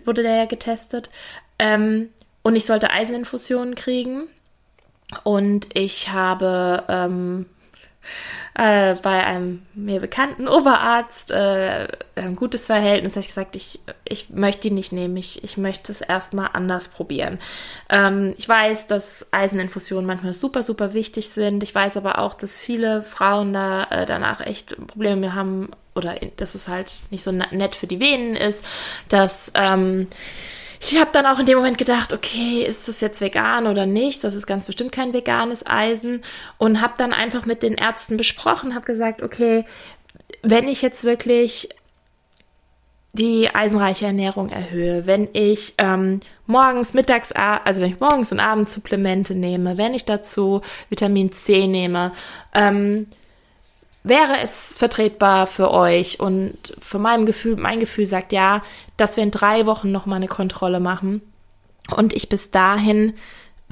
wurde 0.05 0.22
der 0.22 0.37
ja 0.37 0.45
getestet. 0.45 1.11
Ähm, 1.59 2.11
und 2.45 2.55
ich 2.55 2.66
sollte 2.66 2.93
Eiseninfusionen 2.93 3.74
kriegen. 3.74 4.28
Und 5.24 5.76
ich 5.76 6.11
habe 6.11 6.85
ähm, 6.89 7.47
äh, 8.55 8.94
bei 8.94 9.24
einem 9.24 9.62
mir 9.74 10.00
bekannten 10.00 10.48
Oberarzt 10.48 11.30
äh, 11.30 11.88
ein 12.14 12.36
gutes 12.36 12.66
Verhältnis. 12.66 13.12
habe 13.12 13.22
ich 13.22 13.28
gesagt, 13.28 13.57
ich, 13.57 13.80
ich 14.05 14.30
möchte 14.30 14.68
die 14.68 14.74
nicht 14.74 14.92
nehmen. 14.92 15.16
Ich, 15.16 15.42
ich 15.42 15.57
möchte 15.57 15.90
es 15.90 16.00
erstmal 16.00 16.50
anders 16.52 16.88
probieren. 16.88 17.38
Ähm, 17.88 18.34
ich 18.36 18.48
weiß, 18.48 18.86
dass 18.86 19.26
Eiseninfusionen 19.32 20.07
manchmal 20.07 20.34
super, 20.34 20.62
super 20.62 20.94
wichtig 20.94 21.30
sind. 21.30 21.62
Ich 21.62 21.74
weiß 21.74 21.96
aber 21.96 22.18
auch, 22.18 22.34
dass 22.34 22.59
viele 22.59 23.02
Frauen 23.02 23.52
da 23.52 23.84
äh, 23.84 24.07
danach 24.07 24.40
echt 24.40 24.76
Probleme 24.86 25.34
haben 25.34 25.70
oder 25.94 26.14
dass 26.36 26.55
es 26.55 26.68
halt 26.68 26.92
nicht 27.11 27.22
so 27.22 27.32
nett 27.32 27.74
für 27.74 27.86
die 27.86 28.00
Venen 28.00 28.34
ist, 28.34 28.64
dass 29.09 29.52
ähm, 29.55 30.09
ich 30.80 30.98
habe 30.98 31.10
dann 31.12 31.26
auch 31.26 31.38
in 31.38 31.46
dem 31.46 31.56
Moment 31.56 31.78
gedacht, 31.78 32.12
okay, 32.12 32.62
ist 32.62 32.88
das 32.88 33.00
jetzt 33.00 33.20
vegan 33.20 33.66
oder 33.66 33.86
nicht? 33.86 34.24
Das 34.24 34.34
ist 34.34 34.46
ganz 34.46 34.66
bestimmt 34.66 34.92
kein 34.92 35.12
veganes 35.12 35.66
Eisen 35.66 36.22
und 36.58 36.80
habe 36.80 36.94
dann 36.98 37.12
einfach 37.12 37.46
mit 37.46 37.62
den 37.62 37.74
Ärzten 37.74 38.16
besprochen, 38.16 38.74
habe 38.74 38.84
gesagt, 38.84 39.22
okay, 39.22 39.64
wenn 40.42 40.68
ich 40.68 40.82
jetzt 40.82 41.04
wirklich 41.04 41.68
die 43.14 43.54
eisenreiche 43.54 44.06
Ernährung 44.06 44.50
erhöhe, 44.50 45.06
wenn 45.06 45.28
ich 45.32 45.74
ähm, 45.78 46.18
morgens, 46.46 46.94
mittags, 46.94 47.30
also 47.32 47.80
wenn 47.80 47.92
ich 47.92 48.00
morgens 48.00 48.32
und 48.32 48.40
abends 48.40 48.74
Supplemente 48.74 49.36
nehme, 49.36 49.78
wenn 49.78 49.94
ich 49.94 50.04
dazu 50.04 50.62
Vitamin 50.88 51.30
C 51.32 51.68
nehme, 51.68 52.12
ähm, 52.54 53.06
wäre 54.05 54.38
es 54.42 54.76
vertretbar 54.76 55.46
für 55.46 55.72
euch? 55.72 56.20
Und 56.20 56.74
für 56.78 56.98
mein 56.98 57.26
Gefühl, 57.26 57.57
mein 57.57 57.80
Gefühl 57.80 58.07
sagt 58.07 58.32
ja, 58.32 58.62
dass 58.96 59.16
wir 59.16 59.24
in 59.24 59.32
drei 59.32 59.66
Wochen 59.66 59.90
nochmal 59.90 60.16
eine 60.16 60.28
Kontrolle 60.28 60.78
machen. 60.78 61.20
Und 61.96 62.12
ich 62.12 62.28
bis 62.28 62.50
dahin 62.50 63.14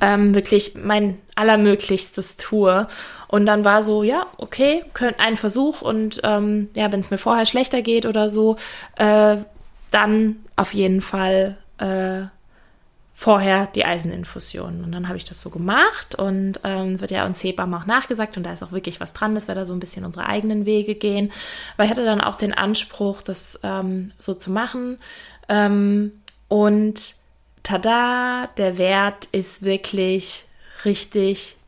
ähm, 0.01 0.35
wirklich 0.35 0.74
mein 0.74 1.18
allermöglichstes 1.37 2.37
tue. 2.37 2.89
Und 3.28 3.47
dann 3.47 3.64
war 3.64 3.83
so, 3.83 4.03
ja, 4.03 4.26
okay, 4.39 4.85
könnt 4.95 5.20
ein 5.20 5.37
Versuch. 5.37 5.83
Und 5.83 6.20
ähm, 6.24 6.70
ja, 6.74 6.91
wenn 6.91 7.01
es 7.01 7.11
mir 7.11 7.18
vorher 7.18 7.47
schlechter 7.47 7.83
geht 7.83 8.07
oder 8.07 8.28
so, 8.28 8.57
äh, 8.97 9.37
dann 9.91 10.37
auf 10.57 10.74
jeden 10.74 11.03
Fall 11.03 11.59
äh, 11.78 12.22
vorher 13.23 13.66
die 13.66 13.85
Eiseninfusion. 13.85 14.83
Und 14.83 14.91
dann 14.91 15.07
habe 15.07 15.16
ich 15.16 15.25
das 15.25 15.41
so 15.41 15.49
gemacht 15.49 16.16
und 16.16 16.59
ähm, 16.64 17.01
wird 17.01 17.12
ja 17.12 17.25
uns 17.25 17.43
Hebammen 17.45 17.81
auch 17.81 17.87
nachgesagt 17.87 18.37
und 18.37 18.43
da 18.43 18.53
ist 18.53 18.64
auch 18.64 18.73
wirklich 18.73 18.99
was 18.99 19.12
dran, 19.12 19.37
dass 19.37 19.47
wir 19.47 19.55
da 19.55 19.64
so 19.64 19.73
ein 19.73 19.79
bisschen 19.79 20.05
unsere 20.05 20.27
eigenen 20.27 20.66
Wege 20.66 20.97
gehen. 20.97 21.31
Weil 21.77 21.87
ich 21.87 21.93
hatte 21.93 22.05
dann 22.05 22.20
auch 22.20 22.35
den 22.35 22.53
Anspruch, 22.53 23.23
das 23.23 23.61
ähm, 23.62 24.11
so 24.18 24.35
zu 24.35 24.51
machen. 24.51 24.99
Ähm, 25.49 26.11
und 26.49 27.14
tada, 27.62 28.49
der 28.57 28.77
Wert 28.77 29.29
ist 29.31 29.62
wirklich 29.62 30.45
richtig 30.85 31.59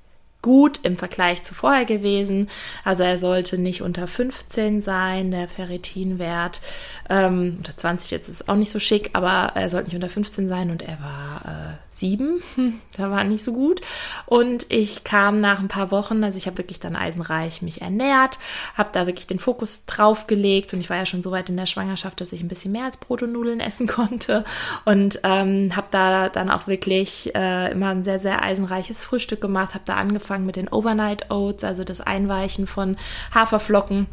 gut 0.44 0.80
im 0.82 0.98
Vergleich 0.98 1.42
zu 1.42 1.54
vorher 1.54 1.86
gewesen. 1.86 2.50
Also 2.84 3.02
er 3.02 3.16
sollte 3.16 3.56
nicht 3.56 3.80
unter 3.80 4.06
15 4.06 4.82
sein, 4.82 5.30
der 5.30 5.48
Ferritinwert. 5.48 6.60
Ähm, 7.08 7.54
unter 7.56 7.74
20 7.74 8.10
jetzt 8.10 8.28
ist 8.28 8.46
auch 8.46 8.54
nicht 8.54 8.70
so 8.70 8.78
schick, 8.78 9.08
aber 9.14 9.52
er 9.54 9.70
sollte 9.70 9.86
nicht 9.86 9.94
unter 9.94 10.10
15 10.10 10.46
sein 10.46 10.70
und 10.70 10.82
er 10.82 10.98
war 11.00 11.78
7. 11.98 12.42
da 12.96 13.10
war 13.10 13.24
nicht 13.24 13.44
so 13.44 13.52
gut. 13.52 13.80
Und 14.26 14.66
ich 14.68 15.04
kam 15.04 15.40
nach 15.40 15.60
ein 15.60 15.68
paar 15.68 15.90
Wochen, 15.90 16.22
also 16.24 16.38
ich 16.38 16.46
habe 16.46 16.58
wirklich 16.58 16.80
dann 16.80 16.96
eisenreich 16.96 17.62
mich 17.62 17.82
ernährt, 17.82 18.38
habe 18.74 18.90
da 18.92 19.06
wirklich 19.06 19.26
den 19.26 19.38
Fokus 19.38 19.86
drauf 19.86 20.26
gelegt 20.26 20.72
und 20.74 20.80
ich 20.80 20.90
war 20.90 20.96
ja 20.96 21.06
schon 21.06 21.22
so 21.22 21.30
weit 21.30 21.48
in 21.48 21.56
der 21.56 21.66
Schwangerschaft, 21.66 22.20
dass 22.20 22.32
ich 22.32 22.42
ein 22.42 22.48
bisschen 22.48 22.72
mehr 22.72 22.84
als 22.84 22.96
Brot 22.96 23.22
und 23.22 23.32
Nudeln 23.32 23.60
essen 23.60 23.86
konnte 23.88 24.44
und 24.84 25.20
ähm, 25.22 25.74
habe 25.76 25.88
da 25.90 26.28
dann 26.28 26.50
auch 26.50 26.66
wirklich 26.66 27.34
äh, 27.34 27.70
immer 27.72 27.88
ein 27.88 28.04
sehr, 28.04 28.18
sehr 28.18 28.42
eisenreiches 28.42 29.02
Frühstück 29.02 29.40
gemacht, 29.40 29.74
habe 29.74 29.84
da 29.84 29.94
angefangen 29.94 30.46
mit 30.46 30.56
den 30.56 30.68
Overnight 30.68 31.30
Oats, 31.30 31.64
also 31.64 31.84
das 31.84 32.00
Einweichen 32.00 32.66
von 32.66 32.96
Haferflocken. 33.34 34.06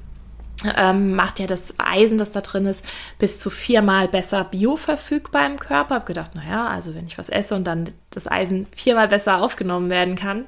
Ähm, 0.78 1.16
macht 1.16 1.40
ja 1.40 1.48
das 1.48 1.76
Eisen, 1.80 2.18
das 2.18 2.32
da 2.32 2.42
drin 2.42 2.66
ist, 2.66 2.86
bis 3.20 3.40
zu 3.40 3.50
viermal 3.50 4.08
besser 4.08 4.44
bioverfügbar 4.44 5.46
im 5.46 5.60
Körper. 5.60 5.96
Hab 5.96 6.06
gedacht, 6.06 6.36
naja, 6.36 6.68
also 6.68 6.96
wenn 6.96 7.08
ich 7.08 7.18
was 7.18 7.30
esse 7.30 7.56
und 7.56 7.66
dann 7.66 7.92
das 8.10 8.28
Eisen 8.28 8.68
viermal 8.76 9.08
besser 9.08 9.42
aufgenommen 9.42 9.90
werden 9.90 10.16
kann, 10.16 10.46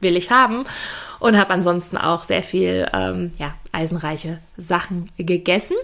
will 0.00 0.16
ich 0.16 0.30
haben. 0.30 0.64
Und 1.20 1.38
habe 1.38 1.52
ansonsten 1.52 1.96
auch 1.96 2.24
sehr 2.24 2.42
viel 2.42 2.88
ähm, 2.92 3.32
ja, 3.38 3.54
eisenreiche 3.70 4.38
Sachen 4.56 5.08
gegessen. 5.16 5.76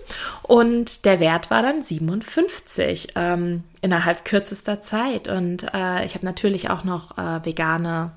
Und 0.43 1.05
der 1.05 1.20
Wert 1.20 1.51
war 1.51 1.62
dann 1.62 1.83
57 1.83 3.12
ähm, 3.14 3.62
innerhalb 3.81 4.24
kürzester 4.24 4.81
Zeit. 4.81 5.29
Und 5.29 5.72
äh, 5.72 6.05
ich 6.05 6.14
habe 6.14 6.24
natürlich 6.24 6.70
auch 6.70 6.83
noch 6.83 7.16
äh, 7.16 7.45
vegane 7.45 8.11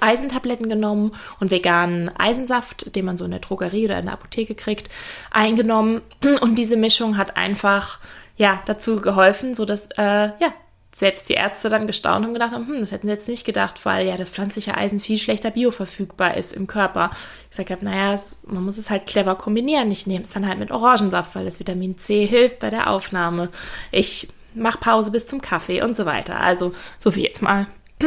Eisentabletten 0.00 0.68
genommen 0.68 1.12
und 1.40 1.50
veganen 1.50 2.10
Eisensaft, 2.16 2.94
den 2.94 3.04
man 3.04 3.16
so 3.16 3.24
in 3.24 3.30
der 3.30 3.40
Drogerie 3.40 3.86
oder 3.86 3.98
in 3.98 4.04
der 4.04 4.14
Apotheke 4.14 4.54
kriegt, 4.54 4.90
eingenommen. 5.30 6.02
Und 6.40 6.56
diese 6.56 6.76
Mischung 6.76 7.16
hat 7.16 7.36
einfach 7.36 7.98
ja 8.36 8.62
dazu 8.66 8.96
geholfen, 8.96 9.54
so 9.54 9.64
dass 9.64 9.88
äh, 9.96 10.30
ja 10.38 10.52
selbst 10.98 11.28
die 11.28 11.34
Ärzte 11.34 11.68
dann 11.68 11.86
gestaunt 11.86 12.16
haben 12.16 12.26
und 12.26 12.34
gedacht 12.34 12.52
haben, 12.52 12.66
hm, 12.66 12.80
das 12.80 12.90
hätten 12.90 13.06
sie 13.06 13.12
jetzt 13.12 13.28
nicht 13.28 13.44
gedacht, 13.44 13.84
weil 13.84 14.06
ja 14.06 14.16
das 14.16 14.30
pflanzliche 14.30 14.76
Eisen 14.76 14.98
viel 14.98 15.16
schlechter 15.16 15.50
bioverfügbar 15.50 16.36
ist 16.36 16.52
im 16.52 16.66
Körper. 16.66 17.10
Ich 17.44 17.50
gesagt 17.50 17.70
habe, 17.70 17.84
naja, 17.84 18.18
man 18.46 18.64
muss 18.64 18.78
es 18.78 18.90
halt 18.90 19.06
clever 19.06 19.36
kombinieren. 19.36 19.90
Ich 19.92 20.06
nehme 20.06 20.24
es 20.24 20.32
dann 20.32 20.46
halt 20.46 20.58
mit 20.58 20.72
Orangensaft, 20.72 21.34
weil 21.36 21.44
das 21.44 21.60
Vitamin 21.60 21.98
C 21.98 22.26
hilft 22.26 22.58
bei 22.58 22.70
der 22.70 22.90
Aufnahme. 22.90 23.50
Ich 23.92 24.28
mache 24.54 24.78
Pause 24.78 25.12
bis 25.12 25.26
zum 25.26 25.40
Kaffee 25.40 25.82
und 25.82 25.96
so 25.96 26.04
weiter. 26.04 26.40
Also 26.40 26.72
so 26.98 27.12
viel 27.12 27.24
jetzt 27.24 27.42
mal 27.42 27.66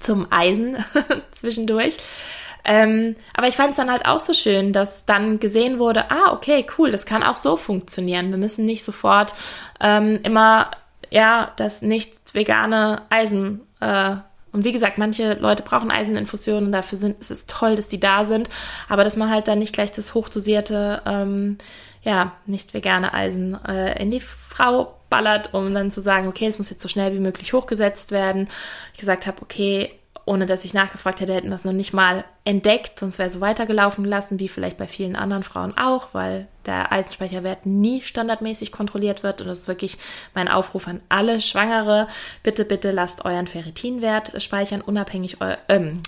zum 0.00 0.26
Eisen 0.30 0.76
zwischendurch. 1.32 1.98
Ähm, 2.64 3.16
aber 3.34 3.48
ich 3.48 3.56
fand 3.56 3.70
es 3.70 3.76
dann 3.76 3.90
halt 3.90 4.04
auch 4.06 4.20
so 4.20 4.34
schön, 4.34 4.72
dass 4.72 5.06
dann 5.06 5.40
gesehen 5.40 5.78
wurde, 5.78 6.10
ah, 6.10 6.32
okay, 6.32 6.66
cool, 6.76 6.90
das 6.90 7.06
kann 7.06 7.22
auch 7.22 7.36
so 7.36 7.56
funktionieren. 7.56 8.30
Wir 8.30 8.38
müssen 8.38 8.66
nicht 8.66 8.84
sofort 8.84 9.34
ähm, 9.80 10.20
immer, 10.22 10.70
ja, 11.10 11.52
das 11.56 11.82
nicht 11.82 12.12
vegane 12.34 13.02
Eisen 13.10 13.60
äh, 13.80 14.16
und 14.52 14.64
wie 14.64 14.72
gesagt, 14.72 14.98
manche 14.98 15.34
Leute 15.34 15.62
brauchen 15.62 15.90
Eiseninfusionen 15.90 16.72
dafür 16.72 16.98
sind, 16.98 17.16
es 17.20 17.30
ist 17.30 17.50
toll, 17.50 17.76
dass 17.76 17.88
die 17.88 18.00
da 18.00 18.24
sind, 18.24 18.48
aber 18.88 19.04
dass 19.04 19.16
man 19.16 19.30
halt 19.30 19.46
dann 19.46 19.58
nicht 19.58 19.74
gleich 19.74 19.92
das 19.92 20.14
hochdosierte, 20.14 21.02
ähm, 21.06 21.58
ja, 22.02 22.32
nicht 22.46 22.74
vegane 22.74 23.12
Eisen 23.14 23.62
äh, 23.64 24.00
in 24.00 24.10
die 24.10 24.20
Frau 24.20 24.94
ballert, 25.10 25.54
um 25.54 25.72
dann 25.72 25.90
zu 25.90 26.00
sagen, 26.00 26.28
okay, 26.28 26.46
es 26.46 26.58
muss 26.58 26.70
jetzt 26.70 26.82
so 26.82 26.88
schnell 26.88 27.14
wie 27.14 27.20
möglich 27.20 27.52
hochgesetzt 27.52 28.10
werden. 28.10 28.48
Ich 28.92 29.00
gesagt 29.00 29.26
habe, 29.26 29.40
okay, 29.42 29.90
ohne 30.28 30.44
dass 30.44 30.66
ich 30.66 30.74
nachgefragt 30.74 31.20
hätte, 31.20 31.32
hätten 31.32 31.48
wir 31.48 31.54
es 31.54 31.64
noch 31.64 31.72
nicht 31.72 31.94
mal 31.94 32.22
entdeckt, 32.44 32.98
sonst 32.98 33.18
wäre 33.18 33.30
so 33.30 33.40
weitergelaufen 33.40 34.04
gelassen, 34.04 34.38
wie 34.38 34.48
vielleicht 34.48 34.76
bei 34.76 34.86
vielen 34.86 35.16
anderen 35.16 35.42
Frauen 35.42 35.76
auch, 35.78 36.08
weil 36.12 36.46
der 36.66 36.92
Eisenspeicherwert 36.92 37.64
nie 37.64 38.02
standardmäßig 38.02 38.70
kontrolliert 38.70 39.22
wird. 39.22 39.40
Und 39.40 39.48
das 39.48 39.60
ist 39.60 39.68
wirklich 39.68 39.96
mein 40.34 40.48
Aufruf 40.48 40.86
an 40.86 41.00
alle 41.08 41.40
Schwangere. 41.40 42.08
Bitte, 42.42 42.66
bitte 42.66 42.90
lasst 42.90 43.24
euren 43.24 43.46
Ferritinwert 43.46 44.42
speichern, 44.42 44.82
unabhängig, 44.82 45.38
ähm, 45.68 46.02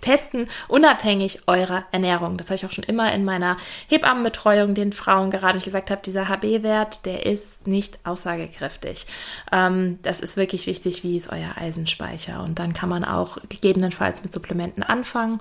testen, 0.00 0.48
unabhängig 0.68 1.40
eurer 1.46 1.84
Ernährung. 1.92 2.36
Das 2.36 2.48
habe 2.48 2.56
ich 2.56 2.66
auch 2.66 2.72
schon 2.72 2.84
immer 2.84 3.12
in 3.12 3.24
meiner 3.24 3.56
Hebammenbetreuung 3.88 4.74
den 4.74 4.92
Frauen 4.92 5.30
gerade 5.30 5.58
gesagt 5.60 5.90
habe, 5.90 6.02
dieser 6.04 6.28
HB-Wert, 6.28 7.06
der 7.06 7.26
ist 7.26 7.66
nicht 7.66 7.98
aussagekräftig. 8.04 9.06
Ähm, 9.52 9.98
das 10.02 10.20
ist 10.20 10.36
wirklich 10.36 10.66
wichtig, 10.66 11.02
wie 11.04 11.16
ist 11.16 11.30
euer 11.30 11.56
Eisenspeicher. 11.56 12.42
Und 12.42 12.58
dann 12.58 12.72
kann 12.72 12.88
man 12.88 13.04
auch 13.04 13.38
gegebenenfalls 13.48 14.22
mit 14.22 14.32
Supplementen 14.32 14.82
anfangen 14.82 15.40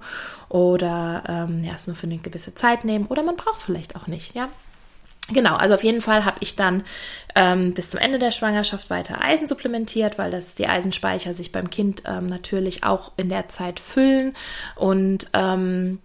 oder 0.50 1.24
ähm, 1.28 1.64
erst 1.64 1.88
nur 1.88 1.96
für 1.96 2.08
eine 2.08 2.18
gewisse 2.18 2.54
Zeit 2.56 2.84
nehmen 2.84 3.06
oder 3.08 3.24
man 3.24 3.36
braucht 3.36 3.58
es 3.58 3.64
vielleicht 3.64 3.96
auch 3.96 4.08
nicht, 4.08 4.36
ja. 4.36 4.50
Genau, 5.32 5.56
also 5.56 5.76
auf 5.76 5.84
jeden 5.84 6.02
Fall 6.02 6.26
habe 6.26 6.38
ich 6.40 6.56
dann 6.56 6.84
ähm, 7.36 7.74
bis 7.74 7.92
zum 7.92 8.00
Ende 8.00 8.18
der 8.18 8.32
Schwangerschaft 8.32 8.90
weiter 8.90 9.22
Eisen 9.22 9.48
supplementiert, 9.48 10.18
weil 10.18 10.32
das 10.32 10.56
die 10.56 10.68
Eisenspeicher 10.68 11.34
sich 11.34 11.52
beim 11.52 11.70
Kind 11.70 12.04
ähm, 12.06 12.26
natürlich 12.26 12.84
auch 12.84 13.12
in 13.18 13.30
der 13.30 13.48
Zeit 13.48 13.80
füllen. 13.80 14.34
Und 14.76 15.28
ähm, 15.34 16.00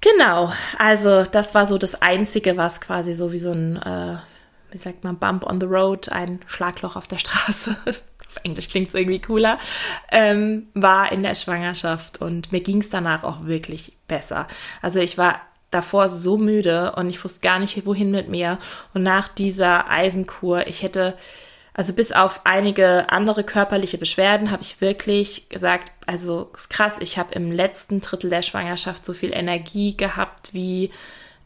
genau, 0.00 0.52
also 0.78 1.24
das 1.24 1.54
war 1.54 1.66
so 1.66 1.78
das 1.78 2.00
Einzige, 2.02 2.56
was 2.56 2.80
quasi 2.80 3.14
so 3.14 3.32
wie 3.32 3.38
so 3.38 3.52
ein, 3.52 3.76
äh, 3.76 4.16
wie 4.70 4.78
sagt 4.78 5.04
man, 5.04 5.18
Bump 5.18 5.46
on 5.46 5.60
the 5.60 5.66
Road, 5.66 6.10
ein 6.10 6.40
Schlagloch 6.46 6.96
auf 6.96 7.06
der 7.06 7.18
Straße. 7.18 7.76
auf 7.86 8.44
Englisch 8.44 8.68
klingt 8.68 8.88
es 8.88 8.94
irgendwie 8.94 9.20
cooler, 9.20 9.58
ähm, 10.10 10.68
war 10.74 11.10
in 11.10 11.22
der 11.22 11.34
Schwangerschaft 11.34 12.20
und 12.20 12.52
mir 12.52 12.60
ging 12.60 12.82
es 12.82 12.90
danach 12.90 13.24
auch 13.24 13.46
wirklich 13.46 13.96
besser. 14.08 14.46
Also 14.82 15.00
ich 15.00 15.16
war 15.16 15.40
davor 15.70 16.08
so 16.08 16.36
müde 16.36 16.92
und 16.92 17.10
ich 17.10 17.22
wusste 17.22 17.40
gar 17.40 17.58
nicht, 17.58 17.86
wohin 17.86 18.10
mit 18.10 18.28
mir. 18.28 18.58
Und 18.94 19.02
nach 19.02 19.28
dieser 19.28 19.90
Eisenkur, 19.90 20.66
ich 20.66 20.82
hätte, 20.82 21.14
also 21.74 21.92
bis 21.92 22.12
auf 22.12 22.42
einige 22.44 23.10
andere 23.10 23.44
körperliche 23.44 23.98
Beschwerden, 23.98 24.50
habe 24.50 24.62
ich 24.62 24.80
wirklich 24.80 25.48
gesagt, 25.48 25.92
also 26.06 26.50
ist 26.56 26.70
krass, 26.70 26.98
ich 27.00 27.18
habe 27.18 27.34
im 27.34 27.50
letzten 27.52 28.00
Drittel 28.00 28.30
der 28.30 28.42
Schwangerschaft 28.42 29.04
so 29.04 29.12
viel 29.12 29.32
Energie 29.32 29.96
gehabt 29.96 30.54
wie 30.54 30.90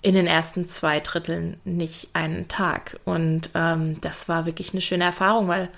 in 0.03 0.15
den 0.15 0.27
ersten 0.27 0.67
zwei 0.67 1.01
Dritteln 1.01 1.61
nicht 1.65 2.09
einen 2.13 2.49
Tag. 2.49 2.99
Und 3.05 3.51
ähm, 3.55 4.01
das 4.01 4.29
war 4.29 4.47
wirklich 4.47 4.73
eine 4.73 4.81
schöne 4.81 5.05
Erfahrung, 5.05 5.49
weil 5.49 5.69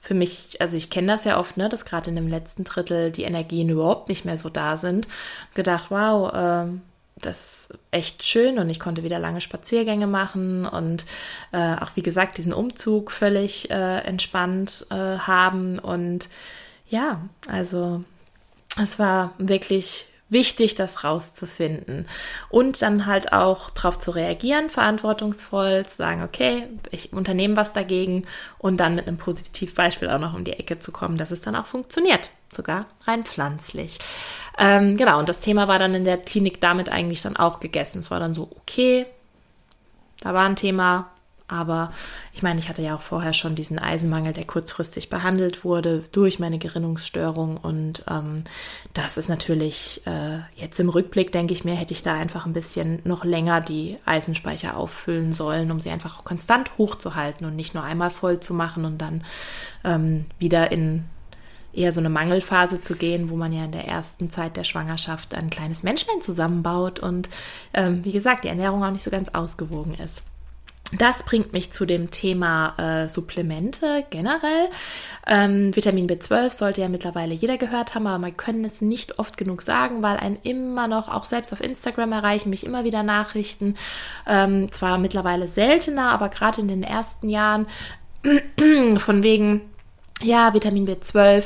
für 0.00 0.14
mich, 0.14 0.60
also 0.60 0.76
ich 0.76 0.90
kenne 0.90 1.08
das 1.08 1.24
ja 1.24 1.40
oft, 1.40 1.56
ne, 1.56 1.68
dass 1.68 1.84
gerade 1.84 2.10
in 2.10 2.16
dem 2.16 2.28
letzten 2.28 2.64
Drittel 2.64 3.10
die 3.10 3.22
Energien 3.22 3.70
überhaupt 3.70 4.08
nicht 4.08 4.24
mehr 4.24 4.36
so 4.36 4.48
da 4.48 4.76
sind. 4.76 5.08
Gedacht, 5.54 5.86
wow, 5.88 6.30
ähm, 6.34 6.82
das 7.16 7.68
echt 7.90 8.24
schön 8.24 8.58
und 8.58 8.68
ich 8.68 8.80
konnte 8.80 9.04
wieder 9.04 9.18
lange 9.18 9.40
Spaziergänge 9.40 10.06
machen 10.06 10.66
und 10.66 11.06
äh, 11.52 11.76
auch 11.76 11.92
wie 11.94 12.02
gesagt 12.02 12.38
diesen 12.38 12.52
Umzug 12.52 13.10
völlig 13.10 13.70
äh, 13.70 13.98
entspannt 14.00 14.86
äh, 14.90 14.94
haben 14.94 15.78
und 15.78 16.28
ja, 16.88 17.20
also 17.48 18.04
es 18.80 18.98
war 18.98 19.32
wirklich 19.38 20.06
wichtig, 20.28 20.74
das 20.74 21.04
rauszufinden 21.04 22.06
und 22.50 22.82
dann 22.82 23.06
halt 23.06 23.32
auch 23.32 23.70
darauf 23.70 23.98
zu 23.98 24.10
reagieren, 24.10 24.68
verantwortungsvoll, 24.68 25.86
zu 25.86 25.96
sagen, 25.96 26.22
okay, 26.22 26.66
ich 26.90 27.12
unternehme 27.12 27.56
was 27.56 27.72
dagegen 27.72 28.24
und 28.58 28.78
dann 28.78 28.96
mit 28.96 29.06
einem 29.06 29.18
Positivbeispiel 29.18 30.10
auch 30.10 30.18
noch 30.18 30.34
um 30.34 30.44
die 30.44 30.54
Ecke 30.54 30.78
zu 30.78 30.92
kommen, 30.92 31.16
dass 31.16 31.30
es 31.30 31.40
dann 31.40 31.56
auch 31.56 31.66
funktioniert, 31.66 32.30
sogar 32.54 32.86
rein 33.06 33.24
pflanzlich. 33.24 33.98
Ähm, 34.58 34.96
genau, 34.96 35.18
und 35.18 35.28
das 35.28 35.40
Thema 35.40 35.68
war 35.68 35.78
dann 35.78 35.94
in 35.94 36.04
der 36.04 36.18
Klinik 36.18 36.60
damit 36.60 36.88
eigentlich 36.88 37.22
dann 37.22 37.36
auch 37.36 37.60
gegessen. 37.60 37.98
Es 37.98 38.10
war 38.10 38.20
dann 38.20 38.34
so, 38.34 38.48
okay, 38.56 39.06
da 40.20 40.32
war 40.32 40.46
ein 40.46 40.56
Thema, 40.56 41.10
aber 41.46 41.92
ich 42.32 42.42
meine, 42.42 42.58
ich 42.58 42.70
hatte 42.70 42.80
ja 42.80 42.94
auch 42.94 43.02
vorher 43.02 43.34
schon 43.34 43.54
diesen 43.54 43.78
Eisenmangel, 43.78 44.32
der 44.32 44.46
kurzfristig 44.46 45.10
behandelt 45.10 45.62
wurde 45.62 46.04
durch 46.10 46.38
meine 46.38 46.58
Gerinnungsstörung. 46.58 47.58
Und 47.58 48.04
ähm, 48.10 48.44
das 48.94 49.18
ist 49.18 49.28
natürlich 49.28 50.00
äh, 50.06 50.38
jetzt 50.56 50.80
im 50.80 50.88
Rückblick, 50.88 51.32
denke 51.32 51.52
ich 51.52 51.64
mir, 51.64 51.74
hätte 51.74 51.92
ich 51.92 52.02
da 52.02 52.14
einfach 52.14 52.46
ein 52.46 52.54
bisschen 52.54 53.02
noch 53.04 53.24
länger 53.24 53.60
die 53.60 53.98
Eisenspeicher 54.06 54.76
auffüllen 54.76 55.34
sollen, 55.34 55.70
um 55.70 55.80
sie 55.80 55.90
einfach 55.90 56.24
konstant 56.24 56.78
hochzuhalten 56.78 57.46
und 57.46 57.56
nicht 57.56 57.74
nur 57.74 57.84
einmal 57.84 58.10
voll 58.10 58.40
zu 58.40 58.54
machen 58.54 58.86
und 58.86 58.98
dann 58.98 59.22
ähm, 59.84 60.24
wieder 60.38 60.72
in 60.72 61.04
eher 61.76 61.92
so 61.92 62.00
eine 62.00 62.10
Mangelphase 62.10 62.80
zu 62.80 62.96
gehen, 62.96 63.30
wo 63.30 63.36
man 63.36 63.52
ja 63.52 63.64
in 63.64 63.72
der 63.72 63.86
ersten 63.86 64.30
Zeit 64.30 64.56
der 64.56 64.64
Schwangerschaft 64.64 65.34
ein 65.34 65.50
kleines 65.50 65.82
Menschlein 65.82 66.20
zusammenbaut 66.20 66.98
und 66.98 67.28
ähm, 67.72 68.04
wie 68.04 68.12
gesagt, 68.12 68.44
die 68.44 68.48
Ernährung 68.48 68.84
auch 68.84 68.90
nicht 68.90 69.04
so 69.04 69.10
ganz 69.10 69.30
ausgewogen 69.30 69.94
ist. 69.94 70.22
Das 70.98 71.24
bringt 71.24 71.52
mich 71.52 71.72
zu 71.72 71.86
dem 71.86 72.10
Thema 72.10 72.74
äh, 72.78 73.08
Supplemente 73.08 74.04
generell. 74.10 74.68
Ähm, 75.26 75.74
Vitamin 75.74 76.06
B12 76.06 76.52
sollte 76.52 76.82
ja 76.82 76.88
mittlerweile 76.88 77.34
jeder 77.34 77.56
gehört 77.56 77.94
haben, 77.94 78.06
aber 78.06 78.18
man 78.18 78.36
können 78.36 78.64
es 78.64 78.80
nicht 78.80 79.18
oft 79.18 79.36
genug 79.36 79.62
sagen, 79.62 80.02
weil 80.02 80.18
ein 80.18 80.38
immer 80.42 80.86
noch, 80.86 81.08
auch 81.08 81.24
selbst 81.24 81.52
auf 81.52 81.60
Instagram 81.60 82.12
erreichen 82.12 82.50
mich 82.50 82.64
immer 82.64 82.84
wieder 82.84 83.02
Nachrichten, 83.02 83.76
ähm, 84.26 84.70
zwar 84.70 84.98
mittlerweile 84.98 85.48
seltener, 85.48 86.10
aber 86.10 86.28
gerade 86.28 86.60
in 86.60 86.68
den 86.68 86.82
ersten 86.82 87.28
Jahren 87.28 87.66
von 88.98 89.22
wegen, 89.22 89.62
ja, 90.22 90.54
Vitamin 90.54 90.86
B12, 90.86 91.44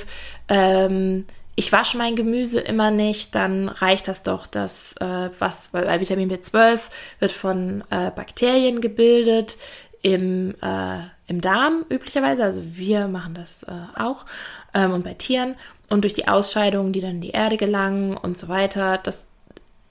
ähm, 0.48 1.24
ich 1.54 1.72
wasche 1.72 1.98
mein 1.98 2.14
Gemüse 2.14 2.60
immer 2.60 2.92
nicht, 2.92 3.34
dann 3.34 3.68
reicht 3.68 4.06
das 4.06 4.22
doch, 4.22 4.46
das, 4.46 4.94
äh, 5.00 5.30
was, 5.40 5.74
weil 5.74 6.00
Vitamin 6.00 6.30
B12 6.30 6.78
wird 7.18 7.32
von 7.32 7.82
äh, 7.90 8.12
Bakterien 8.12 8.80
gebildet 8.80 9.56
im, 10.02 10.54
äh, 10.62 10.98
im 11.26 11.40
Darm 11.40 11.84
üblicherweise, 11.90 12.44
also 12.44 12.62
wir 12.64 13.08
machen 13.08 13.34
das 13.34 13.64
äh, 13.64 13.72
auch 13.96 14.24
ähm, 14.72 14.92
und 14.92 15.04
bei 15.04 15.14
Tieren. 15.14 15.56
Und 15.88 16.02
durch 16.02 16.14
die 16.14 16.28
Ausscheidungen, 16.28 16.92
die 16.92 17.00
dann 17.00 17.16
in 17.16 17.20
die 17.22 17.30
Erde 17.30 17.56
gelangen 17.56 18.16
und 18.16 18.36
so 18.36 18.48
weiter, 18.48 18.98
das 18.98 19.26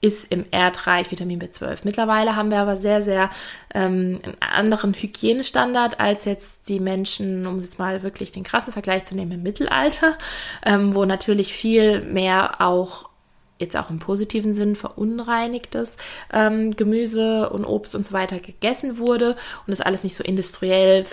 ist 0.00 0.30
im 0.30 0.44
Erdreich 0.50 1.10
Vitamin 1.10 1.40
B12. 1.40 1.78
Mittlerweile 1.84 2.36
haben 2.36 2.50
wir 2.50 2.58
aber 2.58 2.76
sehr, 2.76 3.02
sehr 3.02 3.30
ähm, 3.74 4.18
einen 4.22 4.36
anderen 4.40 4.94
Hygienestandard 4.94 5.98
als 5.98 6.24
jetzt 6.24 6.68
die 6.68 6.78
Menschen, 6.78 7.46
um 7.46 7.58
jetzt 7.58 7.78
mal 7.78 8.02
wirklich 8.02 8.30
den 8.30 8.44
krassen 8.44 8.72
Vergleich 8.72 9.04
zu 9.04 9.16
nehmen, 9.16 9.32
im 9.32 9.42
Mittelalter, 9.42 10.16
ähm, 10.64 10.94
wo 10.94 11.04
natürlich 11.04 11.52
viel 11.52 12.02
mehr 12.02 12.60
auch 12.60 13.07
jetzt 13.58 13.76
auch 13.76 13.90
im 13.90 13.98
positiven 13.98 14.54
Sinn 14.54 14.76
verunreinigtes 14.76 15.96
ähm, 16.32 16.76
Gemüse 16.76 17.50
und 17.50 17.64
Obst 17.64 17.94
und 17.94 18.06
so 18.06 18.12
weiter 18.12 18.38
gegessen 18.38 18.98
wurde 18.98 19.36
und 19.66 19.72
es 19.72 19.80
alles 19.80 20.04
nicht 20.04 20.16
so 20.16 20.24
industriell 20.24 21.04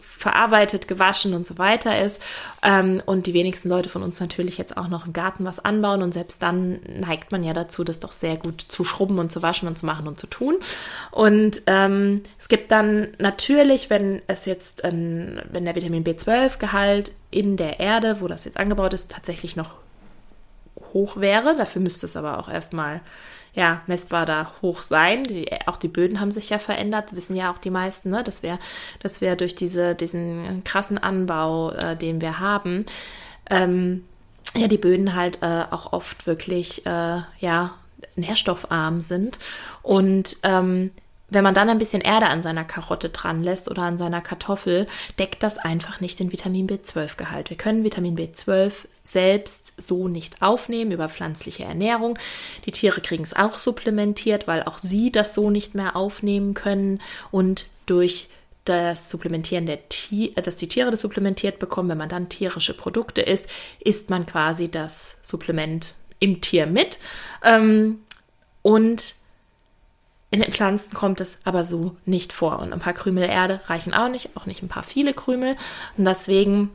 verarbeitet, 0.00 0.88
gewaschen 0.88 1.34
und 1.34 1.46
so 1.46 1.58
weiter 1.58 2.00
ist. 2.00 2.22
Ähm, 2.62 3.02
und 3.04 3.26
die 3.26 3.34
wenigsten 3.34 3.68
Leute 3.68 3.88
von 3.88 4.02
uns 4.02 4.18
natürlich 4.18 4.58
jetzt 4.58 4.76
auch 4.76 4.88
noch 4.88 5.06
im 5.06 5.12
Garten 5.12 5.44
was 5.44 5.64
anbauen. 5.64 6.02
Und 6.02 6.14
selbst 6.14 6.42
dann 6.42 6.80
neigt 6.88 7.32
man 7.32 7.44
ja 7.44 7.52
dazu, 7.52 7.84
das 7.84 8.00
doch 8.00 8.12
sehr 8.12 8.36
gut 8.36 8.60
zu 8.60 8.84
schrubben 8.84 9.18
und 9.18 9.30
zu 9.30 9.42
waschen 9.42 9.68
und 9.68 9.76
zu 9.78 9.86
machen 9.86 10.08
und 10.08 10.18
zu 10.18 10.26
tun. 10.26 10.56
Und 11.10 11.62
ähm, 11.66 12.22
es 12.38 12.48
gibt 12.48 12.72
dann 12.72 13.08
natürlich, 13.18 13.90
wenn 13.90 14.22
es 14.26 14.46
jetzt, 14.46 14.82
wenn 14.82 15.42
der 15.52 15.74
Vitamin 15.74 16.04
B12-Gehalt 16.04 17.12
in 17.30 17.56
der 17.56 17.78
Erde, 17.80 18.20
wo 18.20 18.28
das 18.28 18.46
jetzt 18.46 18.56
angebaut 18.56 18.94
ist, 18.94 19.10
tatsächlich 19.10 19.56
noch 19.56 19.76
hoch 20.96 21.18
wäre, 21.18 21.54
dafür 21.54 21.82
müsste 21.82 22.06
es 22.06 22.16
aber 22.16 22.38
auch 22.38 22.48
erstmal 22.48 23.02
ja, 23.54 23.82
messbar 23.86 24.24
da 24.24 24.52
hoch 24.62 24.82
sein. 24.82 25.24
Die, 25.24 25.48
auch 25.66 25.76
die 25.76 25.88
Böden 25.88 26.20
haben 26.20 26.30
sich 26.30 26.48
ja 26.48 26.58
verändert, 26.58 27.14
wissen 27.14 27.36
ja 27.36 27.50
auch 27.50 27.58
die 27.58 27.70
meisten, 27.70 28.10
ne? 28.10 28.24
dass 28.24 28.42
wir, 28.42 28.58
dass 29.00 29.20
wir 29.20 29.36
durch 29.36 29.54
diese, 29.54 29.94
diesen 29.94 30.64
krassen 30.64 30.98
Anbau, 30.98 31.72
äh, 31.72 31.96
den 31.96 32.20
wir 32.20 32.38
haben, 32.38 32.86
ähm, 33.50 34.04
ja, 34.54 34.68
die 34.68 34.78
Böden 34.78 35.14
halt 35.14 35.42
äh, 35.42 35.64
auch 35.70 35.92
oft 35.92 36.26
wirklich, 36.26 36.86
äh, 36.86 37.20
ja, 37.40 37.74
nährstoffarm 38.14 39.00
sind. 39.00 39.38
Und 39.82 40.36
ähm, 40.42 40.90
wenn 41.28 41.44
man 41.44 41.54
dann 41.54 41.68
ein 41.68 41.78
bisschen 41.78 42.02
Erde 42.02 42.26
an 42.26 42.42
seiner 42.42 42.64
Karotte 42.64 43.08
dran 43.08 43.42
lässt 43.42 43.70
oder 43.70 43.82
an 43.82 43.98
seiner 43.98 44.20
Kartoffel, 44.20 44.86
deckt 45.18 45.42
das 45.42 45.58
einfach 45.58 46.00
nicht 46.00 46.20
den 46.20 46.30
Vitamin 46.30 46.68
B12-Gehalt. 46.68 47.50
Wir 47.50 47.56
können 47.56 47.84
Vitamin 47.84 48.16
B12 48.16 48.72
selbst 49.06 49.72
so 49.76 50.08
nicht 50.08 50.42
aufnehmen 50.42 50.92
über 50.92 51.08
pflanzliche 51.08 51.64
Ernährung. 51.64 52.18
Die 52.64 52.72
Tiere 52.72 53.00
kriegen 53.00 53.24
es 53.24 53.34
auch 53.34 53.58
supplementiert, 53.58 54.46
weil 54.46 54.62
auch 54.64 54.78
sie 54.78 55.12
das 55.12 55.34
so 55.34 55.50
nicht 55.50 55.74
mehr 55.74 55.96
aufnehmen 55.96 56.54
können 56.54 57.00
und 57.30 57.66
durch 57.86 58.28
das 58.64 59.10
Supplementieren 59.10 59.66
der 59.66 59.88
Tiere, 59.88 60.42
dass 60.42 60.56
die 60.56 60.68
Tiere 60.68 60.90
das 60.90 61.00
supplementiert 61.00 61.58
bekommen, 61.58 61.88
wenn 61.88 61.98
man 61.98 62.08
dann 62.08 62.28
tierische 62.28 62.74
Produkte 62.74 63.22
isst, 63.22 63.48
isst 63.80 64.10
man 64.10 64.26
quasi 64.26 64.68
das 64.70 65.20
Supplement 65.22 65.94
im 66.18 66.40
Tier 66.40 66.66
mit. 66.66 66.98
Ähm, 67.44 68.00
und 68.62 69.14
in 70.30 70.40
den 70.40 70.52
Pflanzen 70.52 70.92
kommt 70.92 71.20
es 71.20 71.40
aber 71.44 71.64
so 71.64 71.96
nicht 72.04 72.32
vor. 72.32 72.58
Und 72.58 72.72
ein 72.72 72.80
paar 72.80 72.94
Krümel 72.94 73.28
Erde 73.28 73.60
reichen 73.66 73.94
auch 73.94 74.08
nicht, 74.08 74.30
auch 74.34 74.46
nicht 74.46 74.62
ein 74.62 74.68
paar 74.68 74.82
viele 74.82 75.14
Krümel. 75.14 75.56
Und 75.96 76.04
deswegen, 76.04 76.70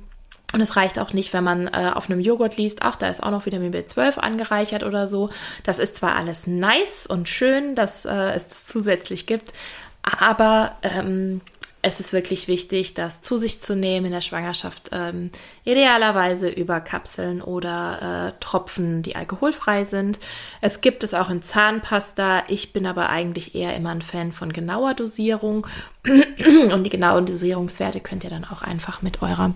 und 0.53 0.61
es 0.61 0.75
reicht 0.75 0.99
auch 0.99 1.13
nicht, 1.13 1.33
wenn 1.33 1.43
man 1.43 1.67
äh, 1.67 1.91
auf 1.93 2.09
einem 2.09 2.19
Joghurt 2.19 2.57
liest, 2.57 2.81
ach, 2.81 2.97
da 2.97 3.07
ist 3.07 3.23
auch 3.23 3.31
noch 3.31 3.45
Vitamin 3.45 3.73
B12 3.73 4.17
angereichert 4.17 4.83
oder 4.83 5.07
so. 5.07 5.29
Das 5.63 5.79
ist 5.79 5.95
zwar 5.95 6.15
alles 6.15 6.47
nice 6.47 7.07
und 7.07 7.29
schön, 7.29 7.75
dass 7.75 8.05
äh, 8.05 8.31
es 8.31 8.65
zusätzlich 8.65 9.25
gibt, 9.25 9.53
aber 10.01 10.75
ähm, 10.81 11.41
es 11.83 11.99
ist 11.99 12.13
wirklich 12.13 12.47
wichtig, 12.47 12.93
das 12.93 13.21
zu 13.21 13.37
sich 13.37 13.59
zu 13.59 13.75
nehmen 13.75 14.07
in 14.07 14.11
der 14.11 14.21
Schwangerschaft, 14.21 14.89
ähm, 14.91 15.31
idealerweise 15.63 16.49
über 16.49 16.79
Kapseln 16.79 17.41
oder 17.41 18.33
äh, 18.35 18.39
Tropfen, 18.39 19.01
die 19.01 19.15
alkoholfrei 19.15 19.83
sind. 19.83 20.19
Es 20.61 20.81
gibt 20.81 21.03
es 21.03 21.13
auch 21.13 21.29
in 21.29 21.41
Zahnpasta. 21.41 22.43
Ich 22.47 22.71
bin 22.71 22.85
aber 22.85 23.09
eigentlich 23.09 23.55
eher 23.55 23.75
immer 23.75 23.89
ein 23.89 24.03
Fan 24.03 24.31
von 24.31 24.53
genauer 24.53 24.93
Dosierung. 24.93 25.65
Und 26.05 26.83
die 26.83 26.89
genauen 26.89 27.25
Dosierungswerte 27.25 27.99
könnt 27.99 28.23
ihr 28.23 28.29
dann 28.29 28.45
auch 28.45 28.61
einfach 28.61 29.01
mit 29.01 29.21
eurer 29.21 29.53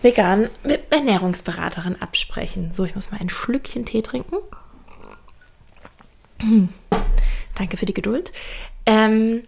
veganen 0.00 0.48
Ernährungsberaterin 0.90 2.00
absprechen. 2.00 2.72
So, 2.72 2.84
ich 2.84 2.96
muss 2.96 3.12
mal 3.12 3.20
ein 3.20 3.30
Schlückchen 3.30 3.86
Tee 3.86 4.02
trinken. 4.02 4.36
Danke 7.54 7.76
für 7.76 7.86
die 7.86 7.94
Geduld. 7.94 8.32
Ähm, 8.84 9.44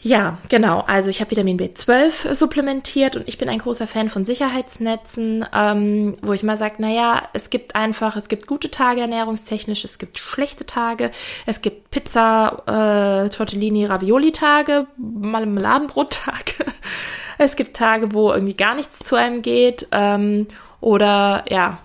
ja, 0.00 0.38
genau. 0.50 0.80
Also 0.86 1.08
ich 1.08 1.20
habe 1.20 1.30
Vitamin 1.30 1.58
B12 1.58 2.34
supplementiert 2.34 3.16
und 3.16 3.26
ich 3.26 3.38
bin 3.38 3.48
ein 3.48 3.58
großer 3.58 3.86
Fan 3.86 4.10
von 4.10 4.24
Sicherheitsnetzen, 4.26 5.46
ähm, 5.54 6.18
wo 6.20 6.34
ich 6.34 6.42
mal 6.42 6.58
sage, 6.58 6.74
naja, 6.78 7.22
es 7.32 7.48
gibt 7.48 7.74
einfach, 7.74 8.14
es 8.14 8.28
gibt 8.28 8.46
gute 8.46 8.70
Tage 8.70 9.00
ernährungstechnisch, 9.00 9.84
es 9.84 9.98
gibt 9.98 10.18
schlechte 10.18 10.66
Tage, 10.66 11.10
es 11.46 11.62
gibt 11.62 11.90
Pizza, 11.90 13.24
äh, 13.24 13.30
Tortellini, 13.30 13.86
Ravioli-Tage, 13.86 14.86
Marmeladenbrot-Tage. 14.98 16.52
es 17.38 17.56
gibt 17.56 17.76
Tage, 17.76 18.12
wo 18.12 18.32
irgendwie 18.32 18.54
gar 18.54 18.74
nichts 18.74 18.98
zu 18.98 19.16
einem 19.16 19.40
geht 19.40 19.88
ähm, 19.92 20.46
oder 20.80 21.44
ja, 21.48 21.78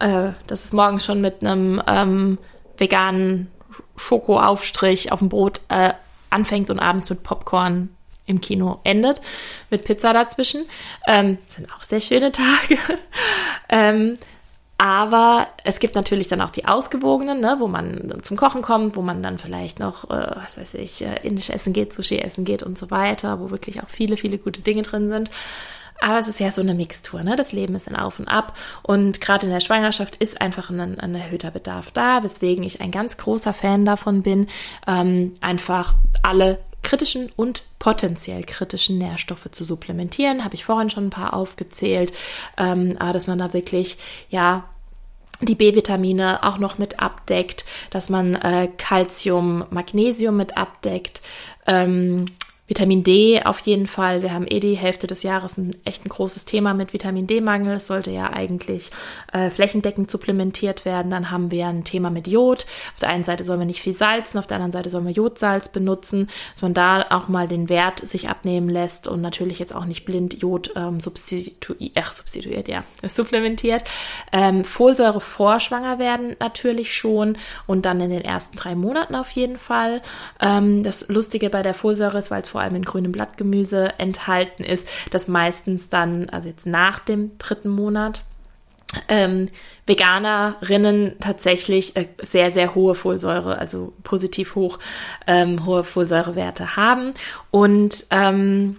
äh, 0.00 0.32
das 0.48 0.64
ist 0.64 0.74
morgens 0.74 1.04
schon 1.04 1.20
mit 1.20 1.40
einem 1.40 1.80
ähm, 1.86 2.38
veganen 2.76 3.48
Schokoaufstrich 3.96 5.12
auf 5.12 5.20
dem 5.20 5.28
Brot 5.28 5.60
äh, 5.68 5.92
anfängt 6.36 6.70
und 6.70 6.78
abends 6.78 7.10
mit 7.10 7.22
Popcorn 7.22 7.88
im 8.26 8.40
Kino 8.40 8.80
endet, 8.84 9.20
mit 9.70 9.84
Pizza 9.84 10.12
dazwischen. 10.12 10.66
Ähm, 11.06 11.38
sind 11.48 11.72
auch 11.72 11.82
sehr 11.82 12.00
schöne 12.00 12.32
Tage. 12.32 12.78
ähm, 13.68 14.18
aber 14.78 15.46
es 15.64 15.78
gibt 15.78 15.94
natürlich 15.94 16.28
dann 16.28 16.42
auch 16.42 16.50
die 16.50 16.66
ausgewogenen, 16.66 17.40
ne, 17.40 17.56
wo 17.60 17.66
man 17.66 18.18
zum 18.20 18.36
Kochen 18.36 18.60
kommt, 18.60 18.94
wo 18.94 19.00
man 19.00 19.22
dann 19.22 19.38
vielleicht 19.38 19.78
noch, 19.78 20.10
äh, 20.10 20.36
was 20.36 20.58
weiß 20.58 20.74
ich, 20.74 21.02
äh, 21.02 21.20
indisch 21.22 21.48
essen 21.48 21.72
geht, 21.72 21.94
Sushi 21.94 22.18
essen 22.18 22.44
geht 22.44 22.62
und 22.62 22.76
so 22.76 22.90
weiter, 22.90 23.40
wo 23.40 23.50
wirklich 23.50 23.82
auch 23.82 23.88
viele, 23.88 24.18
viele 24.18 24.36
gute 24.36 24.60
Dinge 24.60 24.82
drin 24.82 25.08
sind. 25.08 25.30
Aber 26.00 26.18
es 26.18 26.28
ist 26.28 26.40
ja 26.40 26.50
so 26.50 26.60
eine 26.60 26.74
Mixtur, 26.74 27.22
ne? 27.22 27.36
Das 27.36 27.52
Leben 27.52 27.74
ist 27.74 27.88
ein 27.88 27.96
Auf 27.96 28.18
und 28.18 28.28
Ab. 28.28 28.56
Und 28.82 29.20
gerade 29.20 29.46
in 29.46 29.52
der 29.52 29.60
Schwangerschaft 29.60 30.16
ist 30.16 30.40
einfach 30.40 30.70
ein, 30.70 31.00
ein, 31.00 31.14
erhöhter 31.14 31.50
Bedarf 31.50 31.90
da, 31.90 32.22
weswegen 32.22 32.64
ich 32.64 32.80
ein 32.80 32.90
ganz 32.90 33.16
großer 33.16 33.52
Fan 33.54 33.84
davon 33.84 34.22
bin, 34.22 34.46
ähm, 34.86 35.32
einfach 35.40 35.94
alle 36.22 36.58
kritischen 36.82 37.30
und 37.34 37.64
potenziell 37.78 38.44
kritischen 38.44 38.98
Nährstoffe 38.98 39.50
zu 39.50 39.64
supplementieren. 39.64 40.44
Habe 40.44 40.54
ich 40.54 40.64
vorhin 40.64 40.90
schon 40.90 41.06
ein 41.06 41.10
paar 41.10 41.34
aufgezählt, 41.34 42.12
ähm, 42.56 42.96
aber 42.98 43.12
dass 43.12 43.26
man 43.26 43.38
da 43.38 43.52
wirklich, 43.52 43.98
ja, 44.30 44.64
die 45.42 45.54
B-Vitamine 45.54 46.42
auch 46.44 46.58
noch 46.58 46.78
mit 46.78 47.00
abdeckt, 47.00 47.66
dass 47.90 48.08
man 48.08 48.34
äh, 48.36 48.68
Calcium, 48.78 49.66
Magnesium 49.70 50.36
mit 50.36 50.56
abdeckt, 50.56 51.20
ähm, 51.66 52.26
Vitamin 52.68 53.04
D 53.04 53.42
auf 53.44 53.60
jeden 53.60 53.86
Fall. 53.86 54.22
Wir 54.22 54.32
haben 54.32 54.46
eh 54.48 54.58
die 54.58 54.74
Hälfte 54.74 55.06
des 55.06 55.22
Jahres 55.22 55.56
ein 55.56 55.76
echt 55.84 56.04
ein 56.04 56.08
großes 56.08 56.46
Thema 56.46 56.74
mit 56.74 56.92
Vitamin 56.92 57.28
D-Mangel. 57.28 57.76
Es 57.76 57.86
sollte 57.86 58.10
ja 58.10 58.32
eigentlich 58.32 58.90
äh, 59.32 59.50
flächendeckend 59.50 60.10
supplementiert 60.10 60.84
werden. 60.84 61.10
Dann 61.10 61.30
haben 61.30 61.52
wir 61.52 61.68
ein 61.68 61.84
Thema 61.84 62.10
mit 62.10 62.26
Jod. 62.26 62.66
Auf 62.94 63.00
der 63.00 63.10
einen 63.10 63.22
Seite 63.22 63.44
sollen 63.44 63.60
wir 63.60 63.66
nicht 63.66 63.80
viel 63.80 63.92
salzen, 63.92 64.38
auf 64.38 64.48
der 64.48 64.56
anderen 64.56 64.72
Seite 64.72 64.90
sollen 64.90 65.06
wir 65.06 65.12
Jodsalz 65.12 65.68
benutzen, 65.68 66.28
dass 66.54 66.62
man 66.62 66.74
da 66.74 67.06
auch 67.10 67.28
mal 67.28 67.46
den 67.46 67.68
Wert 67.68 68.04
sich 68.04 68.28
abnehmen 68.28 68.68
lässt 68.68 69.06
und 69.06 69.20
natürlich 69.20 69.60
jetzt 69.60 69.74
auch 69.74 69.84
nicht 69.84 70.04
blind 70.04 70.34
Jod 70.34 70.72
ähm, 70.74 70.98
substituiert, 70.98 71.92
ach, 71.94 72.12
substituiert, 72.12 72.66
ja, 72.66 72.82
supplementiert. 73.06 73.84
Ähm, 74.32 74.64
Folsäure 74.64 75.20
vor 75.20 75.60
schwanger 75.60 76.00
werden 76.00 76.34
natürlich 76.40 76.96
schon 76.96 77.38
und 77.68 77.86
dann 77.86 78.00
in 78.00 78.10
den 78.10 78.22
ersten 78.22 78.56
drei 78.56 78.74
Monaten 78.74 79.14
auf 79.14 79.30
jeden 79.30 79.58
Fall. 79.58 80.02
Ähm, 80.40 80.82
das 80.82 81.08
Lustige 81.08 81.48
bei 81.48 81.62
der 81.62 81.74
Folsäure 81.74 82.18
ist, 82.18 82.32
weil 82.32 82.42
es 82.42 82.55
vor 82.56 82.62
allem 82.62 82.76
in 82.76 82.86
grünem 82.86 83.12
Blattgemüse 83.12 83.98
enthalten 83.98 84.64
ist, 84.64 84.88
das 85.10 85.28
meistens 85.28 85.90
dann, 85.90 86.30
also 86.30 86.48
jetzt 86.48 86.66
nach 86.66 87.00
dem 87.00 87.36
dritten 87.36 87.68
Monat, 87.68 88.22
ähm, 89.08 89.50
Veganerinnen 89.84 91.16
tatsächlich 91.20 91.96
äh, 91.96 92.06
sehr, 92.22 92.50
sehr 92.50 92.74
hohe 92.74 92.94
Folsäure, 92.94 93.58
also 93.58 93.92
positiv 94.04 94.54
hoch 94.54 94.78
ähm, 95.26 95.66
hohe 95.66 95.84
Folsäurewerte 95.84 96.76
haben. 96.76 97.12
Und 97.50 98.06
ähm, 98.10 98.76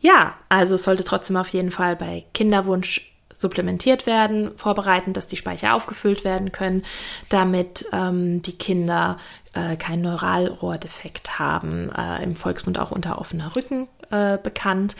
ja, 0.00 0.34
also 0.48 0.76
es 0.76 0.84
sollte 0.84 1.04
trotzdem 1.04 1.36
auf 1.36 1.48
jeden 1.48 1.70
Fall 1.70 1.96
bei 1.96 2.24
Kinderwunsch 2.32 3.12
supplementiert 3.34 4.06
werden, 4.06 4.56
vorbereiten, 4.56 5.12
dass 5.12 5.26
die 5.26 5.36
Speicher 5.36 5.74
aufgefüllt 5.74 6.24
werden 6.24 6.50
können, 6.50 6.82
damit 7.28 7.84
ähm, 7.92 8.40
die 8.40 8.56
Kinder 8.56 9.18
äh, 9.58 9.76
keinen 9.76 10.02
Neuralrohrdefekt 10.02 11.38
haben, 11.38 11.90
äh, 11.90 12.22
im 12.22 12.36
Volksmund 12.36 12.78
auch 12.78 12.90
unter 12.90 13.18
offener 13.18 13.54
Rücken 13.56 13.88
äh, 14.10 14.38
bekannt. 14.38 14.94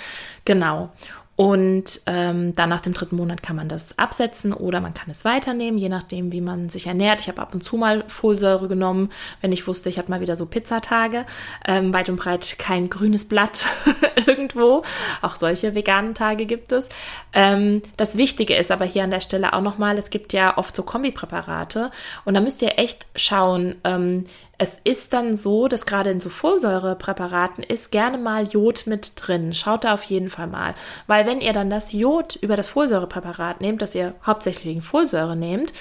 Genau. 0.44 0.90
Und 1.38 2.00
ähm, 2.06 2.52
dann 2.56 2.68
nach 2.68 2.80
dem 2.80 2.94
dritten 2.94 3.14
Monat 3.14 3.44
kann 3.44 3.54
man 3.54 3.68
das 3.68 3.96
absetzen 3.96 4.52
oder 4.52 4.80
man 4.80 4.92
kann 4.92 5.08
es 5.08 5.24
weiternehmen, 5.24 5.78
je 5.78 5.88
nachdem, 5.88 6.32
wie 6.32 6.40
man 6.40 6.68
sich 6.68 6.88
ernährt. 6.88 7.20
Ich 7.20 7.28
habe 7.28 7.40
ab 7.40 7.54
und 7.54 7.62
zu 7.62 7.76
mal 7.76 8.02
Folsäure 8.08 8.66
genommen, 8.66 9.10
wenn 9.40 9.52
ich 9.52 9.68
wusste, 9.68 9.88
ich 9.88 10.00
hatte 10.00 10.10
mal 10.10 10.20
wieder 10.20 10.34
so 10.34 10.46
Pizzatage. 10.46 11.26
Ähm, 11.64 11.94
weit 11.94 12.08
und 12.08 12.16
breit 12.16 12.58
kein 12.58 12.90
grünes 12.90 13.28
Blatt 13.28 13.66
irgendwo. 14.26 14.82
Auch 15.22 15.36
solche 15.36 15.76
veganen 15.76 16.14
Tage 16.14 16.44
gibt 16.44 16.72
es. 16.72 16.88
Ähm, 17.32 17.82
das 17.96 18.16
Wichtige 18.16 18.56
ist 18.56 18.72
aber 18.72 18.84
hier 18.84 19.04
an 19.04 19.12
der 19.12 19.20
Stelle 19.20 19.52
auch 19.52 19.62
nochmal, 19.62 19.96
es 19.96 20.10
gibt 20.10 20.32
ja 20.32 20.58
oft 20.58 20.74
so 20.74 20.82
Kombipräparate 20.82 21.92
und 22.24 22.34
da 22.34 22.40
müsst 22.40 22.62
ihr 22.62 22.80
echt 22.80 23.06
schauen, 23.14 23.76
ähm, 23.84 24.24
es 24.60 24.80
ist 24.82 25.12
dann 25.12 25.36
so, 25.36 25.68
dass 25.68 25.86
gerade 25.86 26.10
in 26.10 26.18
so 26.18 26.28
Folsäurepräparaten 26.28 27.62
ist 27.62 27.92
gerne 27.92 28.18
mal 28.18 28.44
Jod 28.48 28.88
mit 28.88 29.12
drin. 29.14 29.52
Schaut 29.52 29.84
da 29.84 29.94
auf 29.94 30.02
jeden 30.02 30.30
Fall 30.30 30.48
mal. 30.48 30.74
Weil 31.06 31.26
wenn 31.26 31.40
ihr 31.40 31.52
dann 31.52 31.70
das 31.70 31.92
Jod 31.92 32.34
über 32.34 32.56
das 32.56 32.68
Folsäurepräparat 32.68 33.60
nehmt, 33.60 33.80
das 33.82 33.94
ihr 33.94 34.14
hauptsächlich 34.26 34.64
wegen 34.64 34.82
Folsäure 34.82 35.36
nehmt, 35.36 35.72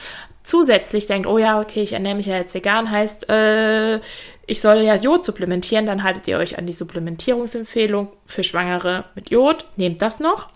zusätzlich 0.44 1.08
denkt, 1.08 1.28
oh 1.28 1.40
ja, 1.40 1.60
okay, 1.60 1.82
ich 1.82 1.94
ernähre 1.94 2.16
mich 2.16 2.28
ja 2.28 2.38
jetzt 2.38 2.54
vegan, 2.54 2.92
heißt, 2.92 3.30
äh, 3.30 4.00
ich 4.46 4.62
soll 4.62 4.78
ja 4.78 4.96
Jod 4.96 5.26
supplementieren, 5.26 5.88
dann 5.88 6.04
haltet 6.04 6.28
ihr 6.28 6.38
euch 6.38 6.60
an 6.60 6.68
die 6.68 6.74
Supplementierungsempfehlung 6.74 8.10
für 8.28 8.44
Schwangere 8.44 9.06
mit 9.16 9.32
Jod, 9.32 9.66
nehmt 9.76 10.04
das 10.04 10.20
noch 10.20 10.50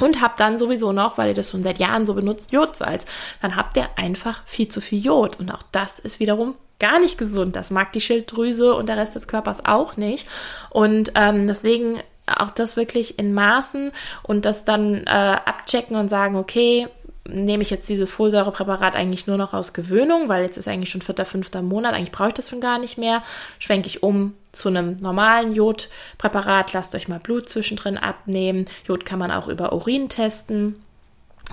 und 0.00 0.20
habt 0.20 0.40
dann 0.40 0.58
sowieso 0.58 0.92
noch, 0.92 1.16
weil 1.16 1.28
ihr 1.28 1.34
das 1.34 1.50
schon 1.50 1.62
seit 1.62 1.78
Jahren 1.78 2.06
so 2.06 2.14
benutzt, 2.14 2.52
Jodsalz. 2.52 3.06
Dann 3.40 3.54
habt 3.54 3.76
ihr 3.76 3.88
einfach 3.96 4.42
viel 4.46 4.66
zu 4.66 4.80
viel 4.80 5.02
Jod 5.02 5.38
und 5.38 5.50
auch 5.50 5.62
das 5.70 6.00
ist 6.00 6.18
wiederum 6.18 6.56
gar 6.78 6.98
nicht 6.98 7.18
gesund. 7.18 7.56
Das 7.56 7.70
mag 7.70 7.92
die 7.92 8.00
Schilddrüse 8.00 8.74
und 8.74 8.88
der 8.88 8.96
Rest 8.96 9.14
des 9.14 9.28
Körpers 9.28 9.64
auch 9.64 9.96
nicht. 9.96 10.28
Und 10.70 11.12
ähm, 11.14 11.46
deswegen 11.46 12.00
auch 12.26 12.50
das 12.50 12.76
wirklich 12.76 13.18
in 13.18 13.32
Maßen 13.32 13.92
und 14.22 14.44
das 14.44 14.64
dann 14.64 15.04
äh, 15.04 15.10
abchecken 15.10 15.96
und 15.96 16.08
sagen, 16.08 16.36
okay, 16.36 16.88
nehme 17.28 17.62
ich 17.62 17.70
jetzt 17.70 17.88
dieses 17.88 18.12
Folsäurepräparat 18.12 18.94
eigentlich 18.94 19.26
nur 19.26 19.36
noch 19.36 19.54
aus 19.54 19.72
Gewöhnung, 19.72 20.28
weil 20.28 20.42
jetzt 20.42 20.56
ist 20.56 20.68
eigentlich 20.68 20.90
schon 20.90 21.02
vierter, 21.02 21.24
fünfter 21.24 21.62
Monat, 21.62 21.94
eigentlich 21.94 22.12
brauche 22.12 22.28
ich 22.28 22.34
das 22.34 22.50
schon 22.50 22.60
gar 22.60 22.78
nicht 22.78 22.98
mehr, 22.98 23.22
schwenke 23.58 23.88
ich 23.88 24.02
um 24.02 24.34
zu 24.52 24.68
einem 24.68 24.96
normalen 24.96 25.52
Jodpräparat, 25.52 26.72
lasst 26.72 26.94
euch 26.94 27.08
mal 27.08 27.20
Blut 27.20 27.48
zwischendrin 27.48 27.98
abnehmen. 27.98 28.66
Jod 28.86 29.04
kann 29.04 29.18
man 29.18 29.30
auch 29.30 29.48
über 29.48 29.72
Urin 29.72 30.08
testen, 30.08 30.76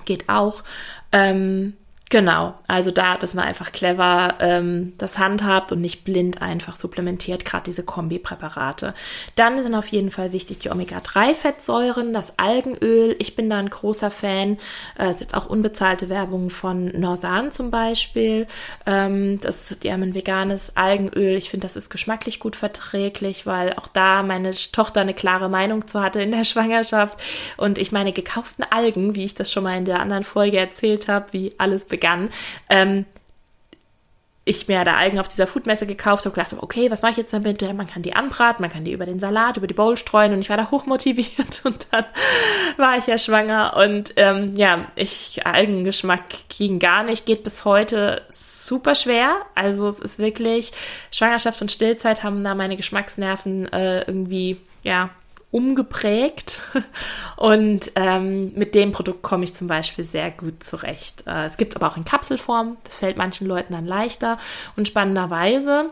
geht 0.06 0.30
auch. 0.30 0.64
Ähm, 1.12 1.74
Genau, 2.14 2.54
also 2.68 2.92
da, 2.92 3.18
dass 3.18 3.34
man 3.34 3.46
einfach 3.46 3.72
clever 3.72 4.36
ähm, 4.40 4.94
das 5.00 5.18
handhabt 5.18 5.72
und 5.72 5.82
nicht 5.82 6.04
blind 6.04 6.44
einfach 6.44 6.76
supplementiert, 6.76 7.44
gerade 7.44 7.64
diese 7.64 7.82
Kombipräparate. 7.82 8.94
Dann 9.34 9.64
sind 9.64 9.74
auf 9.74 9.88
jeden 9.88 10.12
Fall 10.12 10.32
wichtig 10.32 10.60
die 10.60 10.70
Omega-3-Fettsäuren, 10.70 12.14
das 12.14 12.38
Algenöl. 12.38 13.16
Ich 13.18 13.36
bin 13.36 13.50
da 13.50 13.58
ein 13.58 13.72
großer 13.72 14.12
Fan. 14.12 14.60
Äh, 15.00 15.10
ist 15.10 15.22
jetzt 15.22 15.34
auch 15.34 15.48
unbezahlte 15.48 16.08
Werbung 16.10 16.52
von 16.52 16.86
Norsan 16.86 17.52
zum 17.52 17.72
Beispiel. 17.72 18.46
Ähm, 18.86 19.42
das, 19.42 19.76
die 19.82 19.92
haben 19.92 20.04
ein 20.04 20.14
veganes 20.14 20.78
Algenöl. 20.78 21.36
Ich 21.36 21.50
finde, 21.50 21.66
das 21.66 21.76
ist 21.76 21.90
geschmacklich 21.90 22.40
gut 22.40 22.56
verträglich, 22.56 23.48
weil 23.48 23.74
auch 23.74 23.88
da 23.88 24.22
meine 24.22 24.52
Tochter 24.52 25.02
eine 25.02 25.16
klare 25.16 25.50
Meinung 25.50 25.88
zu 25.88 26.00
hatte 26.00 26.22
in 26.22 26.32
der 26.32 26.44
Schwangerschaft. 26.44 27.20
Und 27.58 27.80
ich 27.80 27.92
meine 27.92 28.14
gekauften 28.14 28.64
Algen, 28.70 29.16
wie 29.16 29.26
ich 29.26 29.34
das 29.34 29.52
schon 29.52 29.64
mal 29.64 29.80
in 29.80 29.86
der 29.86 30.00
anderen 30.00 30.24
Folge 30.24 30.60
erzählt 30.60 31.08
habe, 31.08 31.26
wie 31.32 31.56
alles 31.58 31.86
begann 31.86 32.03
begann, 32.04 32.30
ähm, 32.70 33.06
ich 34.46 34.68
mir 34.68 34.84
da 34.84 34.98
Algen 34.98 35.20
auf 35.20 35.30
dieser 35.30 35.48
Foodmesse 35.48 35.88
gekauft 35.88 36.26
habe, 36.26 36.36
gedacht 36.36 36.52
habe, 36.52 36.62
okay, 36.62 36.92
was 36.92 37.02
mache 37.02 37.12
ich 37.12 37.18
jetzt 37.18 37.32
damit? 37.32 37.62
Ja, 37.62 37.72
man 37.72 37.88
kann 37.88 38.02
die 38.02 38.14
anbraten, 38.14 38.62
man 38.62 38.70
kann 38.70 38.84
die 38.84 38.92
über 38.92 39.06
den 39.06 39.18
Salat, 39.18 39.56
über 39.56 39.68
die 39.68 39.74
Bowl 39.74 39.96
streuen 39.96 40.34
und 40.34 40.42
ich 40.42 40.50
war 40.50 40.58
da 40.58 40.70
hochmotiviert 40.70 41.62
und 41.64 41.88
dann 41.92 42.04
war 42.76 42.98
ich 42.98 43.08
ja 43.08 43.18
schwanger 43.18 43.78
und 43.78 44.12
ähm, 44.18 44.52
ja, 44.56 44.88
ich 44.96 45.46
Algengeschmack 45.46 46.24
ging 46.58 46.80
gar 46.80 47.04
nicht, 47.04 47.26
geht 47.26 47.44
bis 47.44 47.64
heute 47.64 48.22
super 48.28 48.96
schwer. 48.96 49.38
Also 49.56 49.88
es 49.88 50.02
ist 50.02 50.20
wirklich 50.20 50.74
Schwangerschaft 51.10 51.62
und 51.62 51.72
Stillzeit 51.72 52.22
haben 52.22 52.44
da 52.44 52.54
meine 52.54 52.76
Geschmacksnerven 52.76 53.72
äh, 53.72 54.02
irgendwie 54.02 54.60
ja, 54.84 55.10
umgeprägt. 55.54 56.60
Und 57.38 57.92
ähm, 57.96 58.54
mit 58.56 58.76
dem 58.76 58.92
Produkt 58.92 59.22
komme 59.22 59.44
ich 59.44 59.54
zum 59.54 59.68
Beispiel 59.68 60.04
sehr 60.04 60.32
gut 60.32 60.64
zurecht. 60.64 61.24
Äh, 61.28 61.46
es 61.46 61.58
gibt 61.58 61.74
es 61.74 61.76
aber 61.76 61.88
auch 61.88 61.98
in 61.98 62.04
Kapselform, 62.04 62.78
das 62.84 62.98
fällt 62.98 63.18
manchen 63.18 63.48
Leuten 63.48 63.74
dann 63.74 63.86
leichter. 63.86 64.40
Und 64.76 64.88
spannenderweise 64.88 65.92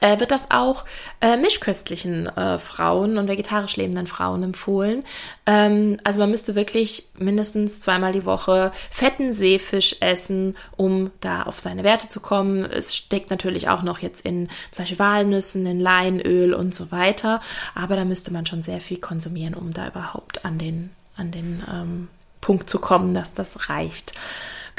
äh, 0.00 0.20
wird 0.20 0.30
das 0.30 0.50
auch 0.50 0.84
äh, 1.20 1.36
mischköstlichen 1.36 2.26
äh, 2.26 2.58
Frauen 2.58 3.18
und 3.18 3.28
vegetarisch 3.28 3.76
lebenden 3.76 4.06
Frauen 4.06 4.42
empfohlen. 4.42 5.04
Ähm, 5.46 5.98
also 6.04 6.20
man 6.20 6.30
müsste 6.30 6.54
wirklich 6.54 7.08
mindestens 7.18 7.80
zweimal 7.80 8.12
die 8.12 8.24
Woche 8.24 8.72
fetten 8.90 9.32
Seefisch 9.32 9.96
essen, 10.00 10.56
um 10.76 11.10
da 11.20 11.42
auf 11.42 11.60
seine 11.60 11.84
Werte 11.84 12.08
zu 12.08 12.20
kommen. 12.20 12.64
Es 12.64 12.94
steckt 12.94 13.30
natürlich 13.30 13.68
auch 13.68 13.82
noch 13.82 14.00
jetzt 14.00 14.24
in 14.24 14.48
zum 14.70 14.84
Beispiel 14.84 14.98
Walnüssen, 14.98 15.66
in 15.66 15.80
Leinöl 15.80 16.54
und 16.54 16.74
so 16.74 16.92
weiter. 16.92 17.40
Aber 17.74 17.96
da 17.96 18.04
müsste 18.04 18.32
man 18.32 18.46
schon 18.46 18.62
sehr 18.62 18.80
viel 18.80 18.98
konsumieren, 18.98 19.54
um 19.54 19.72
da 19.72 19.88
überhaupt 19.88 20.44
an 20.44 20.58
den, 20.58 20.90
an 21.16 21.30
den 21.30 21.62
ähm, 21.70 22.08
Punkt 22.40 22.70
zu 22.70 22.78
kommen, 22.78 23.14
dass 23.14 23.34
das 23.34 23.68
reicht. 23.68 24.14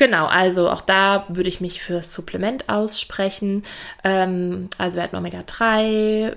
Genau, 0.01 0.25
also 0.25 0.67
auch 0.67 0.81
da 0.81 1.25
würde 1.27 1.47
ich 1.47 1.61
mich 1.61 1.83
für 1.83 2.01
Supplement 2.01 2.69
aussprechen. 2.69 3.61
Ähm, 4.03 4.67
also 4.79 4.95
wir 4.95 5.03
hatten 5.03 5.15
Omega-3, 5.15 6.35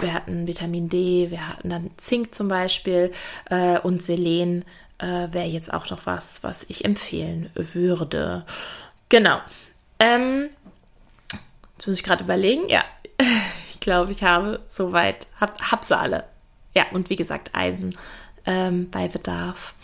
wir 0.00 0.14
hatten 0.14 0.46
Vitamin 0.46 0.88
D, 0.88 1.28
wir 1.32 1.48
hatten 1.48 1.70
dann 1.70 1.90
Zink 1.96 2.32
zum 2.32 2.46
Beispiel 2.46 3.10
äh, 3.50 3.80
und 3.80 4.04
Selen 4.04 4.64
äh, 4.98 5.26
wäre 5.32 5.48
jetzt 5.48 5.74
auch 5.74 5.90
noch 5.90 6.06
was, 6.06 6.44
was 6.44 6.62
ich 6.68 6.84
empfehlen 6.84 7.50
würde. 7.54 8.46
Genau. 9.08 9.40
Ähm, 9.98 10.50
jetzt 11.72 11.88
muss 11.88 11.98
ich 11.98 12.04
gerade 12.04 12.22
überlegen. 12.22 12.68
Ja, 12.68 12.84
ich 13.68 13.80
glaube, 13.80 14.12
ich 14.12 14.22
habe 14.22 14.60
soweit, 14.68 15.26
hab, 15.40 15.60
hab 15.72 15.84
sie 15.84 15.98
alle. 15.98 16.22
Ja, 16.72 16.84
und 16.92 17.10
wie 17.10 17.16
gesagt, 17.16 17.50
Eisen 17.52 17.98
ähm, 18.46 18.90
bei 18.92 19.08
Bedarf. 19.08 19.74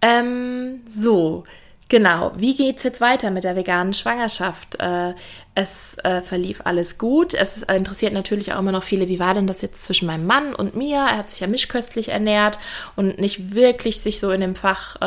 Ähm, 0.00 0.84
so, 0.86 1.42
Genau, 1.88 2.32
wie 2.34 2.56
geht's 2.56 2.82
jetzt 2.82 3.00
weiter 3.02 3.30
mit 3.30 3.44
der 3.44 3.56
veganen 3.56 3.92
Schwangerschaft? 3.92 4.76
Äh, 4.80 5.12
es 5.54 5.96
äh, 5.98 6.22
verlief 6.22 6.62
alles 6.64 6.98
gut. 6.98 7.34
Es 7.34 7.62
interessiert 7.62 8.12
natürlich 8.12 8.52
auch 8.52 8.58
immer 8.58 8.72
noch 8.72 8.82
viele, 8.82 9.06
wie 9.08 9.20
war 9.20 9.34
denn 9.34 9.46
das 9.46 9.60
jetzt 9.60 9.84
zwischen 9.84 10.06
meinem 10.06 10.26
Mann 10.26 10.54
und 10.54 10.74
mir? 10.74 10.96
Er 10.96 11.18
hat 11.18 11.30
sich 11.30 11.40
ja 11.40 11.46
mischköstlich 11.46 12.08
ernährt 12.08 12.58
und 12.96 13.20
nicht 13.20 13.54
wirklich 13.54 14.00
sich 14.00 14.18
so 14.18 14.30
in 14.30 14.40
dem 14.40 14.56
Fach 14.56 14.96
äh, 15.00 15.06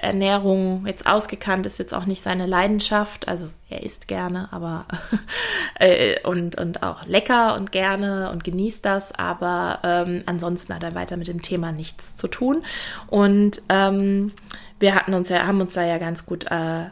Ernährung 0.00 0.86
jetzt 0.86 1.06
ausgekannt, 1.06 1.66
ist 1.66 1.78
jetzt 1.78 1.92
auch 1.92 2.06
nicht 2.06 2.22
seine 2.22 2.46
Leidenschaft. 2.46 3.26
Also 3.26 3.48
er 3.68 3.82
isst 3.82 4.06
gerne, 4.06 4.48
aber 4.52 4.86
äh, 5.80 6.20
und, 6.26 6.56
und 6.56 6.84
auch 6.84 7.04
lecker 7.06 7.56
und 7.56 7.72
gerne 7.72 8.30
und 8.30 8.44
genießt 8.44 8.84
das, 8.84 9.12
aber 9.12 9.80
ähm, 9.82 10.22
ansonsten 10.26 10.74
hat 10.74 10.84
er 10.84 10.94
weiter 10.94 11.16
mit 11.16 11.28
dem 11.28 11.42
Thema 11.42 11.72
nichts 11.72 12.16
zu 12.16 12.28
tun. 12.28 12.62
Und 13.08 13.60
ähm, 13.68 14.32
wir 14.82 14.94
hatten 14.94 15.14
uns 15.14 15.30
ja, 15.30 15.46
haben 15.46 15.60
uns 15.60 15.74
da 15.74 15.84
ja 15.84 15.96
ganz 15.98 16.26
gut 16.26 16.44
äh, 16.50 16.86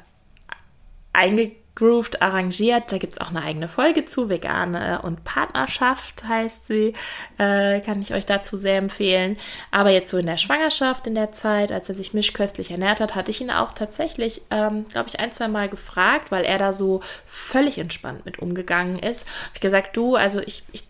eingegroovt, 1.12 2.22
arrangiert. 2.22 2.92
Da 2.92 2.98
gibt 2.98 3.14
es 3.14 3.20
auch 3.20 3.30
eine 3.30 3.42
eigene 3.42 3.68
Folge 3.68 4.04
zu, 4.04 4.30
Vegane 4.30 5.02
und 5.02 5.24
Partnerschaft 5.24 6.24
heißt 6.26 6.68
sie. 6.68 6.94
Äh, 7.36 7.80
kann 7.80 8.00
ich 8.00 8.14
euch 8.14 8.24
dazu 8.24 8.56
sehr 8.56 8.78
empfehlen. 8.78 9.36
Aber 9.72 9.90
jetzt 9.90 10.10
so 10.10 10.16
in 10.16 10.26
der 10.26 10.36
Schwangerschaft, 10.36 11.06
in 11.06 11.16
der 11.16 11.32
Zeit, 11.32 11.72
als 11.72 11.88
er 11.88 11.96
sich 11.96 12.14
mischköstlich 12.14 12.70
ernährt 12.70 13.00
hat, 13.00 13.14
hatte 13.16 13.32
ich 13.32 13.40
ihn 13.40 13.50
auch 13.50 13.72
tatsächlich, 13.72 14.42
ähm, 14.50 14.86
glaube 14.88 15.08
ich, 15.08 15.18
ein, 15.18 15.32
zwei 15.32 15.48
Mal 15.48 15.68
gefragt, 15.68 16.30
weil 16.30 16.44
er 16.44 16.58
da 16.58 16.72
so 16.72 17.00
völlig 17.26 17.78
entspannt 17.78 18.24
mit 18.24 18.38
umgegangen 18.38 18.98
ist. 19.00 19.26
Habe 19.26 19.56
ich 19.56 19.60
gesagt, 19.60 19.96
du, 19.96 20.14
also 20.14 20.40
ich, 20.40 20.62
ich 20.72 20.84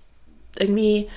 irgendwie 0.58 1.08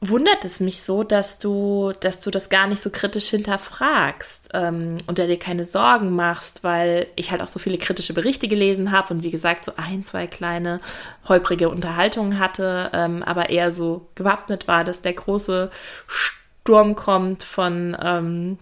wundert 0.00 0.44
es 0.44 0.60
mich 0.60 0.82
so, 0.82 1.02
dass 1.02 1.38
du, 1.38 1.92
dass 2.00 2.20
du 2.20 2.30
das 2.30 2.48
gar 2.50 2.66
nicht 2.66 2.82
so 2.82 2.90
kritisch 2.90 3.30
hinterfragst 3.30 4.50
ähm, 4.52 4.98
und 5.06 5.18
dir 5.18 5.38
keine 5.38 5.64
Sorgen 5.64 6.14
machst, 6.14 6.62
weil 6.62 7.06
ich 7.16 7.30
halt 7.30 7.40
auch 7.40 7.48
so 7.48 7.58
viele 7.58 7.78
kritische 7.78 8.12
Berichte 8.12 8.46
gelesen 8.46 8.92
habe 8.92 9.14
und 9.14 9.22
wie 9.22 9.30
gesagt 9.30 9.64
so 9.64 9.72
ein, 9.76 10.04
zwei 10.04 10.26
kleine 10.26 10.80
holprige 11.26 11.70
Unterhaltungen 11.70 12.38
hatte, 12.38 12.90
ähm, 12.92 13.22
aber 13.22 13.48
eher 13.48 13.72
so 13.72 14.06
gewappnet 14.14 14.68
war, 14.68 14.84
dass 14.84 15.00
der 15.00 15.14
große 15.14 15.70
Sturm 16.06 16.94
kommt 16.94 17.42
von 17.42 17.96
ähm, 18.00 18.58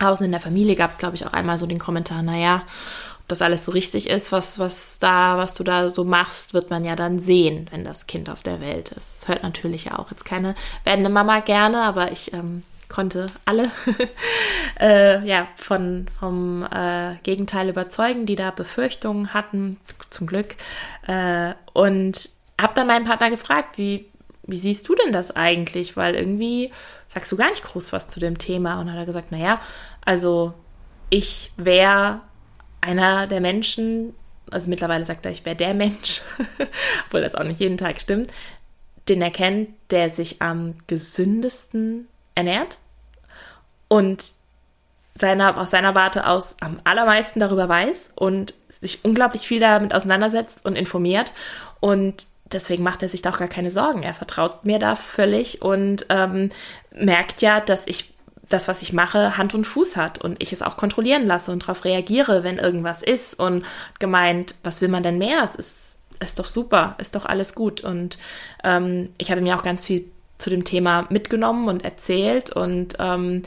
außen 0.00 0.26
in 0.26 0.32
der 0.32 0.40
Familie. 0.40 0.74
Gab 0.74 0.90
es, 0.90 0.98
glaube 0.98 1.14
ich, 1.14 1.26
auch 1.26 1.32
einmal 1.32 1.58
so 1.58 1.66
den 1.66 1.78
Kommentar, 1.78 2.22
naja, 2.22 2.62
das 3.28 3.42
alles 3.42 3.64
so 3.64 3.72
richtig 3.72 4.10
ist, 4.10 4.32
was, 4.32 4.58
was 4.58 4.98
da, 4.98 5.38
was 5.38 5.54
du 5.54 5.64
da 5.64 5.90
so 5.90 6.04
machst, 6.04 6.54
wird 6.54 6.70
man 6.70 6.84
ja 6.84 6.96
dann 6.96 7.18
sehen, 7.18 7.66
wenn 7.70 7.84
das 7.84 8.06
Kind 8.06 8.28
auf 8.28 8.42
der 8.42 8.60
Welt 8.60 8.90
ist. 8.90 9.22
Das 9.22 9.28
hört 9.28 9.42
natürlich 9.42 9.84
ja 9.84 9.98
auch 9.98 10.10
jetzt 10.10 10.24
keine 10.24 10.54
werdende 10.84 11.10
Mama 11.10 11.40
gerne, 11.40 11.82
aber 11.82 12.12
ich 12.12 12.32
ähm, 12.34 12.62
konnte 12.88 13.26
alle 13.44 13.70
äh, 14.80 15.26
ja, 15.26 15.48
von, 15.56 16.06
vom 16.18 16.64
äh, 16.64 17.14
Gegenteil 17.22 17.68
überzeugen, 17.68 18.26
die 18.26 18.36
da 18.36 18.50
Befürchtungen 18.50 19.34
hatten, 19.34 19.78
zum 20.10 20.26
Glück. 20.26 20.56
Äh, 21.06 21.54
und 21.72 22.28
habe 22.60 22.74
dann 22.74 22.86
meinen 22.86 23.06
Partner 23.06 23.30
gefragt, 23.30 23.78
wie, 23.78 24.06
wie 24.44 24.58
siehst 24.58 24.88
du 24.88 24.94
denn 24.94 25.12
das 25.12 25.34
eigentlich? 25.34 25.96
Weil 25.96 26.14
irgendwie 26.14 26.70
sagst 27.08 27.32
du 27.32 27.36
gar 27.36 27.50
nicht 27.50 27.64
groß 27.64 27.92
was 27.92 28.08
zu 28.08 28.20
dem 28.20 28.38
Thema. 28.38 28.80
Und 28.80 28.90
hat 28.90 28.98
er 28.98 29.06
gesagt, 29.06 29.32
naja, 29.32 29.60
also 30.04 30.52
ich 31.10 31.52
wäre 31.56 32.20
einer 32.82 33.26
der 33.26 33.40
Menschen, 33.40 34.14
also 34.50 34.68
mittlerweile 34.68 35.06
sagt 35.06 35.24
er, 35.24 35.32
ich 35.32 35.44
wäre 35.44 35.56
der 35.56 35.72
Mensch, 35.72 36.20
obwohl 37.06 37.22
das 37.22 37.34
auch 37.34 37.44
nicht 37.44 37.60
jeden 37.60 37.78
Tag 37.78 38.00
stimmt, 38.00 38.30
den 39.08 39.22
er 39.22 39.30
kennt, 39.30 39.70
der 39.90 40.10
sich 40.10 40.42
am 40.42 40.74
gesündesten 40.86 42.08
ernährt 42.34 42.78
und 43.88 44.24
seiner, 45.14 45.58
aus 45.58 45.70
seiner 45.70 45.94
Warte 45.94 46.26
aus 46.26 46.56
am 46.60 46.78
allermeisten 46.84 47.40
darüber 47.40 47.68
weiß 47.68 48.12
und 48.14 48.54
sich 48.68 49.04
unglaublich 49.04 49.42
viel 49.42 49.60
damit 49.60 49.94
auseinandersetzt 49.94 50.64
und 50.64 50.76
informiert. 50.76 51.32
Und 51.80 52.26
deswegen 52.46 52.82
macht 52.82 53.02
er 53.02 53.08
sich 53.08 53.22
da 53.22 53.30
auch 53.30 53.38
gar 53.38 53.48
keine 53.48 53.70
Sorgen. 53.70 54.02
Er 54.02 54.14
vertraut 54.14 54.64
mir 54.64 54.78
da 54.78 54.96
völlig 54.96 55.62
und 55.62 56.06
ähm, 56.08 56.50
merkt 56.92 57.42
ja, 57.42 57.60
dass 57.60 57.86
ich 57.86 58.14
das, 58.48 58.68
was 58.68 58.82
ich 58.82 58.92
mache, 58.92 59.38
Hand 59.38 59.54
und 59.54 59.66
Fuß 59.66 59.96
hat 59.96 60.18
und 60.18 60.42
ich 60.42 60.52
es 60.52 60.62
auch 60.62 60.76
kontrollieren 60.76 61.26
lasse 61.26 61.52
und 61.52 61.62
darauf 61.62 61.84
reagiere, 61.84 62.44
wenn 62.44 62.58
irgendwas 62.58 63.02
ist 63.02 63.38
und 63.38 63.64
gemeint, 63.98 64.54
was 64.62 64.80
will 64.80 64.88
man 64.88 65.02
denn 65.02 65.18
mehr? 65.18 65.42
Es 65.42 65.54
ist, 65.54 66.04
ist 66.20 66.38
doch 66.38 66.46
super, 66.46 66.96
ist 66.98 67.14
doch 67.14 67.24
alles 67.24 67.54
gut. 67.54 67.82
Und 67.82 68.18
ähm, 68.64 69.10
ich 69.18 69.30
habe 69.30 69.40
mir 69.40 69.56
auch 69.56 69.62
ganz 69.62 69.86
viel 69.86 70.04
zu 70.38 70.50
dem 70.50 70.64
Thema 70.64 71.06
mitgenommen 71.08 71.68
und 71.68 71.84
erzählt 71.84 72.50
und 72.50 72.96
ähm, 72.98 73.42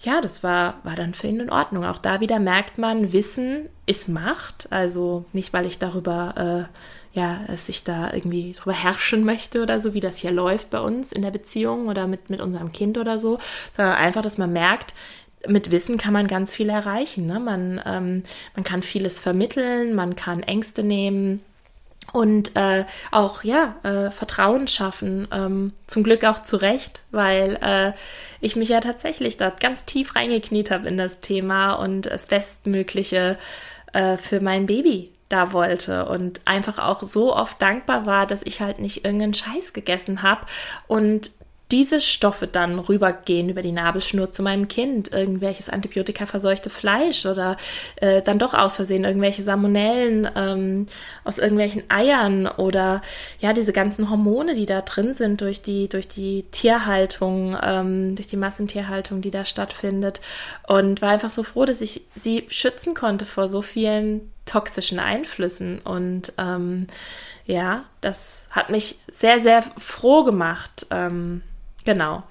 ja, 0.00 0.20
das 0.20 0.44
war, 0.44 0.78
war 0.84 0.94
dann 0.94 1.12
für 1.12 1.26
ihn 1.26 1.40
in 1.40 1.50
Ordnung. 1.50 1.84
Auch 1.84 1.98
da 1.98 2.20
wieder 2.20 2.38
merkt 2.38 2.78
man, 2.78 3.12
Wissen 3.12 3.68
ist 3.86 4.08
Macht. 4.08 4.68
Also 4.70 5.24
nicht, 5.32 5.52
weil 5.52 5.66
ich 5.66 5.78
darüber 5.78 6.68
äh, 6.70 6.78
ja, 7.18 7.40
dass 7.48 7.68
ich 7.68 7.82
da 7.82 8.12
irgendwie 8.12 8.52
drüber 8.52 8.72
herrschen 8.72 9.24
möchte 9.24 9.60
oder 9.60 9.80
so, 9.80 9.92
wie 9.92 10.00
das 10.00 10.18
hier 10.18 10.30
läuft 10.30 10.70
bei 10.70 10.80
uns 10.80 11.10
in 11.10 11.22
der 11.22 11.32
Beziehung 11.32 11.88
oder 11.88 12.06
mit, 12.06 12.30
mit 12.30 12.40
unserem 12.40 12.72
Kind 12.72 12.96
oder 12.96 13.18
so, 13.18 13.38
sondern 13.76 13.96
einfach, 13.96 14.22
dass 14.22 14.38
man 14.38 14.52
merkt, 14.52 14.94
mit 15.46 15.70
Wissen 15.72 15.98
kann 15.98 16.12
man 16.12 16.28
ganz 16.28 16.54
viel 16.54 16.68
erreichen. 16.68 17.26
Ne? 17.26 17.40
Man, 17.40 17.80
ähm, 17.84 18.22
man 18.54 18.64
kann 18.64 18.82
vieles 18.82 19.18
vermitteln, 19.18 19.94
man 19.94 20.14
kann 20.14 20.42
Ängste 20.42 20.84
nehmen 20.84 21.40
und 22.12 22.56
äh, 22.56 22.84
auch 23.10 23.42
ja 23.44 23.76
äh, 23.82 24.10
Vertrauen 24.10 24.68
schaffen. 24.68 25.26
Ähm, 25.32 25.72
zum 25.86 26.04
Glück 26.04 26.24
auch 26.24 26.42
zu 26.44 26.56
Recht, 26.56 27.02
weil 27.10 27.58
äh, 27.60 27.92
ich 28.40 28.54
mich 28.54 28.68
ja 28.68 28.80
tatsächlich 28.80 29.36
da 29.36 29.50
ganz 29.50 29.84
tief 29.84 30.14
reingekniet 30.14 30.70
habe 30.70 30.88
in 30.88 30.96
das 30.96 31.20
Thema 31.20 31.74
und 31.74 32.06
das 32.06 32.26
Bestmögliche 32.26 33.38
äh, 33.92 34.16
für 34.16 34.40
mein 34.40 34.66
Baby 34.66 35.12
da 35.28 35.52
wollte 35.52 36.06
und 36.06 36.40
einfach 36.44 36.78
auch 36.78 37.02
so 37.02 37.34
oft 37.34 37.60
dankbar 37.60 38.06
war, 38.06 38.26
dass 38.26 38.42
ich 38.42 38.60
halt 38.60 38.78
nicht 38.78 39.04
irgendeinen 39.04 39.34
Scheiß 39.34 39.72
gegessen 39.72 40.22
habe 40.22 40.46
und 40.86 41.30
diese 41.70 42.00
Stoffe 42.00 42.46
dann 42.46 42.78
rübergehen 42.78 43.50
über 43.50 43.60
die 43.60 43.72
Nabelschnur 43.72 44.32
zu 44.32 44.42
meinem 44.42 44.68
Kind, 44.68 45.12
irgendwelches 45.12 45.68
antibiotikaverseuchte 45.68 46.70
Fleisch 46.70 47.26
oder 47.26 47.56
äh, 47.96 48.22
dann 48.22 48.38
doch 48.38 48.54
aus 48.54 48.76
Versehen 48.76 49.04
irgendwelche 49.04 49.42
Salmonellen 49.42 50.28
ähm, 50.34 50.86
aus 51.24 51.36
irgendwelchen 51.36 51.82
Eiern 51.90 52.46
oder 52.46 53.02
ja 53.40 53.52
diese 53.52 53.74
ganzen 53.74 54.08
Hormone, 54.08 54.54
die 54.54 54.66
da 54.66 54.80
drin 54.80 55.12
sind 55.12 55.42
durch 55.42 55.60
die 55.60 55.88
durch 55.88 56.08
die 56.08 56.44
Tierhaltung, 56.50 57.56
ähm, 57.62 58.16
durch 58.16 58.28
die 58.28 58.36
Massentierhaltung, 58.36 59.20
die 59.20 59.30
da 59.30 59.44
stattfindet. 59.44 60.22
Und 60.66 61.02
war 61.02 61.10
einfach 61.10 61.30
so 61.30 61.42
froh, 61.42 61.66
dass 61.66 61.82
ich 61.82 62.02
sie 62.14 62.46
schützen 62.48 62.94
konnte 62.94 63.26
vor 63.26 63.46
so 63.46 63.60
vielen 63.60 64.32
toxischen 64.48 64.98
Einflüssen 64.98 65.78
und 65.80 66.32
ähm, 66.38 66.86
ja, 67.46 67.84
das 68.00 68.48
hat 68.50 68.70
mich 68.70 68.98
sehr, 69.10 69.40
sehr 69.40 69.62
froh 69.78 70.24
gemacht. 70.24 70.86
Ähm, 70.90 71.42
Genau. 71.88 72.22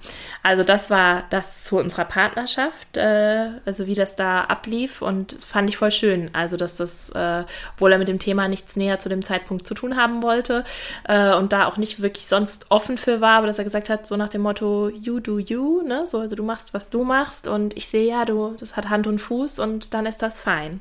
Also 0.44 0.62
das 0.62 0.88
war 0.88 1.24
das 1.30 1.64
zu 1.64 1.78
unserer 1.78 2.04
Partnerschaft, 2.04 2.96
äh, 2.96 3.50
also 3.64 3.88
wie 3.88 3.96
das 3.96 4.14
da 4.14 4.42
ablief 4.44 5.02
und 5.02 5.32
fand 5.42 5.68
ich 5.68 5.76
voll 5.76 5.90
schön. 5.90 6.30
Also 6.32 6.56
dass 6.56 6.76
das, 6.76 7.10
äh, 7.10 7.42
obwohl 7.74 7.90
er 7.90 7.98
mit 7.98 8.06
dem 8.06 8.20
Thema 8.20 8.46
nichts 8.46 8.76
näher 8.76 9.00
zu 9.00 9.08
dem 9.08 9.24
Zeitpunkt 9.24 9.66
zu 9.66 9.74
tun 9.74 9.96
haben 9.96 10.22
wollte 10.22 10.62
äh, 11.08 11.34
und 11.34 11.52
da 11.52 11.66
auch 11.66 11.76
nicht 11.76 12.00
wirklich 12.00 12.28
sonst 12.28 12.66
offen 12.68 12.98
für 12.98 13.20
war, 13.20 13.38
aber 13.38 13.48
dass 13.48 13.58
er 13.58 13.64
gesagt 13.64 13.88
hat, 13.88 14.06
so 14.06 14.16
nach 14.16 14.28
dem 14.28 14.42
Motto, 14.42 14.90
you 14.90 15.18
do 15.18 15.40
you, 15.40 15.82
ne? 15.82 16.06
So, 16.06 16.20
also 16.20 16.36
du 16.36 16.44
machst, 16.44 16.72
was 16.72 16.88
du 16.88 17.02
machst 17.02 17.48
und 17.48 17.76
ich 17.76 17.88
sehe 17.88 18.08
ja, 18.08 18.24
du, 18.24 18.54
das 18.60 18.76
hat 18.76 18.90
Hand 18.90 19.08
und 19.08 19.18
Fuß 19.18 19.58
und 19.58 19.92
dann 19.92 20.06
ist 20.06 20.22
das 20.22 20.40
fein. 20.40 20.78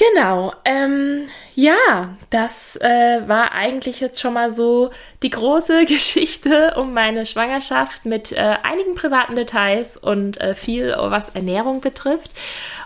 Genau, 0.00 0.54
ähm, 0.64 1.28
ja, 1.54 2.16
das 2.30 2.76
äh, 2.76 3.20
war 3.26 3.52
eigentlich 3.52 4.00
jetzt 4.00 4.18
schon 4.18 4.32
mal 4.32 4.48
so 4.48 4.90
die 5.22 5.28
große 5.28 5.84
Geschichte 5.86 6.72
um 6.78 6.94
meine 6.94 7.26
Schwangerschaft 7.26 8.06
mit 8.06 8.32
äh, 8.32 8.56
einigen 8.62 8.94
privaten 8.94 9.36
Details 9.36 9.98
und 9.98 10.40
äh, 10.40 10.54
viel, 10.54 10.94
was 10.96 11.28
Ernährung 11.30 11.82
betrifft. 11.82 12.30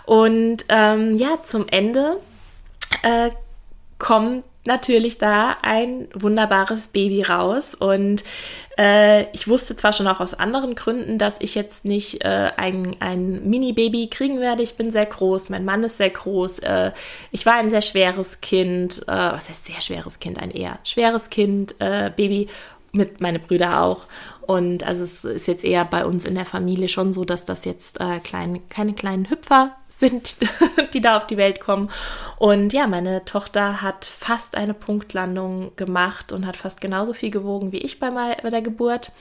Und 0.05 0.65
ähm, 0.67 1.15
ja, 1.15 1.41
zum 1.41 1.67
Ende 1.69 2.17
äh, 3.03 3.31
kommt 3.97 4.43
natürlich 4.65 5.17
da 5.17 5.57
ein 5.61 6.07
wunderbares 6.13 6.87
Baby 6.89 7.21
raus. 7.21 7.75
Und 7.75 8.23
äh, 8.77 9.31
ich 9.31 9.47
wusste 9.47 9.75
zwar 9.75 9.93
schon 9.93 10.07
auch 10.07 10.19
aus 10.19 10.33
anderen 10.33 10.75
Gründen, 10.75 11.17
dass 11.17 11.39
ich 11.39 11.55
jetzt 11.55 11.85
nicht 11.85 12.23
äh, 12.25 12.51
ein, 12.57 12.95
ein 12.99 13.47
Mini-Baby 13.47 14.09
kriegen 14.09 14.39
werde. 14.39 14.63
Ich 14.63 14.75
bin 14.75 14.91
sehr 14.91 15.05
groß, 15.05 15.49
mein 15.49 15.65
Mann 15.65 15.83
ist 15.83 15.97
sehr 15.97 16.09
groß. 16.09 16.59
Äh, 16.59 16.91
ich 17.31 17.45
war 17.45 17.53
ein 17.53 17.69
sehr 17.69 17.83
schweres 17.83 18.41
Kind. 18.41 19.03
Äh, 19.07 19.11
was 19.11 19.49
heißt 19.49 19.65
sehr 19.65 19.81
schweres 19.81 20.19
Kind? 20.19 20.39
Ein 20.39 20.51
eher 20.51 20.79
schweres 20.83 21.29
Kind, 21.29 21.75
äh, 21.79 22.11
Baby 22.15 22.49
mit 22.91 23.21
meine 23.21 23.39
Brüder 23.39 23.81
auch. 23.81 24.05
Und 24.41 24.83
also 24.83 25.03
es 25.03 25.23
ist 25.23 25.47
jetzt 25.47 25.63
eher 25.63 25.85
bei 25.85 26.05
uns 26.05 26.25
in 26.25 26.35
der 26.35 26.45
Familie 26.45 26.87
schon 26.87 27.13
so, 27.13 27.25
dass 27.25 27.45
das 27.45 27.65
jetzt 27.65 27.99
äh, 27.99 28.19
klein, 28.19 28.61
keine 28.69 28.93
kleinen 28.93 29.29
Hüpfer 29.29 29.75
sind, 29.97 30.37
die 30.93 31.01
da 31.01 31.17
auf 31.17 31.27
die 31.27 31.37
Welt 31.37 31.59
kommen. 31.59 31.89
Und 32.37 32.73
ja, 32.73 32.87
meine 32.87 33.23
Tochter 33.25 33.81
hat 33.81 34.05
fast 34.05 34.55
eine 34.55 34.73
Punktlandung 34.73 35.75
gemacht 35.75 36.31
und 36.31 36.45
hat 36.45 36.57
fast 36.57 36.81
genauso 36.81 37.13
viel 37.13 37.31
gewogen 37.31 37.71
wie 37.71 37.77
ich 37.77 37.99
bei, 37.99 38.09
der 38.43 38.61
Geburt 38.61 39.11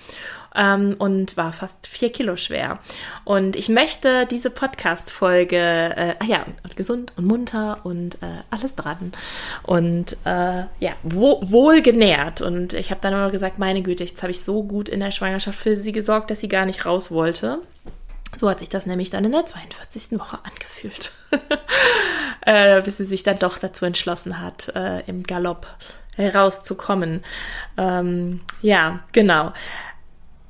ähm, 0.54 0.96
und 0.98 1.36
war 1.36 1.52
fast 1.52 1.86
vier 1.86 2.10
Kilo 2.10 2.36
schwer. 2.36 2.80
Und 3.24 3.56
ich 3.56 3.68
möchte 3.68 4.26
diese 4.26 4.50
Podcast-Folge, 4.50 5.56
äh, 5.56 6.14
ah 6.18 6.26
ja, 6.26 6.44
und, 6.62 6.76
gesund 6.76 7.12
und 7.16 7.26
munter 7.26 7.80
und 7.84 8.16
äh, 8.16 8.42
alles 8.50 8.74
dran 8.74 9.12
und 9.62 10.16
äh, 10.24 10.64
ja, 10.80 10.92
wo, 11.02 11.40
wohl 11.42 11.82
genährt. 11.82 12.40
Und 12.40 12.72
ich 12.72 12.90
habe 12.90 13.00
dann 13.00 13.12
immer 13.12 13.30
gesagt, 13.30 13.58
meine 13.58 13.82
Güte, 13.82 14.04
jetzt 14.04 14.22
habe 14.22 14.32
ich 14.32 14.42
so 14.42 14.64
gut 14.64 14.88
in 14.88 15.00
der 15.00 15.12
Schwangerschaft 15.12 15.58
für 15.58 15.76
sie 15.76 15.92
gesorgt, 15.92 16.30
dass 16.30 16.40
sie 16.40 16.48
gar 16.48 16.66
nicht 16.66 16.84
raus 16.84 17.10
wollte. 17.10 17.60
So 18.36 18.48
hat 18.48 18.60
sich 18.60 18.68
das 18.68 18.86
nämlich 18.86 19.10
dann 19.10 19.24
in 19.24 19.32
der 19.32 19.46
42. 19.46 20.18
Woche 20.18 20.38
angefühlt, 20.42 21.12
äh, 22.46 22.82
bis 22.82 22.98
sie 22.98 23.04
sich 23.04 23.22
dann 23.22 23.38
doch 23.38 23.58
dazu 23.58 23.84
entschlossen 23.84 24.40
hat, 24.40 24.74
äh, 24.74 25.00
im 25.06 25.22
Galopp 25.22 25.66
herauszukommen. 26.16 27.22
Ähm, 27.76 28.40
ja, 28.62 29.00
genau. 29.12 29.52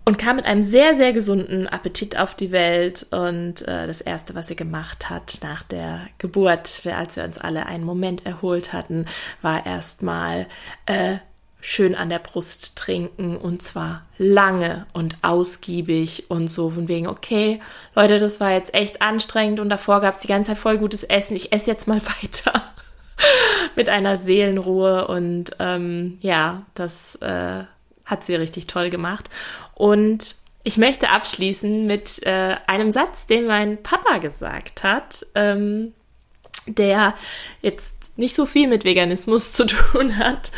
Und 0.07 0.18
kam 0.18 0.37
mit 0.37 0.45
einem 0.45 0.62
sehr, 0.62 0.95
sehr 0.95 1.14
gesunden 1.14 1.66
Appetit 1.66 2.18
auf 2.18 2.35
die 2.35 2.53
Welt. 2.53 3.07
Und 3.11 3.66
äh, 3.66 3.87
das 3.87 4.03
Erste, 4.03 4.35
was 4.35 4.49
sie 4.49 4.57
gemacht 4.57 5.09
hat 5.09 5.39
nach 5.43 5.62
der 5.62 6.09
Geburt, 6.18 6.82
als 6.85 7.16
wir 7.16 7.24
uns 7.24 7.39
alle 7.39 7.64
einen 7.66 7.85
Moment 7.85 8.26
erholt 8.26 8.74
hatten, 8.74 9.07
war 9.41 9.64
erstmal 9.64 10.47
äh, 10.85 11.16
schön 11.67 11.95
an 11.95 12.11
der 12.11 12.19
Brust 12.19 12.77
trinken 12.77 13.39
und 13.39 13.62
zwar 13.62 14.05
lange 14.19 14.87
und 14.93 15.17
ausgiebig 15.23 16.27
und 16.29 16.49
so 16.49 16.69
von 16.69 16.89
wegen, 16.89 17.07
okay, 17.07 17.59
Leute, 17.95 18.19
das 18.19 18.39
war 18.39 18.53
jetzt 18.53 18.75
echt 18.75 19.01
anstrengend 19.01 19.61
und 19.61 19.71
davor 19.71 20.03
gab 20.03 20.12
es 20.12 20.21
die 20.21 20.29
ganze 20.29 20.49
Zeit 20.51 20.59
voll 20.59 20.77
gutes 20.77 21.05
Essen, 21.05 21.35
ich 21.35 21.53
esse 21.53 21.71
jetzt 21.71 21.89
mal 21.89 22.03
weiter 22.23 22.62
mit 23.77 23.89
einer 23.89 24.19
Seelenruhe 24.19 25.09
und 25.09 25.53
ähm, 25.59 26.19
ja, 26.21 26.67
das 26.75 27.17
äh, 27.23 27.65
hat 28.05 28.25
sie 28.25 28.35
richtig 28.35 28.67
toll 28.67 28.91
gemacht. 28.91 29.31
Und 29.73 30.35
ich 30.65 30.77
möchte 30.77 31.12
abschließen 31.12 31.87
mit 31.87 32.23
äh, 32.27 32.57
einem 32.67 32.91
Satz, 32.91 33.27
den 33.27 33.47
mein 33.47 33.83
Papa 33.83 34.19
gesagt 34.19 34.83
hat, 34.83 35.25
ähm, 35.35 35.95
der 36.67 37.15
jetzt 37.62 38.04
nicht 38.17 38.37
so 38.37 38.47
viel 38.47 38.69
mit 38.69 38.85
Veganismus 38.85 39.53
zu 39.55 39.67
tun 39.67 40.17
hat, 40.17 40.53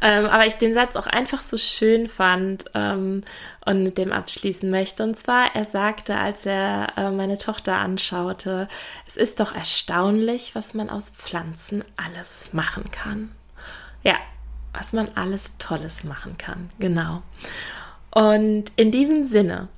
ähm, 0.00 0.26
aber 0.26 0.46
ich 0.46 0.54
den 0.54 0.74
Satz 0.74 0.96
auch 0.96 1.06
einfach 1.06 1.40
so 1.40 1.56
schön 1.56 2.08
fand 2.08 2.64
ähm, 2.74 3.22
und 3.64 3.82
mit 3.82 3.98
dem 3.98 4.12
abschließen 4.12 4.70
möchte. 4.70 5.02
Und 5.02 5.18
zwar, 5.18 5.54
er 5.54 5.64
sagte, 5.64 6.16
als 6.16 6.46
er 6.46 6.92
äh, 6.96 7.10
meine 7.10 7.38
Tochter 7.38 7.76
anschaute, 7.76 8.68
es 9.06 9.16
ist 9.16 9.40
doch 9.40 9.54
erstaunlich, 9.54 10.54
was 10.54 10.74
man 10.74 10.90
aus 10.90 11.10
Pflanzen 11.10 11.84
alles 11.96 12.52
machen 12.52 12.84
kann. 12.90 13.32
Ja, 14.02 14.16
was 14.72 14.92
man 14.92 15.10
alles 15.14 15.58
Tolles 15.58 16.04
machen 16.04 16.38
kann, 16.38 16.70
genau. 16.78 17.22
Und 18.10 18.72
in 18.76 18.90
diesem 18.90 19.22
Sinne 19.24 19.68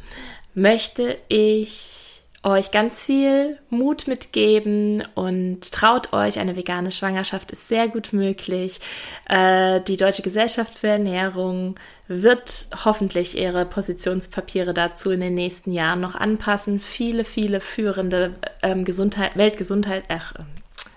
möchte 0.55 1.19
ich 1.29 2.04
euch 2.45 2.71
ganz 2.71 3.03
viel 3.03 3.59
Mut 3.71 4.07
mitgeben 4.07 5.03
und 5.15 5.73
traut 5.73 6.13
euch, 6.13 6.39
eine 6.39 6.57
vegane 6.57 6.91
Schwangerschaft 6.91 7.51
ist 7.53 7.69
sehr 7.69 7.89
gut 7.89 8.13
möglich. 8.13 8.81
Äh, 9.29 9.81
die 9.81 9.97
Deutsche 9.97 10.23
Gesellschaft 10.23 10.75
für 10.75 10.89
Ernährung 10.89 11.77
wird 12.07 12.69
hoffentlich 12.85 13.39
ihre 13.39 13.65
Positionspapiere 13.65 14.75
dazu 14.75 15.11
in 15.11 15.21
den 15.21 15.35
nächsten 15.35 15.73
Jahren 15.73 16.01
noch 16.01 16.15
anpassen. 16.15 16.79
Viele, 16.79 17.25
viele 17.25 17.61
führende 17.61 18.35
ähm, 18.63 18.85
Gesundheit, 18.85 19.37
Weltgesundheit, 19.37 20.05
ach, 20.09 20.35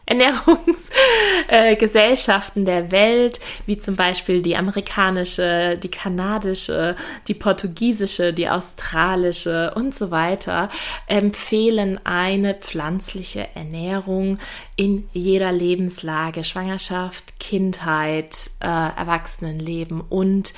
Ernährungsgesellschaften 0.08 2.64
äh, 2.64 2.66
der 2.66 2.91
Welt, 2.91 3.39
wie 3.66 3.78
zum 3.78 3.97
Beispiel 3.97 4.41
die 4.41 4.55
amerikanische, 4.55 5.78
die 5.78 5.91
kanadische, 5.91 6.95
die 7.28 7.34
portugiesische, 7.34 8.32
die 8.34 8.47
australische 8.49 9.74
und 9.76 9.93
so 9.93 10.10
weiter, 10.10 10.70
empfehlen 11.08 11.99
eine 12.05 12.55
pflanzliche 12.55 13.49
Ernährung 13.53 14.39
in 14.78 15.10
jeder 15.12 15.51
Lebenslage, 15.51 16.43
Schwangerschaft, 16.43 17.39
Kindheit, 17.39 18.51
äh, 18.60 18.68
Erwachsenenleben 18.68 20.01
und 20.01 20.53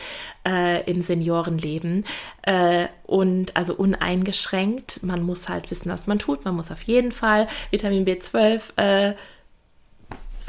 äh, 0.45 0.83
im 0.89 1.01
Seniorenleben 1.01 2.05
äh, 2.43 2.87
und 3.05 3.55
also 3.55 3.73
uneingeschränkt. 3.73 5.01
Man 5.03 5.23
muss 5.23 5.49
halt 5.49 5.71
wissen, 5.71 5.89
was 5.89 6.05
man 6.05 6.19
tut. 6.19 6.45
Man 6.45 6.55
muss 6.55 6.71
auf 6.71 6.83
jeden 6.83 7.11
Fall 7.11 7.47
Vitamin 7.71 8.05
B12 8.05 8.61
äh, 8.75 9.15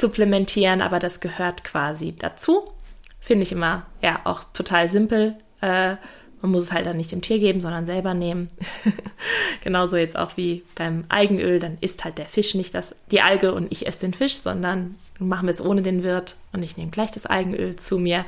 supplementieren, 0.01 0.81
aber 0.81 0.99
das 0.99 1.19
gehört 1.19 1.63
quasi 1.63 2.13
dazu. 2.17 2.71
Finde 3.19 3.43
ich 3.43 3.51
immer 3.51 3.85
ja 4.01 4.19
auch 4.25 4.43
total 4.53 4.89
simpel. 4.89 5.35
Äh, 5.61 5.95
man 6.41 6.51
muss 6.51 6.63
es 6.63 6.71
halt 6.71 6.87
dann 6.87 6.97
nicht 6.97 7.11
dem 7.11 7.21
Tier 7.21 7.39
geben, 7.39 7.61
sondern 7.61 7.85
selber 7.85 8.13
nehmen. 8.13 8.47
Genauso 9.63 9.95
jetzt 9.95 10.17
auch 10.17 10.37
wie 10.37 10.63
beim 10.75 11.05
Algenöl, 11.07 11.59
dann 11.59 11.77
isst 11.79 12.03
halt 12.03 12.17
der 12.17 12.25
Fisch 12.25 12.55
nicht 12.55 12.73
das, 12.73 12.95
die 13.11 13.21
Alge 13.21 13.53
und 13.53 13.71
ich 13.71 13.85
esse 13.85 14.01
den 14.01 14.13
Fisch, 14.13 14.35
sondern 14.35 14.95
machen 15.19 15.47
wir 15.47 15.51
es 15.51 15.63
ohne 15.63 15.83
den 15.83 16.03
Wirt 16.03 16.35
und 16.53 16.63
ich 16.63 16.77
nehme 16.77 16.91
gleich 16.91 17.11
das 17.11 17.25
Algenöl 17.25 17.75
zu 17.77 17.97
mir. 17.97 18.25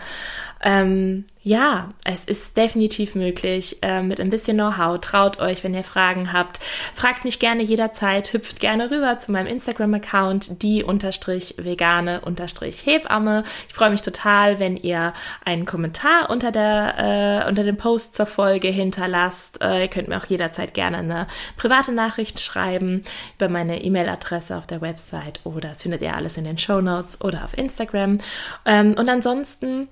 Ähm, 0.63 1.26
ja, 1.45 1.89
es 2.05 2.24
ist 2.24 2.55
definitiv 2.55 3.15
möglich 3.15 3.80
äh, 3.82 4.01
mit 4.01 4.21
ein 4.21 4.30
bisschen 4.30 4.55
Know-how. 4.55 5.01
Traut 5.01 5.41
euch, 5.41 5.61
wenn 5.65 5.74
ihr 5.74 5.84
Fragen 5.84 6.32
habt. 6.32 6.61
Fragt 6.95 7.26
mich 7.26 7.38
gerne 7.39 7.63
jederzeit. 7.63 8.32
Hüpft 8.32 8.61
gerne 8.61 8.89
rüber 8.89 9.19
zu 9.19 9.34
meinem 9.34 9.47
Instagram-Account, 9.47 10.63
die 10.63 10.84
unterstrich 10.84 11.55
vegane 11.57 12.21
unterstrich 12.21 12.86
Hebamme. 12.86 13.43
Ich 13.67 13.74
freue 13.74 13.89
mich 13.89 14.01
total, 14.01 14.59
wenn 14.59 14.78
ihr 14.78 15.11
einen 15.43 15.65
Kommentar 15.65 16.30
unter 16.30 16.53
der 16.53 17.43
äh, 17.43 17.49
unter 17.49 17.65
dem 17.65 17.76
Post 17.76 18.15
zur 18.15 18.26
Folge 18.26 18.69
hinterlasst. 18.69 19.61
Äh, 19.61 19.82
ihr 19.82 19.88
könnt 19.89 20.07
mir 20.07 20.15
auch 20.15 20.28
jederzeit 20.28 20.74
gerne 20.74 20.99
eine 20.99 21.28
private 21.57 21.91
Nachricht 21.91 22.39
schreiben 22.39 23.03
über 23.36 23.49
meine 23.49 23.84
E-Mail-Adresse 23.84 24.55
auf 24.55 24.65
der 24.65 24.80
Website 24.80 25.41
oder 25.43 25.69
das 25.69 25.82
findet 25.82 26.01
ihr 26.01 26.15
alles 26.15 26.38
in 26.38 26.45
den 26.45 26.57
Show 26.57 26.80
Notes 26.80 27.19
oder 27.19 27.43
auf 27.43 27.57
Instagram. 28.14 28.20
Ähm, 28.66 28.95
und 28.97 29.09
ansonsten 29.09 29.88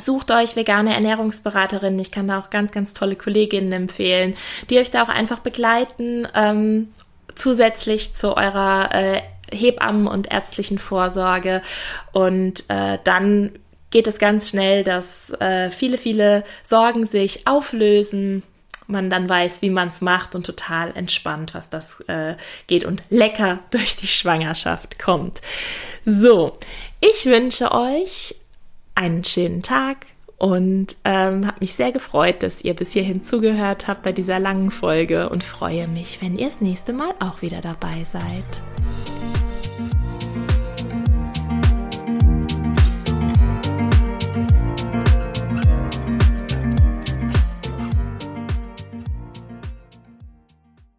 Sucht 0.00 0.30
euch 0.30 0.56
vegane 0.56 0.94
Ernährungsberaterinnen. 0.94 2.00
Ich 2.00 2.10
kann 2.10 2.26
da 2.26 2.38
auch 2.38 2.48
ganz, 2.48 2.72
ganz 2.72 2.94
tolle 2.94 3.14
Kolleginnen 3.14 3.72
empfehlen, 3.72 4.36
die 4.70 4.78
euch 4.78 4.90
da 4.90 5.02
auch 5.02 5.10
einfach 5.10 5.40
begleiten, 5.40 6.26
ähm, 6.34 6.88
zusätzlich 7.34 8.14
zu 8.14 8.34
eurer 8.34 8.88
äh, 8.94 9.20
Hebammen- 9.54 10.06
und 10.06 10.32
ärztlichen 10.32 10.78
Vorsorge. 10.78 11.60
Und 12.12 12.64
äh, 12.68 13.00
dann 13.04 13.52
geht 13.90 14.06
es 14.06 14.18
ganz 14.18 14.48
schnell, 14.48 14.82
dass 14.82 15.30
äh, 15.40 15.70
viele, 15.70 15.98
viele 15.98 16.44
Sorgen 16.62 17.06
sich 17.06 17.46
auflösen, 17.46 18.44
man 18.86 19.10
dann 19.10 19.28
weiß, 19.28 19.62
wie 19.62 19.70
man 19.70 19.88
es 19.88 20.00
macht 20.00 20.34
und 20.34 20.46
total 20.46 20.96
entspannt, 20.96 21.54
was 21.54 21.70
das 21.70 22.00
äh, 22.08 22.36
geht 22.66 22.84
und 22.84 23.02
lecker 23.10 23.58
durch 23.70 23.96
die 23.96 24.06
Schwangerschaft 24.06 24.98
kommt. 24.98 25.42
So, 26.04 26.52
ich 27.02 27.26
wünsche 27.26 27.72
euch 27.72 28.36
einen 28.94 29.24
schönen 29.24 29.60
Tag 29.60 30.06
und 30.38 30.96
ähm, 31.04 31.46
habe 31.46 31.58
mich 31.60 31.74
sehr 31.74 31.90
gefreut, 31.92 32.42
dass 32.42 32.62
ihr 32.62 32.74
bis 32.74 32.92
hierhin 32.92 33.24
zugehört 33.24 33.88
habt 33.88 34.02
bei 34.02 34.12
dieser 34.12 34.38
langen 34.38 34.70
Folge 34.70 35.28
und 35.28 35.42
freue 35.42 35.88
mich, 35.88 36.22
wenn 36.22 36.38
ihr 36.38 36.46
das 36.46 36.60
nächste 36.60 36.92
Mal 36.92 37.12
auch 37.18 37.42
wieder 37.42 37.60
dabei 37.60 38.04
seid. 38.04 39.21